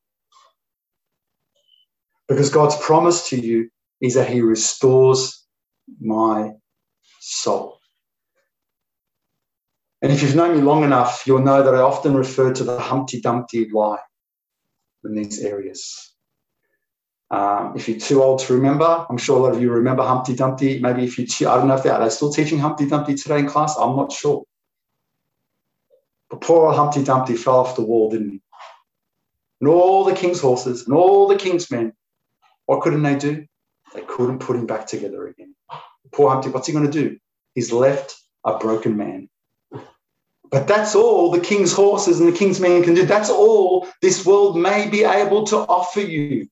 Because 2.28 2.50
God's 2.50 2.76
promise 2.78 3.30
to 3.30 3.40
you 3.40 3.70
is 4.02 4.16
that 4.16 4.30
He 4.30 4.42
restores 4.42 5.46
my 6.00 6.52
soul. 7.28 7.80
And 10.02 10.12
if 10.12 10.22
you've 10.22 10.36
known 10.36 10.56
me 10.56 10.62
long 10.62 10.84
enough, 10.84 11.24
you'll 11.26 11.40
know 11.40 11.64
that 11.64 11.74
I 11.74 11.80
often 11.80 12.14
refer 12.14 12.54
to 12.54 12.64
the 12.64 12.80
Humpty 12.80 13.20
Dumpty 13.20 13.68
lie 13.70 14.00
in 15.04 15.16
these 15.16 15.40
areas. 15.40 16.14
Um, 17.30 17.74
if 17.76 17.90
you're 17.90 18.00
too 18.00 18.24
old 18.24 18.40
to 18.42 18.54
remember, 18.54 19.06
I'm 19.10 19.18
sure 19.18 19.38
a 19.38 19.42
lot 19.42 19.56
of 19.56 19.62
you 19.62 19.72
remember 19.72 20.04
Humpty 20.04 20.36
Dumpty. 20.36 20.80
Maybe 20.80 21.04
if 21.04 21.18
you, 21.18 21.50
I 21.50 21.56
don't 21.56 21.68
know 21.68 21.76
if 21.76 21.84
they 21.84 21.90
are 21.90 22.02
they 22.02 22.10
still 22.10 22.32
teaching 22.32 22.60
Humpty 22.60 22.88
Dumpty 22.88 23.16
today 23.16 23.40
in 23.40 23.48
class. 23.48 23.76
I'm 23.78 23.96
not 23.96 24.12
sure. 24.12 24.44
But 26.30 26.42
poor 26.42 26.68
old 26.68 26.76
Humpty 26.76 27.04
Dumpty 27.04 27.36
fell 27.36 27.60
off 27.60 27.76
the 27.76 27.82
wall, 27.82 28.10
didn't 28.10 28.32
he? 28.32 28.42
And 29.60 29.70
all 29.70 30.04
the 30.04 30.16
king's 30.16 30.40
horses 30.40 30.86
and 30.86 30.96
all 30.96 31.28
the 31.28 31.36
king's 31.36 31.70
men, 31.72 31.94
what 32.66 32.82
couldn't 32.82 33.04
they 33.04 33.18
do? 33.18 33.46
They 33.94 34.02
couldn't 34.02 34.40
put 34.40 34.56
him 34.56 34.68
back 34.68 34.86
together 34.86 35.28
again. 35.28 35.56
Poor 36.12 36.30
Humpty, 36.30 36.50
what's 36.50 36.68
he 36.68 36.74
going 36.74 36.90
to 36.90 36.92
do? 36.92 37.18
He's 37.56 37.72
left 37.72 38.16
a 38.46 38.58
broken 38.58 38.98
man. 38.98 39.30
But 40.50 40.68
that's 40.68 40.96
all 40.96 41.32
the 41.32 41.42
king's 41.42 41.74
horses 41.74 42.20
and 42.20 42.32
the 42.32 42.38
king's 42.38 42.60
men 42.60 42.84
can 42.84 42.94
do. 42.94 43.06
That's 43.06 43.30
all 43.30 43.88
this 44.02 44.26
world 44.26 44.58
may 44.58 44.90
be 44.90 45.04
able 45.04 45.46
to 45.48 45.58
offer 45.58 46.00
you. 46.00 46.48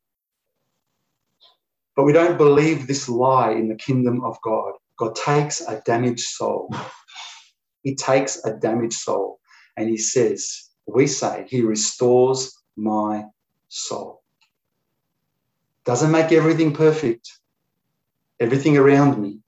But 1.96 2.04
we 2.04 2.12
don't 2.12 2.38
believe 2.38 2.88
this 2.88 3.08
lie 3.08 3.52
in 3.52 3.70
the 3.70 3.76
kingdom 3.76 4.24
of 4.24 4.38
God. 4.44 4.74
God 4.98 5.16
takes 5.16 5.62
a 5.62 5.82
damaged 5.86 6.28
soul. 6.28 6.74
He 7.84 7.96
takes 7.96 8.44
a 8.44 8.54
damaged 8.54 8.98
soul 8.98 9.40
and 9.78 9.90
he 9.90 9.98
says, 9.98 10.70
we 10.88 11.08
say, 11.08 11.46
he 11.48 11.62
restores 11.62 12.54
my 12.76 13.26
soul. 13.70 14.24
Doesn't 15.86 16.12
make 16.12 16.32
everything 16.32 16.74
perfect, 16.74 17.32
everything 18.40 18.78
around 18.78 19.22
me. 19.22 19.40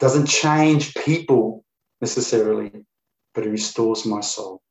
Doesn't 0.00 0.26
change 0.26 0.94
people 0.94 1.64
necessarily, 2.00 2.72
but 3.34 3.46
it 3.46 3.50
restores 3.50 4.06
my 4.06 4.20
soul. 4.20 4.62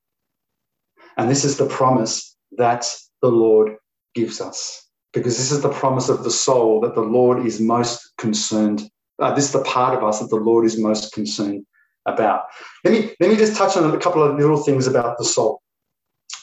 And 1.17 1.29
this 1.29 1.45
is 1.45 1.57
the 1.57 1.67
promise 1.67 2.35
that 2.57 2.87
the 3.21 3.29
Lord 3.29 3.75
gives 4.15 4.41
us, 4.41 4.87
because 5.13 5.37
this 5.37 5.51
is 5.51 5.61
the 5.61 5.69
promise 5.69 6.09
of 6.09 6.23
the 6.23 6.31
soul 6.31 6.81
that 6.81 6.95
the 6.95 7.01
Lord 7.01 7.45
is 7.45 7.61
most 7.61 8.13
concerned. 8.17 8.89
Uh, 9.19 9.33
this 9.33 9.45
is 9.45 9.51
the 9.51 9.63
part 9.63 9.95
of 9.95 10.03
us 10.03 10.19
that 10.19 10.29
the 10.29 10.35
Lord 10.35 10.65
is 10.65 10.79
most 10.79 11.13
concerned 11.13 11.65
about. 12.05 12.43
Let 12.83 12.93
me 12.93 13.13
let 13.19 13.29
me 13.29 13.35
just 13.35 13.55
touch 13.55 13.77
on 13.77 13.93
a 13.93 13.99
couple 13.99 14.23
of 14.23 14.35
little 14.37 14.57
things 14.57 14.87
about 14.87 15.17
the 15.17 15.25
soul. 15.25 15.61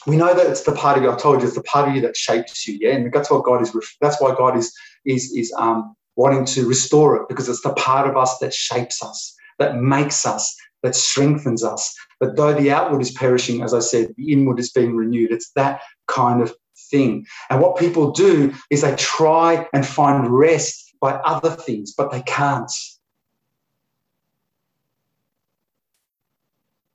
We 0.05 0.15
know 0.15 0.33
that 0.33 0.47
it's 0.47 0.63
the 0.63 0.71
part 0.71 0.97
of 0.97 1.03
you. 1.03 1.11
I 1.11 1.17
told 1.17 1.41
you 1.41 1.47
it's 1.47 1.55
the 1.55 1.63
part 1.63 1.89
of 1.89 1.95
you 1.95 2.01
that 2.01 2.15
shapes 2.15 2.67
you. 2.67 2.77
Yeah, 2.79 2.95
and 2.95 3.11
that's 3.11 3.29
what 3.29 3.43
God 3.43 3.61
is. 3.61 3.75
That's 3.99 4.21
why 4.21 4.33
God 4.35 4.55
is 4.55 4.73
is 5.05 5.33
is 5.33 5.51
um, 5.57 5.95
wanting 6.17 6.43
to 6.45 6.67
restore 6.67 7.15
it 7.15 7.29
because 7.29 7.47
it's 7.47 7.61
the 7.61 7.73
part 7.73 8.09
of 8.09 8.17
us 8.17 8.37
that 8.39 8.53
shapes 8.53 9.01
us, 9.01 9.35
that 9.59 9.77
makes 9.77 10.25
us, 10.25 10.53
that 10.83 10.95
strengthens 10.95 11.63
us. 11.63 11.95
But 12.19 12.35
though 12.35 12.53
the 12.53 12.71
outward 12.71 13.01
is 13.01 13.11
perishing, 13.11 13.61
as 13.61 13.73
I 13.73 13.79
said, 13.79 14.13
the 14.17 14.33
inward 14.33 14.59
is 14.59 14.71
being 14.71 14.95
renewed. 14.95 15.31
It's 15.31 15.51
that 15.51 15.81
kind 16.07 16.41
of 16.41 16.53
thing. 16.91 17.25
And 17.49 17.61
what 17.61 17.77
people 17.77 18.11
do 18.11 18.53
is 18.69 18.81
they 18.81 18.95
try 18.95 19.67
and 19.73 19.85
find 19.85 20.27
rest 20.27 20.95
by 20.99 21.11
other 21.11 21.51
things, 21.51 21.93
but 21.95 22.11
they 22.11 22.23
can't. 22.23 22.71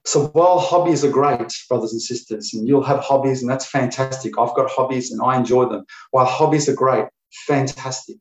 So 0.04 0.26
while 0.28 0.58
hobbies 0.58 1.04
are 1.04 1.10
great, 1.10 1.52
brothers 1.68 1.92
and 1.92 2.02
sisters, 2.02 2.52
and 2.52 2.66
you'll 2.66 2.82
have 2.82 2.98
hobbies, 2.98 3.40
and 3.40 3.48
that's 3.48 3.66
fantastic. 3.66 4.36
I've 4.36 4.54
got 4.56 4.68
hobbies 4.68 5.12
and 5.12 5.22
I 5.22 5.36
enjoy 5.36 5.68
them. 5.68 5.84
While 6.10 6.26
hobbies 6.26 6.68
are 6.68 6.74
great, 6.74 7.06
fantastic. 7.46 8.18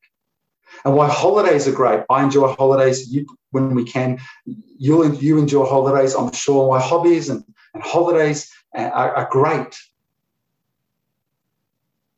And 0.83 0.95
why 0.95 1.07
holidays 1.07 1.67
are 1.67 1.71
great, 1.71 2.03
I 2.09 2.23
enjoy 2.23 2.53
holidays 2.55 3.11
you, 3.11 3.25
when 3.51 3.75
we 3.75 3.83
can. 3.83 4.19
You, 4.45 5.13
you 5.13 5.37
enjoy 5.37 5.65
holidays, 5.65 6.15
I'm 6.15 6.31
sure. 6.33 6.67
While 6.67 6.81
hobbies 6.81 7.29
and, 7.29 7.43
and 7.73 7.83
holidays 7.83 8.51
are, 8.73 9.15
are 9.15 9.27
great, 9.29 9.77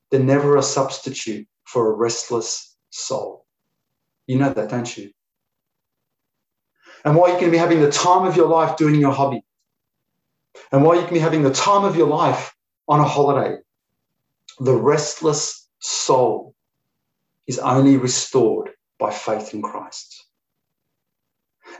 they're 0.10 0.20
never 0.20 0.58
a 0.58 0.64
substitute 0.64 1.48
for 1.66 1.92
a 1.92 1.96
restless 1.96 2.76
soul. 2.90 3.46
You 4.28 4.38
know 4.38 4.54
that, 4.54 4.70
don't 4.70 4.98
you? 4.98 5.12
And 7.04 7.18
while 7.18 7.34
you 7.34 7.38
can 7.38 7.52
be 7.52 7.58
having 7.58 7.82
the 7.82 7.92
time 7.92 8.26
of 8.26 8.38
your 8.38 8.48
life 8.48 8.78
doing 8.78 8.96
your 8.96 9.12
hobby, 9.12 9.44
and 10.72 10.84
while 10.84 10.96
you 10.96 11.04
can 11.04 11.14
be 11.14 11.20
having 11.20 11.44
the 11.44 11.54
time 11.54 11.84
of 11.84 11.98
your 11.98 12.08
life 12.08 12.56
on 12.88 13.00
a 13.00 13.04
holiday, 13.04 13.58
the 14.60 14.76
restless 14.76 15.68
soul 15.80 16.53
is 17.48 17.60
only 17.60 17.98
restored 17.98 18.72
by 19.00 19.12
faith 19.12 19.54
in 19.54 19.62
Christ. 19.62 20.26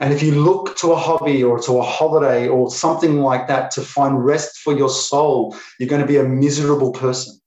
And 0.00 0.12
if 0.12 0.22
you 0.22 0.32
look 0.42 0.76
to 0.78 0.92
a 0.92 0.96
hobby 0.96 1.44
or 1.44 1.60
to 1.60 1.78
a 1.78 1.82
holiday 1.82 2.48
or 2.48 2.70
something 2.70 3.20
like 3.20 3.46
that 3.48 3.70
to 3.72 3.82
find 3.82 4.24
rest 4.24 4.58
for 4.58 4.76
your 4.76 4.88
soul, 4.88 5.56
you're 5.78 5.88
going 5.88 6.02
to 6.02 6.08
be 6.08 6.16
a 6.16 6.24
miserable 6.24 6.92
person. 6.92 7.40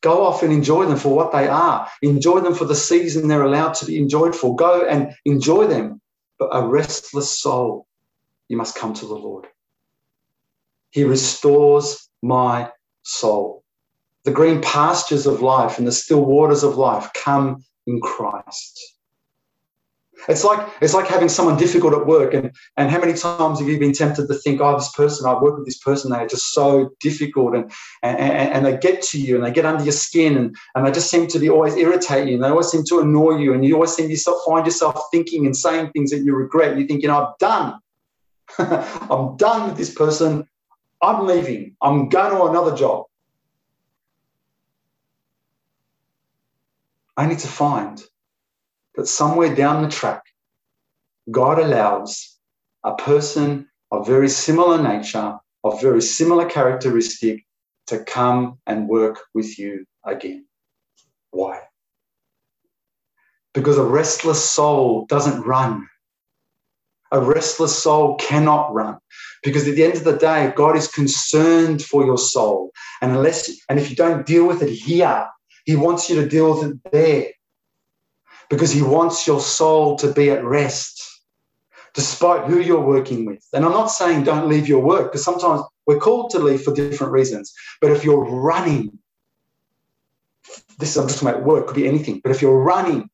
Go 0.00 0.24
off 0.24 0.42
and 0.42 0.52
enjoy 0.52 0.86
them 0.86 0.98
for 0.98 1.14
what 1.14 1.32
they 1.32 1.48
are. 1.48 1.88
Enjoy 2.02 2.40
them 2.40 2.54
for 2.54 2.66
the 2.66 2.74
season 2.74 3.26
they're 3.26 3.42
allowed 3.42 3.74
to 3.74 3.86
be 3.86 3.98
enjoyed 3.98 4.36
for. 4.36 4.54
Go 4.54 4.86
and 4.86 5.12
enjoy 5.24 5.66
them. 5.66 6.00
But 6.38 6.50
a 6.52 6.66
restless 6.66 7.36
soul, 7.36 7.86
you 8.48 8.56
must 8.56 8.76
come 8.76 8.94
to 8.94 9.06
the 9.06 9.14
Lord. 9.14 9.48
He 10.90 11.02
restores 11.04 12.08
my 12.22 12.70
soul. 13.02 13.64
The 14.28 14.34
green 14.34 14.60
pastures 14.60 15.24
of 15.26 15.40
life 15.40 15.78
and 15.78 15.86
the 15.86 15.92
still 15.92 16.22
waters 16.22 16.62
of 16.62 16.76
life 16.76 17.10
come 17.14 17.64
in 17.86 17.98
Christ. 18.02 18.78
It's 20.28 20.44
like 20.44 20.68
it's 20.82 20.92
like 20.92 21.06
having 21.06 21.30
someone 21.30 21.56
difficult 21.56 21.94
at 21.94 22.06
work, 22.06 22.34
and 22.34 22.52
and 22.76 22.90
how 22.90 23.00
many 23.00 23.14
times 23.14 23.58
have 23.58 23.66
you 23.66 23.78
been 23.78 23.94
tempted 23.94 24.28
to 24.28 24.34
think, 24.34 24.60
oh, 24.60 24.74
this 24.76 24.92
person, 24.92 25.26
I 25.26 25.40
work 25.40 25.56
with 25.56 25.64
this 25.64 25.78
person, 25.78 26.10
they 26.10 26.18
are 26.18 26.26
just 26.26 26.52
so 26.52 26.90
difficult, 27.00 27.54
and 27.54 27.72
and, 28.02 28.18
and 28.20 28.66
they 28.66 28.76
get 28.76 29.00
to 29.04 29.18
you 29.18 29.36
and 29.36 29.46
they 29.46 29.50
get 29.50 29.64
under 29.64 29.82
your 29.82 29.94
skin, 29.94 30.36
and, 30.36 30.54
and 30.74 30.86
they 30.86 30.92
just 30.92 31.10
seem 31.10 31.26
to 31.28 31.38
be 31.38 31.48
always 31.48 31.74
irritate 31.76 32.28
you, 32.28 32.34
and 32.34 32.44
they 32.44 32.48
always 32.48 32.68
seem 32.68 32.84
to 32.88 33.00
annoy 33.00 33.38
you, 33.38 33.54
and 33.54 33.64
you 33.64 33.76
always 33.76 33.94
seem 33.94 34.10
yourself 34.10 34.42
find 34.46 34.66
yourself 34.66 34.94
thinking 35.10 35.46
and 35.46 35.56
saying 35.56 35.90
things 35.92 36.10
that 36.10 36.18
you 36.18 36.34
regret. 36.34 36.76
You 36.76 36.86
think, 36.86 37.00
you 37.00 37.08
know, 37.08 37.24
I'm 37.24 37.32
done. 37.40 37.80
I'm 39.10 39.38
done 39.38 39.70
with 39.70 39.78
this 39.78 39.94
person. 39.94 40.46
I'm 41.00 41.26
leaving. 41.26 41.76
I'm 41.80 42.10
going 42.10 42.36
to 42.36 42.44
another 42.44 42.76
job. 42.76 43.07
Need 47.26 47.40
to 47.40 47.48
find 47.48 48.02
that 48.94 49.06
somewhere 49.06 49.54
down 49.54 49.82
the 49.82 49.88
track, 49.88 50.22
God 51.30 51.58
allows 51.58 52.38
a 52.84 52.94
person 52.94 53.68
of 53.90 54.06
very 54.06 54.28
similar 54.28 54.80
nature, 54.80 55.36
of 55.64 55.80
very 55.80 56.00
similar 56.00 56.48
characteristic, 56.48 57.44
to 57.88 58.04
come 58.04 58.58
and 58.66 58.88
work 58.88 59.18
with 59.34 59.58
you 59.58 59.84
again. 60.04 60.46
Why? 61.30 61.60
Because 63.54 63.78
a 63.78 63.84
restless 63.84 64.48
soul 64.48 65.06
doesn't 65.06 65.42
run. 65.42 65.88
A 67.10 67.20
restless 67.20 67.76
soul 67.82 68.16
cannot 68.16 68.72
run 68.74 68.98
because 69.42 69.66
at 69.66 69.74
the 69.74 69.84
end 69.84 69.94
of 69.94 70.04
the 70.04 70.16
day, 70.16 70.52
God 70.54 70.76
is 70.76 70.88
concerned 70.88 71.82
for 71.82 72.04
your 72.04 72.18
soul. 72.18 72.70
And 73.00 73.12
unless, 73.12 73.50
and 73.68 73.78
if 73.78 73.88
you 73.88 73.96
don't 73.96 74.26
deal 74.26 74.46
with 74.46 74.62
it 74.62 74.70
here, 74.70 75.26
He 75.68 75.76
wants 75.76 76.08
you 76.08 76.16
to 76.16 76.26
deal 76.26 76.54
with 76.54 76.70
it 76.70 76.92
there 76.92 77.26
because 78.48 78.72
He 78.72 78.80
wants 78.80 79.26
your 79.26 79.38
soul 79.38 79.96
to 79.96 80.10
be 80.10 80.30
at 80.30 80.42
rest 80.42 81.04
despite 81.92 82.48
who 82.48 82.58
you're 82.58 82.80
working 82.80 83.26
with. 83.26 83.44
And 83.52 83.66
I'm 83.66 83.72
not 83.72 83.88
saying 83.88 84.24
don't 84.24 84.48
leave 84.48 84.66
your 84.66 84.80
work 84.80 85.12
because 85.12 85.22
sometimes 85.22 85.60
we're 85.86 85.98
called 85.98 86.30
to 86.30 86.38
leave 86.38 86.62
for 86.62 86.72
different 86.72 87.12
reasons. 87.12 87.52
But 87.82 87.90
if 87.90 88.02
you're 88.02 88.24
running, 88.24 88.98
this 90.78 90.96
I'm 90.96 91.06
just 91.06 91.20
talking 91.20 91.34
about 91.34 91.44
work, 91.44 91.66
could 91.66 91.76
be 91.76 91.86
anything, 91.86 92.22
but 92.24 92.30
if 92.30 92.40
you're 92.40 92.62
running 92.62 93.10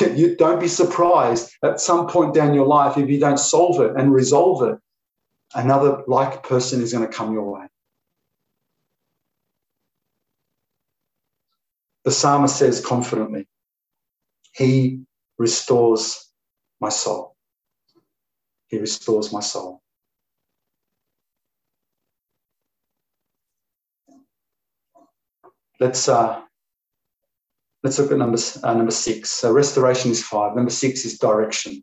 you 0.14 0.36
don't 0.36 0.60
be 0.60 0.68
surprised 0.68 1.50
at 1.64 1.80
some 1.80 2.06
point 2.06 2.32
down 2.32 2.54
your 2.54 2.66
life 2.66 2.96
if 2.96 3.08
you 3.08 3.18
don't 3.18 3.40
solve 3.40 3.80
it 3.80 3.96
and 3.96 4.14
resolve 4.14 4.62
it 4.62 4.78
another 5.56 6.04
like 6.06 6.44
person 6.44 6.80
is 6.80 6.92
going 6.92 7.04
to 7.04 7.12
come 7.12 7.32
your 7.32 7.50
way 7.50 7.66
the 12.10 12.16
psalmist 12.16 12.56
says 12.56 12.84
confidently 12.84 13.46
he 14.52 15.00
restores 15.38 16.28
my 16.80 16.88
soul 16.88 17.36
he 18.66 18.78
restores 18.78 19.32
my 19.32 19.38
soul 19.40 19.80
let's 25.78 26.08
uh, 26.08 26.42
Let's 27.82 27.98
look 27.98 28.12
at 28.12 28.18
number, 28.18 28.38
uh, 28.62 28.74
number 28.74 28.90
six. 28.90 29.30
So 29.30 29.52
restoration 29.52 30.10
is 30.10 30.22
five. 30.22 30.54
Number 30.54 30.70
six 30.70 31.04
is 31.06 31.18
direction. 31.18 31.82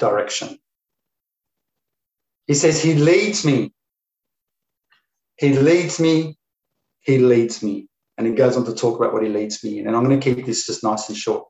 Direction. 0.00 0.58
He 2.46 2.54
says, 2.54 2.82
He 2.82 2.94
leads 2.94 3.44
me. 3.44 3.72
He 5.38 5.56
leads 5.56 6.00
me. 6.00 6.36
He 7.04 7.18
leads 7.18 7.62
me. 7.62 7.88
And 8.16 8.26
he 8.26 8.32
goes 8.32 8.56
on 8.56 8.64
to 8.66 8.74
talk 8.74 8.98
about 8.98 9.12
what 9.12 9.22
he 9.22 9.28
leads 9.28 9.62
me 9.64 9.78
in. 9.78 9.86
And 9.86 9.96
I'm 9.96 10.04
going 10.04 10.18
to 10.18 10.34
keep 10.34 10.46
this 10.46 10.66
just 10.66 10.82
nice 10.82 11.08
and 11.08 11.16
short. 11.16 11.46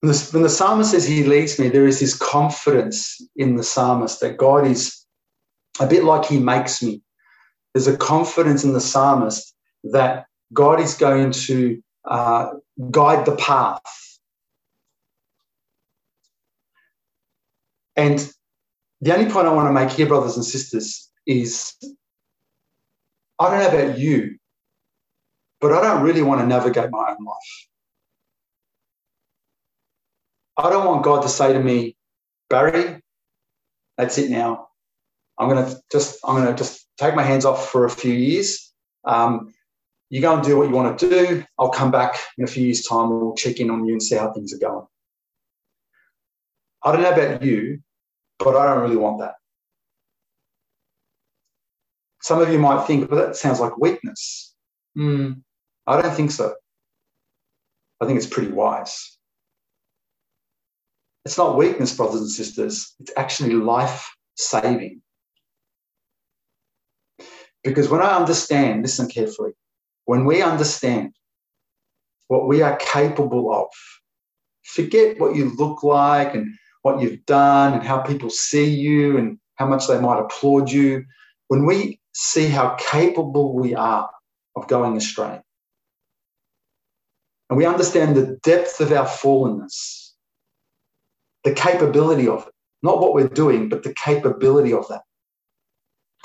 When 0.00 0.12
the, 0.12 0.28
when 0.32 0.42
the 0.42 0.50
psalmist 0.50 0.90
says 0.90 1.06
he 1.06 1.24
leads 1.24 1.58
me, 1.58 1.68
there 1.68 1.86
is 1.86 2.00
this 2.00 2.16
confidence 2.16 3.20
in 3.36 3.56
the 3.56 3.62
psalmist 3.62 4.20
that 4.20 4.36
God 4.36 4.66
is 4.66 5.04
a 5.80 5.86
bit 5.86 6.04
like 6.04 6.24
he 6.24 6.38
makes 6.38 6.82
me. 6.82 7.02
There's 7.72 7.86
a 7.86 7.96
confidence 7.96 8.64
in 8.64 8.72
the 8.72 8.80
psalmist 8.80 9.54
that 9.84 10.26
God 10.52 10.80
is 10.80 10.94
going 10.94 11.30
to 11.32 11.82
uh, 12.04 12.50
guide 12.90 13.24
the 13.24 13.36
path. 13.36 13.80
And 17.96 18.30
the 19.00 19.14
only 19.14 19.30
point 19.30 19.46
I 19.46 19.52
want 19.52 19.68
to 19.68 19.72
make 19.72 19.90
here, 19.90 20.06
brothers 20.06 20.36
and 20.36 20.44
sisters, 20.44 21.10
is 21.26 21.74
I 23.38 23.50
don't 23.50 23.58
know 23.58 23.84
about 23.84 23.98
you, 23.98 24.38
but 25.60 25.72
I 25.72 25.80
don't 25.82 26.02
really 26.02 26.22
want 26.22 26.40
to 26.40 26.46
navigate 26.46 26.90
my 26.90 27.10
own 27.10 27.24
life. 27.24 27.68
I 30.56 30.70
don't 30.70 30.86
want 30.86 31.02
God 31.02 31.22
to 31.22 31.28
say 31.28 31.52
to 31.52 31.60
me, 31.60 31.96
Barry, 32.48 33.02
that's 33.96 34.18
it 34.18 34.30
now. 34.30 34.68
I'm 35.38 35.48
gonna 35.48 35.74
just 35.90 36.18
I'm 36.24 36.36
gonna 36.36 36.56
just 36.56 36.86
take 36.96 37.14
my 37.14 37.24
hands 37.24 37.44
off 37.44 37.70
for 37.70 37.84
a 37.84 37.90
few 37.90 38.12
years. 38.12 38.72
Um, 39.04 39.52
you 40.10 40.20
go 40.20 40.34
and 40.34 40.44
do 40.44 40.56
what 40.56 40.68
you 40.68 40.74
want 40.74 40.98
to 40.98 41.08
do. 41.10 41.44
I'll 41.58 41.70
come 41.70 41.90
back 41.90 42.16
in 42.38 42.44
a 42.44 42.46
few 42.46 42.64
years' 42.64 42.84
time. 42.84 43.10
We'll 43.10 43.34
check 43.34 43.58
in 43.58 43.70
on 43.70 43.84
you 43.84 43.94
and 43.94 44.02
see 44.02 44.14
how 44.16 44.32
things 44.32 44.54
are 44.54 44.58
going. 44.58 44.86
I 46.84 46.92
don't 46.92 47.02
know 47.02 47.12
about 47.12 47.42
you, 47.42 47.80
but 48.38 48.54
I 48.54 48.66
don't 48.66 48.82
really 48.82 48.96
want 48.96 49.20
that. 49.20 49.34
Some 52.24 52.40
of 52.40 52.50
you 52.50 52.58
might 52.58 52.86
think, 52.86 53.10
but 53.10 53.16
that 53.16 53.36
sounds 53.36 53.60
like 53.60 53.76
weakness. 53.76 54.54
Mm, 54.96 55.42
I 55.86 56.00
don't 56.00 56.14
think 56.14 56.30
so. 56.30 56.54
I 58.00 58.06
think 58.06 58.16
it's 58.16 58.26
pretty 58.26 58.50
wise. 58.50 59.18
It's 61.26 61.36
not 61.36 61.58
weakness, 61.58 61.94
brothers 61.94 62.22
and 62.22 62.30
sisters. 62.30 62.94
It's 62.98 63.12
actually 63.18 63.52
life 63.52 64.10
saving. 64.36 65.02
Because 67.62 67.90
when 67.90 68.00
I 68.00 68.16
understand, 68.16 68.80
listen 68.80 69.06
carefully, 69.06 69.52
when 70.06 70.24
we 70.24 70.40
understand 70.40 71.12
what 72.28 72.48
we 72.48 72.62
are 72.62 72.76
capable 72.76 73.54
of, 73.54 73.66
forget 74.62 75.20
what 75.20 75.36
you 75.36 75.54
look 75.58 75.82
like 75.82 76.34
and 76.34 76.54
what 76.80 77.02
you've 77.02 77.26
done 77.26 77.74
and 77.74 77.82
how 77.82 77.98
people 77.98 78.30
see 78.30 78.70
you 78.74 79.18
and 79.18 79.38
how 79.56 79.66
much 79.66 79.88
they 79.88 80.00
might 80.00 80.20
applaud 80.20 80.70
you. 80.70 81.04
When 81.48 81.66
we 81.66 82.00
see 82.14 82.46
how 82.46 82.76
capable 82.76 83.54
we 83.54 83.74
are 83.74 84.10
of 84.56 84.68
going 84.68 84.96
astray, 84.96 85.40
and 87.50 87.58
we 87.58 87.66
understand 87.66 88.16
the 88.16 88.38
depth 88.42 88.80
of 88.80 88.92
our 88.92 89.06
fallenness, 89.06 90.12
the 91.44 91.52
capability 91.52 92.28
of 92.28 92.46
it, 92.46 92.52
not 92.82 93.00
what 93.00 93.14
we're 93.14 93.28
doing, 93.28 93.68
but 93.68 93.82
the 93.82 93.94
capability 93.94 94.72
of 94.72 94.86
that, 94.88 95.02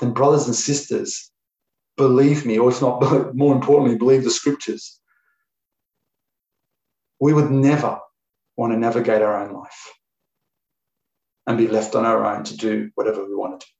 then, 0.00 0.12
brothers 0.12 0.46
and 0.46 0.56
sisters, 0.56 1.30
believe 1.96 2.46
me, 2.46 2.58
or 2.58 2.70
if 2.70 2.80
not 2.80 3.00
more 3.34 3.54
importantly, 3.54 3.96
believe 3.96 4.24
the 4.24 4.30
scriptures. 4.30 4.98
We 7.20 7.34
would 7.34 7.50
never 7.50 7.98
want 8.56 8.72
to 8.72 8.78
navigate 8.78 9.20
our 9.20 9.42
own 9.42 9.52
life 9.52 9.92
and 11.46 11.58
be 11.58 11.68
left 11.68 11.94
on 11.94 12.06
our 12.06 12.24
own 12.24 12.44
to 12.44 12.56
do 12.56 12.90
whatever 12.94 13.26
we 13.26 13.34
want 13.34 13.60
to 13.60 13.66
do. 13.66 13.70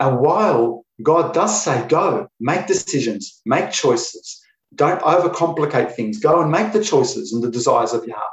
And 0.00 0.20
while 0.20 0.84
God 1.02 1.34
does 1.34 1.62
say, 1.62 1.86
go, 1.88 2.28
make 2.40 2.66
decisions, 2.66 3.40
make 3.46 3.70
choices, 3.70 4.42
don't 4.74 5.00
overcomplicate 5.02 5.92
things, 5.92 6.18
go 6.18 6.42
and 6.42 6.50
make 6.50 6.72
the 6.72 6.84
choices 6.84 7.32
and 7.32 7.42
the 7.42 7.50
desires 7.50 7.92
of 7.92 8.04
your 8.06 8.16
heart 8.16 8.30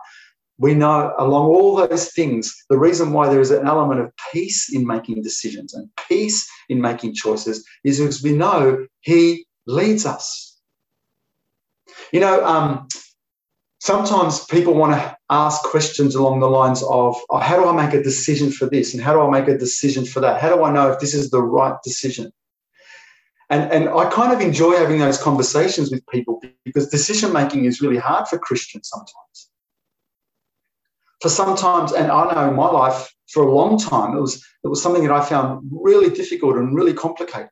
we 0.58 0.74
know 0.74 1.14
along 1.18 1.48
all 1.48 1.76
those 1.76 2.12
things, 2.12 2.66
the 2.70 2.78
reason 2.78 3.12
why 3.12 3.28
there 3.28 3.42
is 3.42 3.52
an 3.52 3.68
element 3.68 4.02
of 4.02 4.12
peace 4.32 4.74
in 4.74 4.86
making 4.86 5.22
decisions 5.22 5.74
and 5.74 5.90
peace 6.08 6.48
in 6.70 6.80
making 6.80 7.14
choices 7.14 7.66
is 7.84 8.00
because 8.00 8.24
we 8.24 8.34
know 8.34 8.86
He 9.02 9.46
leads 9.66 10.06
us. 10.06 10.58
You 12.12 12.20
know, 12.20 12.46
um, 12.46 12.88
sometimes 13.84 14.46
people 14.46 14.74
want 14.74 14.94
to 14.94 15.18
ask 15.30 15.62
questions 15.64 16.16
along 16.16 16.40
the 16.40 16.50
lines 16.50 16.82
of, 16.84 17.16
oh, 17.30 17.38
how 17.38 17.58
do 17.58 17.68
I 17.68 17.86
make 17.86 17.94
a 17.94 18.02
decision 18.02 18.52
for 18.52 18.66
this? 18.66 18.94
And 18.94 19.04
how 19.04 19.14
do 19.14 19.22
I 19.22 19.30
make 19.30 19.50
a 19.50 19.58
decision 19.58 20.06
for 20.06 20.20
that? 20.22 20.42
How 20.42 20.56
do 20.56 20.64
I 20.64 20.72
know 20.72 20.92
if 20.92 21.00
this 21.00 21.14
is 21.14 21.30
the 21.30 21.42
right 21.42 21.76
decision? 21.84 22.32
And, 23.50 23.72
and 23.72 23.90
I 23.90 24.10
kind 24.10 24.34
of 24.34 24.40
enjoy 24.40 24.78
having 24.78 25.00
those 25.00 25.22
conversations 25.22 25.92
with 25.92 26.06
people 26.08 26.42
because 26.64 26.88
decision 26.88 27.34
making 27.34 27.66
is 27.66 27.82
really 27.82 27.98
hard 27.98 28.28
for 28.28 28.38
Christians 28.40 28.90
sometimes 28.90 29.50
for 31.24 31.30
sometimes, 31.30 31.94
and 31.94 32.12
I 32.12 32.34
know 32.34 32.50
in 32.50 32.56
my 32.56 32.70
life 32.70 33.10
for 33.30 33.44
a 33.44 33.52
long 33.52 33.80
time, 33.80 34.18
it 34.18 34.20
was 34.20 34.36
it 34.66 34.68
was 34.68 34.84
something 34.84 35.04
that 35.04 35.12
I 35.14 35.24
found 35.24 35.70
really 35.72 36.14
difficult 36.14 36.58
and 36.58 36.76
really 36.76 36.94
complicated. 36.94 37.50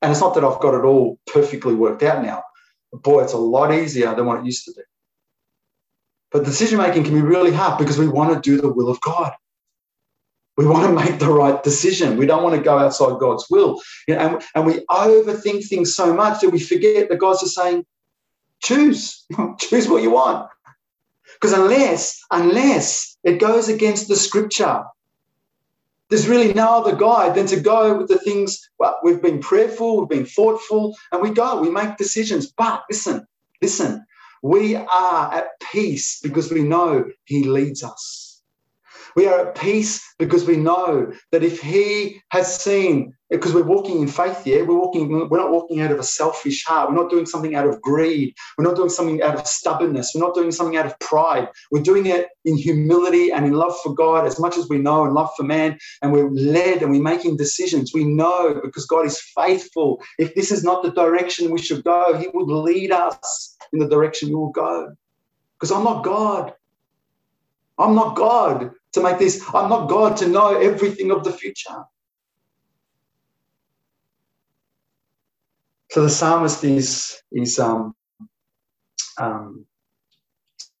And 0.00 0.12
it's 0.12 0.20
not 0.20 0.34
that 0.34 0.44
I've 0.44 0.60
got 0.60 0.74
it 0.74 0.84
all 0.84 1.18
perfectly 1.26 1.74
worked 1.74 2.04
out 2.04 2.22
now. 2.22 2.44
But 2.92 3.02
boy, 3.02 3.24
it's 3.24 3.32
a 3.32 3.38
lot 3.38 3.74
easier 3.74 4.14
than 4.14 4.26
what 4.26 4.38
it 4.38 4.44
used 4.44 4.64
to 4.66 4.72
be. 4.76 4.82
But 6.30 6.44
decision 6.44 6.78
making 6.78 7.04
can 7.04 7.14
be 7.14 7.22
really 7.22 7.52
hard 7.52 7.78
because 7.78 7.98
we 7.98 8.08
want 8.08 8.32
to 8.32 8.40
do 8.40 8.60
the 8.60 8.72
will 8.72 8.88
of 8.88 9.00
God. 9.00 9.32
We 10.56 10.66
want 10.66 10.86
to 10.86 10.92
make 10.92 11.18
the 11.18 11.30
right 11.30 11.62
decision. 11.62 12.16
We 12.16 12.26
don't 12.26 12.42
want 12.42 12.54
to 12.54 12.62
go 12.62 12.78
outside 12.78 13.18
God's 13.18 13.46
will. 13.50 13.80
You 14.06 14.14
know, 14.14 14.20
and, 14.20 14.42
and 14.54 14.66
we 14.66 14.84
overthink 14.90 15.66
things 15.66 15.94
so 15.94 16.12
much 16.12 16.40
that 16.40 16.50
we 16.50 16.60
forget 16.60 17.08
that 17.08 17.18
God's 17.18 17.40
just 17.40 17.54
saying, 17.54 17.84
choose, 18.62 19.24
choose 19.58 19.88
what 19.88 20.02
you 20.02 20.10
want. 20.10 20.48
Because 21.34 21.52
unless, 21.54 22.20
unless 22.30 23.16
it 23.24 23.40
goes 23.40 23.68
against 23.68 24.08
the 24.08 24.16
scripture, 24.16 24.84
there's 26.10 26.28
really 26.28 26.52
no 26.52 26.74
other 26.74 26.94
guide 26.94 27.36
than 27.36 27.46
to 27.46 27.60
go 27.60 27.96
with 27.96 28.08
the 28.08 28.18
things. 28.18 28.68
Well, 28.78 28.98
we've 29.02 29.22
been 29.22 29.40
prayerful, 29.40 30.00
we've 30.00 30.08
been 30.08 30.26
thoughtful, 30.26 30.94
and 31.12 31.22
we 31.22 31.30
go, 31.30 31.60
we 31.60 31.70
make 31.70 31.96
decisions. 31.96 32.52
But 32.52 32.82
listen, 32.90 33.26
listen, 33.62 34.04
we 34.42 34.76
are 34.76 35.32
at 35.32 35.48
peace 35.72 36.20
because 36.22 36.50
we 36.50 36.62
know 36.62 37.04
He 37.24 37.44
leads 37.44 37.82
us. 37.82 38.29
We 39.16 39.26
are 39.26 39.48
at 39.48 39.54
peace 39.54 40.04
because 40.18 40.44
we 40.44 40.56
know 40.56 41.12
that 41.32 41.42
if 41.42 41.60
He 41.60 42.20
has 42.30 42.62
seen, 42.62 43.14
because 43.28 43.54
we're 43.54 43.62
walking 43.62 44.02
in 44.02 44.08
faith, 44.08 44.46
yeah, 44.46 44.62
we're 44.62 44.78
walking, 44.78 45.08
we're 45.28 45.38
not 45.38 45.52
walking 45.52 45.80
out 45.80 45.92
of 45.92 45.98
a 45.98 46.04
selfish 46.04 46.64
heart. 46.64 46.90
We're 46.90 47.00
not 47.00 47.10
doing 47.10 47.26
something 47.26 47.54
out 47.54 47.66
of 47.66 47.80
greed. 47.80 48.34
We're 48.58 48.64
not 48.64 48.76
doing 48.76 48.88
something 48.88 49.22
out 49.22 49.36
of 49.36 49.46
stubbornness. 49.46 50.12
We're 50.14 50.26
not 50.26 50.34
doing 50.34 50.50
something 50.50 50.76
out 50.76 50.86
of 50.86 50.98
pride. 50.98 51.48
We're 51.70 51.82
doing 51.82 52.06
it 52.06 52.28
in 52.44 52.56
humility 52.56 53.30
and 53.30 53.46
in 53.46 53.52
love 53.52 53.78
for 53.82 53.94
God 53.94 54.26
as 54.26 54.40
much 54.40 54.56
as 54.56 54.68
we 54.68 54.78
know 54.78 55.04
and 55.04 55.14
love 55.14 55.30
for 55.36 55.44
man. 55.44 55.78
And 56.02 56.12
we're 56.12 56.30
led 56.30 56.82
and 56.82 56.90
we're 56.90 57.02
making 57.02 57.36
decisions. 57.36 57.94
We 57.94 58.04
know 58.04 58.60
because 58.62 58.86
God 58.86 59.06
is 59.06 59.20
faithful. 59.20 60.02
If 60.18 60.34
this 60.34 60.50
is 60.50 60.64
not 60.64 60.82
the 60.82 60.92
direction 60.92 61.50
we 61.50 61.62
should 61.62 61.84
go, 61.84 62.16
He 62.18 62.28
would 62.34 62.48
lead 62.48 62.90
us 62.90 63.56
in 63.72 63.78
the 63.78 63.88
direction 63.88 64.30
we 64.30 64.34
will 64.34 64.50
go. 64.50 64.94
Because 65.56 65.70
I'm 65.70 65.84
not 65.84 66.02
God. 66.04 66.54
I'm 67.78 67.94
not 67.94 68.16
God 68.16 68.72
to 68.92 69.02
make 69.02 69.18
this. 69.18 69.42
I'm 69.54 69.70
not 69.70 69.88
God 69.88 70.16
to 70.18 70.28
know 70.28 70.58
everything 70.58 71.10
of 71.10 71.24
the 71.24 71.32
future. 71.32 71.84
So 75.90 76.02
the 76.02 76.10
psalmist 76.10 76.62
is, 76.62 77.20
is 77.32 77.58
um, 77.58 77.94
um, 79.18 79.66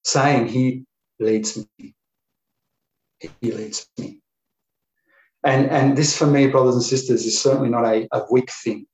saying, 0.04 0.48
He 0.48 0.84
leads 1.18 1.56
me. 1.78 1.94
He 3.18 3.52
leads 3.52 3.86
me. 3.98 4.20
And, 5.42 5.70
and 5.70 5.96
this, 5.96 6.16
for 6.16 6.26
me, 6.26 6.46
brothers 6.46 6.74
and 6.74 6.84
sisters, 6.84 7.24
is 7.24 7.40
certainly 7.40 7.70
not 7.70 7.84
a, 7.84 8.06
a 8.12 8.24
weak 8.30 8.50
thing. 8.62 8.86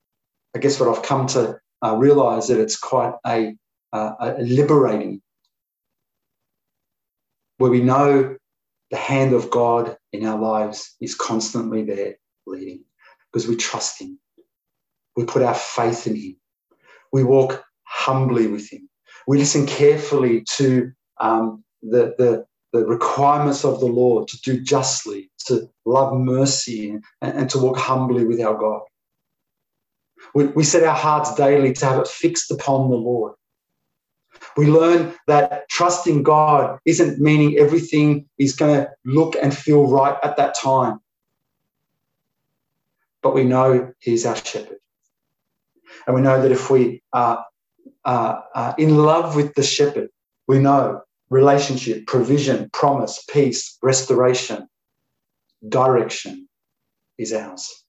I 0.54 0.58
guess 0.58 0.80
what 0.80 0.88
I've 0.88 1.02
come 1.02 1.26
to 1.28 1.58
uh, 1.84 1.96
realize 1.96 2.48
that 2.48 2.60
it's 2.60 2.78
quite 2.78 3.12
a, 3.26 3.54
uh, 3.92 4.12
a 4.18 4.42
liberating, 4.42 5.20
where 7.58 7.70
we 7.70 7.82
know 7.82 8.36
the 8.90 8.96
hand 8.96 9.34
of 9.34 9.50
God 9.50 9.96
in 10.12 10.24
our 10.26 10.38
lives 10.38 10.94
is 11.00 11.14
constantly 11.14 11.84
there 11.84 12.16
leading 12.46 12.84
because 13.32 13.48
we 13.48 13.56
trust 13.56 14.00
Him. 14.00 14.18
We 15.16 15.24
put 15.24 15.42
our 15.42 15.54
faith 15.54 16.06
in 16.06 16.16
Him. 16.16 16.36
We 17.12 17.24
walk 17.24 17.64
humbly 17.84 18.46
with 18.46 18.70
Him. 18.70 18.88
We 19.26 19.38
listen 19.38 19.66
carefully 19.66 20.44
to 20.56 20.92
um, 21.20 21.64
the, 21.82 22.14
the, 22.18 22.46
the 22.72 22.86
requirements 22.86 23.64
of 23.64 23.80
the 23.80 23.86
Lord 23.86 24.28
to 24.28 24.40
do 24.42 24.60
justly, 24.60 25.30
to 25.46 25.68
love 25.84 26.16
mercy, 26.16 26.90
and, 26.90 27.04
and 27.22 27.50
to 27.50 27.58
walk 27.58 27.76
humbly 27.76 28.24
with 28.24 28.40
our 28.40 28.56
God. 28.56 28.82
We, 30.34 30.46
we 30.46 30.64
set 30.64 30.84
our 30.84 30.94
hearts 30.94 31.34
daily 31.34 31.72
to 31.74 31.86
have 31.86 32.00
it 32.00 32.08
fixed 32.08 32.50
upon 32.50 32.90
the 32.90 32.96
Lord. 32.96 33.34
We 34.56 34.66
learn 34.66 35.14
that 35.26 35.68
trusting 35.68 36.22
God 36.22 36.78
isn't 36.86 37.20
meaning 37.20 37.58
everything 37.58 38.28
is 38.38 38.56
going 38.56 38.74
to 38.80 38.90
look 39.04 39.36
and 39.40 39.56
feel 39.56 39.86
right 39.86 40.16
at 40.22 40.36
that 40.38 40.54
time. 40.54 41.00
but 43.26 43.34
we 43.34 43.42
know 43.42 43.92
He's 43.98 44.24
our 44.24 44.36
shepherd. 44.36 44.78
And 46.06 46.14
we 46.14 46.22
know 46.22 46.40
that 46.40 46.52
if 46.52 46.70
we 46.70 47.02
are, 47.12 47.44
in 48.78 48.98
love 48.98 49.34
with 49.34 49.52
the 49.54 49.64
shepherd, 49.64 50.10
we 50.46 50.60
know 50.60 51.02
relationship, 51.28 52.06
provision, 52.06 52.70
promise, 52.72 53.24
peace, 53.28 53.78
restoration, 53.82 54.68
direction 55.68 56.48
is 57.18 57.32
ours. 57.32 57.84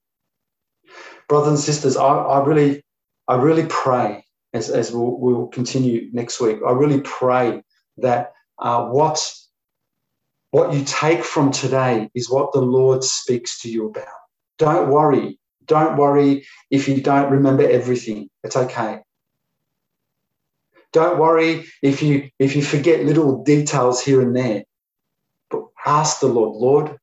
Brothers 1.29 1.49
and 1.49 1.59
sisters, 1.59 1.97
I, 1.97 2.07
I 2.07 2.43
really, 2.43 2.83
I 3.27 3.35
really 3.35 3.67
pray 3.69 4.25
as, 4.53 4.69
as 4.69 4.91
we'll, 4.91 5.17
we'll 5.17 5.47
continue 5.47 6.09
next 6.13 6.39
week, 6.39 6.59
I 6.65 6.71
really 6.71 7.01
pray 7.01 7.63
that 7.97 8.33
uh, 8.59 8.85
what, 8.85 9.33
what 10.51 10.73
you 10.73 10.83
take 10.83 11.23
from 11.23 11.51
today 11.51 12.09
is 12.15 12.29
what 12.29 12.53
the 12.53 12.61
Lord 12.61 13.03
speaks 13.03 13.61
to 13.61 13.69
you 13.69 13.87
about. 13.87 14.07
Don't 14.57 14.89
worry. 14.89 15.39
Don't 15.65 15.97
worry 15.97 16.45
if 16.71 16.87
you 16.87 17.01
don't 17.01 17.31
remember 17.31 17.69
everything. 17.69 18.29
It's 18.43 18.55
okay. 18.55 19.01
Don't 20.93 21.19
worry 21.19 21.65
if 21.83 22.01
you 22.01 22.29
if 22.39 22.55
you 22.55 22.63
forget 22.63 23.05
little 23.05 23.43
details 23.43 24.01
here 24.01 24.21
and 24.21 24.35
there. 24.35 24.63
But 25.49 25.63
ask 25.85 26.21
the 26.21 26.27
Lord, 26.27 26.55
Lord, 26.55 26.97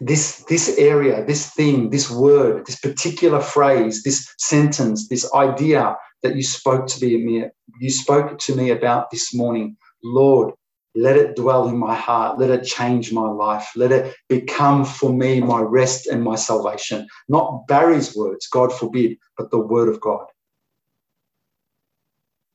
this 0.00 0.44
this 0.44 0.76
area, 0.76 1.24
this 1.24 1.50
thing, 1.50 1.90
this 1.90 2.10
word, 2.10 2.66
this 2.66 2.78
particular 2.80 3.40
phrase, 3.40 4.02
this 4.02 4.34
sentence, 4.38 5.08
this 5.08 5.32
idea 5.32 5.96
that 6.26 6.36
you 6.36 6.42
spoke 6.42 6.86
to 6.86 7.00
me 7.00 7.44
you 7.78 7.90
spoke 7.90 8.38
to 8.38 8.54
me 8.54 8.70
about 8.70 9.10
this 9.10 9.34
morning, 9.34 9.76
Lord, 10.02 10.54
let 10.94 11.16
it 11.16 11.36
dwell 11.36 11.68
in 11.68 11.76
my 11.76 11.94
heart. 11.94 12.38
Let 12.38 12.50
it 12.50 12.64
change 12.64 13.12
my 13.12 13.28
life. 13.28 13.70
Let 13.76 13.92
it 13.92 14.14
become 14.28 14.84
for 14.84 15.12
me 15.12 15.40
my 15.40 15.60
rest 15.60 16.06
and 16.06 16.22
my 16.22 16.36
salvation. 16.36 17.06
Not 17.28 17.66
Barry's 17.66 18.16
words, 18.16 18.46
God 18.46 18.72
forbid, 18.72 19.18
but 19.36 19.50
the 19.50 19.58
word 19.58 19.88
of 19.88 20.00
God 20.00 20.26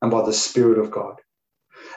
and 0.02 0.10
by 0.10 0.26
the 0.26 0.34
Spirit 0.34 0.80
of 0.80 0.90
God. 0.90 1.18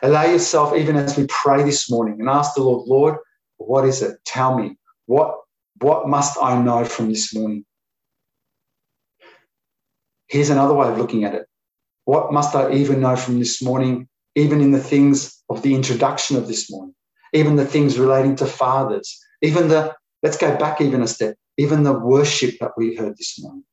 Allow 0.03 0.25
yourself, 0.25 0.77
even 0.77 0.97
as 0.97 1.17
we 1.17 1.27
pray 1.29 1.63
this 1.63 1.91
morning, 1.91 2.21
and 2.21 2.29
ask 2.29 2.55
the 2.55 2.63
Lord, 2.63 2.87
Lord, 2.87 3.19
what 3.57 3.87
is 3.87 4.03
it? 4.03 4.19
Tell 4.27 4.59
me. 4.59 4.77
What, 5.07 5.39
what 5.81 6.09
must 6.09 6.37
I 6.43 6.61
know 6.61 6.85
from 6.85 7.09
this 7.09 7.35
morning? 7.35 7.65
Here's 10.27 10.51
another 10.51 10.75
way 10.75 10.89
of 10.89 10.99
looking 10.99 11.25
at 11.25 11.35
it. 11.35 11.47
What 12.05 12.33
must 12.33 12.55
I 12.55 12.73
even 12.73 13.01
know 13.01 13.17
from 13.17 13.39
this 13.39 13.63
morning, 13.63 14.09
even 14.35 14.61
in 14.61 14.73
the 14.73 14.81
things 14.81 15.43
of 15.49 15.63
the 15.63 15.75
introduction 15.75 16.37
of 16.37 16.49
this 16.49 16.71
morning, 16.71 16.95
even 17.33 17.57
the 17.57 17.67
things 17.67 17.99
relating 17.99 18.37
to 18.37 18.47
fathers, 18.47 19.19
even 19.43 19.69
the, 19.69 19.95
let's 20.23 20.37
go 20.37 20.57
back 20.57 20.81
even 20.81 21.03
a 21.03 21.07
step, 21.07 21.37
even 21.57 21.83
the 21.83 21.93
worship 21.93 22.59
that 22.61 22.73
we 22.77 22.95
heard 22.95 23.17
this 23.17 23.41
morning. 23.41 23.65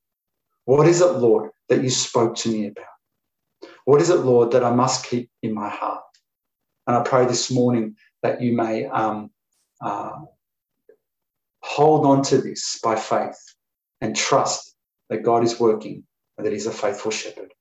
What 0.66 0.88
is 0.88 1.02
it, 1.02 1.14
Lord, 1.14 1.52
that 1.70 1.84
you 1.84 1.90
spoke 1.90 2.36
to 2.38 2.50
me 2.50 2.68
about? 2.68 2.86
What 3.86 4.02
is 4.02 4.10
it, 4.10 4.20
Lord, 4.20 4.52
that 4.52 4.64
I 4.64 4.72
must 4.72 5.06
keep 5.06 5.30
in 5.42 5.54
my 5.54 5.70
heart? 5.70 6.04
And 6.88 6.96
I 6.96 7.04
pray 7.04 7.26
this 7.26 7.52
morning 7.52 7.96
that 8.24 8.42
you 8.42 8.56
may 8.56 8.86
um, 8.86 9.32
uh, 9.84 10.20
hold 11.62 12.06
on 12.06 12.22
to 12.24 12.38
this 12.38 12.80
by 12.84 12.96
faith 12.96 13.38
and 14.02 14.16
trust 14.16 14.76
that 15.10 15.24
God 15.24 15.44
is 15.44 15.60
working 15.60 16.04
and 16.38 16.46
that 16.46 16.54
He's 16.54 16.68
a 16.68 16.72
faithful 16.72 17.12
shepherd. 17.12 17.54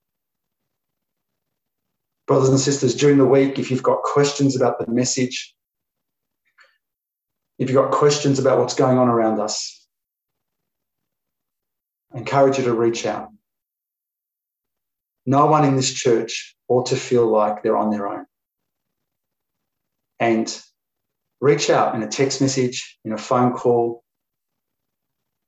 Brothers 2.30 2.50
and 2.50 2.60
sisters, 2.60 2.94
during 2.94 3.18
the 3.18 3.26
week, 3.26 3.58
if 3.58 3.72
you've 3.72 3.82
got 3.82 4.04
questions 4.04 4.54
about 4.54 4.78
the 4.78 4.88
message, 4.88 5.52
if 7.58 7.68
you've 7.68 7.76
got 7.76 7.90
questions 7.90 8.38
about 8.38 8.60
what's 8.60 8.74
going 8.74 8.98
on 8.98 9.08
around 9.08 9.40
us, 9.40 9.84
I 12.14 12.18
encourage 12.18 12.56
you 12.56 12.62
to 12.66 12.72
reach 12.72 13.04
out. 13.04 13.30
No 15.26 15.46
one 15.46 15.64
in 15.64 15.74
this 15.74 15.92
church 15.92 16.54
ought 16.68 16.86
to 16.86 16.96
feel 16.96 17.26
like 17.26 17.64
they're 17.64 17.76
on 17.76 17.90
their 17.90 18.06
own. 18.06 18.26
And 20.20 20.62
reach 21.40 21.68
out 21.68 21.96
in 21.96 22.02
a 22.04 22.06
text 22.06 22.40
message, 22.40 22.96
in 23.04 23.12
a 23.12 23.18
phone 23.18 23.54
call. 23.54 24.04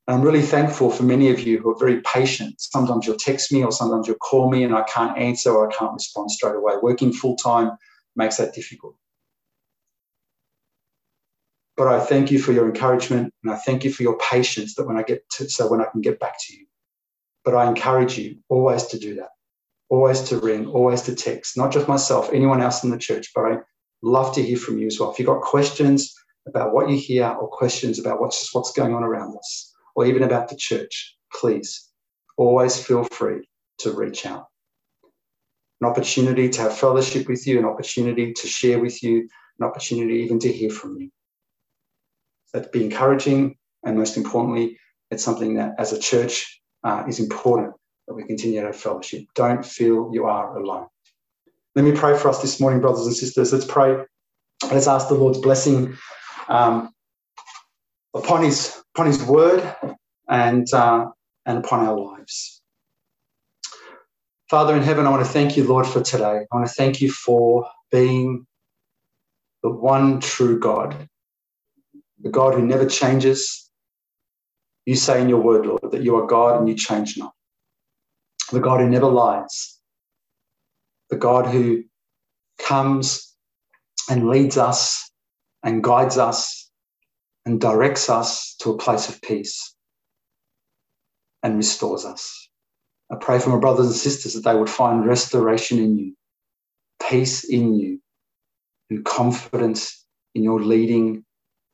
I'm 0.09 0.23
really 0.23 0.43
thankful 0.43 0.91
for 0.91 1.05
many 1.05 1.31
of 1.31 1.41
you 1.41 1.59
who 1.59 1.71
are 1.71 1.79
very 1.79 2.01
patient. 2.03 2.61
Sometimes 2.61 3.07
you'll 3.07 3.17
text 3.17 3.53
me 3.53 3.63
or 3.63 3.71
sometimes 3.71 4.09
you'll 4.09 4.17
call 4.17 4.51
me 4.51 4.65
and 4.65 4.75
I 4.75 4.83
can't 4.83 5.17
answer 5.17 5.51
or 5.51 5.71
I 5.71 5.75
can't 5.75 5.93
respond 5.93 6.31
straight 6.31 6.57
away. 6.57 6.75
Working 6.83 7.13
full 7.13 7.37
time 7.37 7.71
makes 8.17 8.37
that 8.39 8.55
difficult. 8.55 8.97
But 11.77 11.89
I 11.89 12.01
thank 12.01 12.31
you 12.31 12.39
for 12.39 12.53
your 12.53 12.67
encouragement 12.67 13.33
and 13.43 13.53
I 13.53 13.57
thank 13.59 13.85
you 13.85 13.93
for 13.93 14.03
your 14.03 14.19
patience 14.19 14.75
that 14.75 14.87
when 14.87 14.97
I 14.97 15.03
get 15.03 15.23
to, 15.37 15.49
so 15.49 15.69
when 15.71 15.81
I 15.81 15.87
can 15.91 16.01
get 16.01 16.19
back 16.19 16.35
to 16.47 16.57
you. 16.57 16.67
But 17.45 17.55
I 17.55 17.69
encourage 17.69 18.19
you 18.19 18.39
always 18.49 18.87
to 18.87 18.99
do 18.99 19.15
that 19.17 19.31
always 19.93 20.23
to 20.23 20.39
ring, 20.39 20.67
always 20.69 21.03
to 21.03 21.15
text, 21.15 21.55
not 21.55 21.71
just 21.71 21.87
myself, 21.87 22.31
anyone 22.33 22.63
else 22.63 22.83
in 22.83 22.89
the 22.89 22.97
church, 22.97 23.31
but 23.35 23.43
I 23.43 23.59
love 24.01 24.35
to 24.35 24.43
hear 24.43 24.57
from 24.57 24.79
you 24.79 24.87
as 24.87 24.99
well. 24.99 25.13
If 25.13 25.19
you've 25.19 25.29
got 25.29 25.43
questions 25.43 26.15
about 26.49 26.73
what 26.73 26.89
you 26.89 26.97
hear 26.97 27.27
or 27.29 27.47
questions 27.47 27.99
about 27.99 28.19
what's, 28.19 28.55
what's 28.55 28.73
going 28.73 28.95
on 28.95 29.05
around 29.05 29.37
us, 29.37 29.72
or 29.95 30.07
even 30.07 30.23
about 30.23 30.49
the 30.49 30.57
church, 30.57 31.17
please 31.33 31.89
always 32.37 32.83
feel 32.83 33.05
free 33.05 33.49
to 33.79 33.93
reach 33.93 34.27
out. 34.27 34.47
An 35.81 35.89
opportunity 35.89 36.49
to 36.49 36.63
have 36.63 36.77
fellowship 36.77 37.29
with 37.29 37.47
you, 37.47 37.59
an 37.59 37.65
opportunity 37.65 38.33
to 38.33 38.47
share 38.47 38.79
with 38.79 39.03
you, 39.03 39.29
an 39.59 39.67
opportunity 39.67 40.17
even 40.21 40.39
to 40.41 40.53
hear 40.53 40.71
from 40.71 40.97
you. 40.99 41.11
That'd 42.53 42.71
be 42.71 42.85
encouraging, 42.85 43.57
and 43.85 43.99
most 43.99 44.17
importantly, 44.17 44.79
it's 45.11 45.25
something 45.25 45.55
that 45.55 45.75
as 45.79 45.93
a 45.93 45.99
church 45.99 46.61
uh, 46.85 47.05
is 47.09 47.21
important 47.21 47.75
that 48.07 48.15
we 48.15 48.25
continue 48.25 48.61
to 48.63 48.73
fellowship. 48.73 49.25
Don't 49.35 49.65
feel 49.65 50.11
you 50.13 50.27
are 50.27 50.57
alone. 50.57 50.87
Let 51.75 51.85
me 51.85 51.93
pray 51.93 52.17
for 52.17 52.29
us 52.29 52.43
this 52.43 52.61
morning, 52.61 52.81
brothers 52.81 53.07
and 53.07 53.17
sisters. 53.17 53.53
Let's 53.53 53.65
pray. 53.65 54.05
Let's 54.71 54.87
ask 54.87 55.09
the 55.09 55.15
Lord's 55.15 55.39
blessing 55.39 55.97
um, 56.49 56.93
upon 58.15 58.45
His 58.45 58.82
upon 58.95 59.07
His 59.07 59.23
word 59.25 59.77
and 60.29 60.73
uh, 60.73 61.07
and 61.47 61.59
upon 61.59 61.87
our 61.87 61.99
lives. 61.99 62.61
Father 64.51 64.77
in 64.77 64.83
heaven, 64.83 65.07
I 65.07 65.11
want 65.11 65.25
to 65.25 65.33
thank 65.33 65.57
you, 65.57 65.65
Lord, 65.65 65.87
for 65.87 66.03
today. 66.03 66.45
I 66.51 66.57
want 66.57 66.67
to 66.67 66.75
thank 66.75 67.01
you 67.01 67.11
for 67.11 67.67
being 67.91 68.47
the 69.63 69.71
one 69.71 70.21
true 70.21 70.59
God, 70.59 71.09
the 72.21 72.31
God 72.31 72.55
who 72.55 72.63
never 72.67 72.87
changes. 72.87 73.71
You 74.85 74.97
say 74.97 75.23
in 75.23 75.29
your 75.29 75.41
word, 75.41 75.65
Lord, 75.65 75.93
that 75.93 76.03
you 76.03 76.17
are 76.17 76.27
God 76.27 76.59
and 76.59 76.69
you 76.69 76.75
change 76.75 77.17
not 77.17 77.33
the 78.53 78.61
God 78.61 78.81
who 78.81 78.89
never 78.89 79.07
lies, 79.07 79.79
the 81.11 81.17
God 81.17 81.47
who 81.47 81.83
comes 82.59 83.35
and 84.11 84.29
leads 84.29 84.59
us 84.59 85.11
and 85.63 85.83
guides 85.83 86.19
us 86.19 86.62
and 87.45 87.61
directs 87.61 88.09
us 88.09 88.55
to 88.61 88.71
a 88.71 88.79
place 88.79 89.09
of 89.09 89.21
peace 89.23 89.75
and 91.43 91.57
restores 91.57 92.05
us. 92.05 92.49
I 93.11 93.17
pray 93.17 93.39
for 93.39 93.51
my 93.51 93.59
brothers 93.59 93.87
and 93.87 93.95
sisters 93.95 94.35
that 94.35 94.45
they 94.45 94.55
would 94.55 94.71
find 94.71 95.05
restoration 95.05 95.79
in 95.79 95.99
you, 95.99 96.15
peace 97.09 97.45
in 97.45 97.75
you, 97.75 98.01
and 98.91 99.05
confidence 99.05 100.05
in 100.35 100.43
your 100.43 100.61
leading 100.61 101.25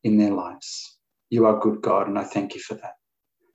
in 0.05 0.19
their 0.19 0.33
lives. 0.33 0.97
You 1.31 1.47
are 1.47 1.61
good, 1.61 1.83
God, 1.83 2.09
and 2.09 2.19
I 2.19 2.25
thank 2.25 2.55
you 2.55 2.61
for 2.61 2.75
that 2.75 2.95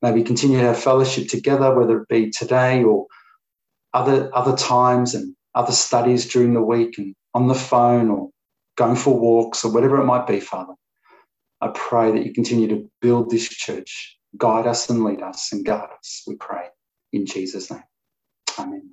maybe 0.03 0.22
continue 0.22 0.59
to 0.59 0.66
have 0.66 0.84
fellowship 0.84 1.30
together, 1.30 1.74
whether 1.74 2.01
it 2.01 2.09
be 2.09 2.30
today 2.30 2.84
or 2.84 3.07
other 3.93 4.30
other 4.36 4.55
times 4.55 5.16
and 5.16 5.36
other 5.55 5.72
studies 5.72 6.32
during 6.32 6.53
the 6.53 6.61
week 6.61 6.97
and 6.97 7.16
on 7.34 7.47
the 7.47 7.55
phone 7.55 8.09
or 8.09 8.30
going 8.76 8.95
for 8.95 9.18
walks 9.18 9.64
or 9.64 9.72
whatever 9.72 9.99
it 9.99 10.05
might 10.05 10.28
be, 10.28 10.39
Father. 10.39 10.74
I 11.64 11.70
pray 11.74 12.11
that 12.11 12.26
you 12.26 12.34
continue 12.34 12.68
to 12.68 12.91
build 13.01 13.30
this 13.30 13.47
church, 13.47 14.18
guide 14.36 14.68
us 14.68 14.89
and 14.89 15.05
lead 15.05 15.22
us 15.22 15.53
and 15.53 15.64
guard 15.64 15.91
us, 15.97 16.24
we 16.28 16.36
pray 16.36 16.66
in 17.14 17.26
Jesus' 17.26 17.72
name. 17.72 17.84
Amen. 18.59 18.89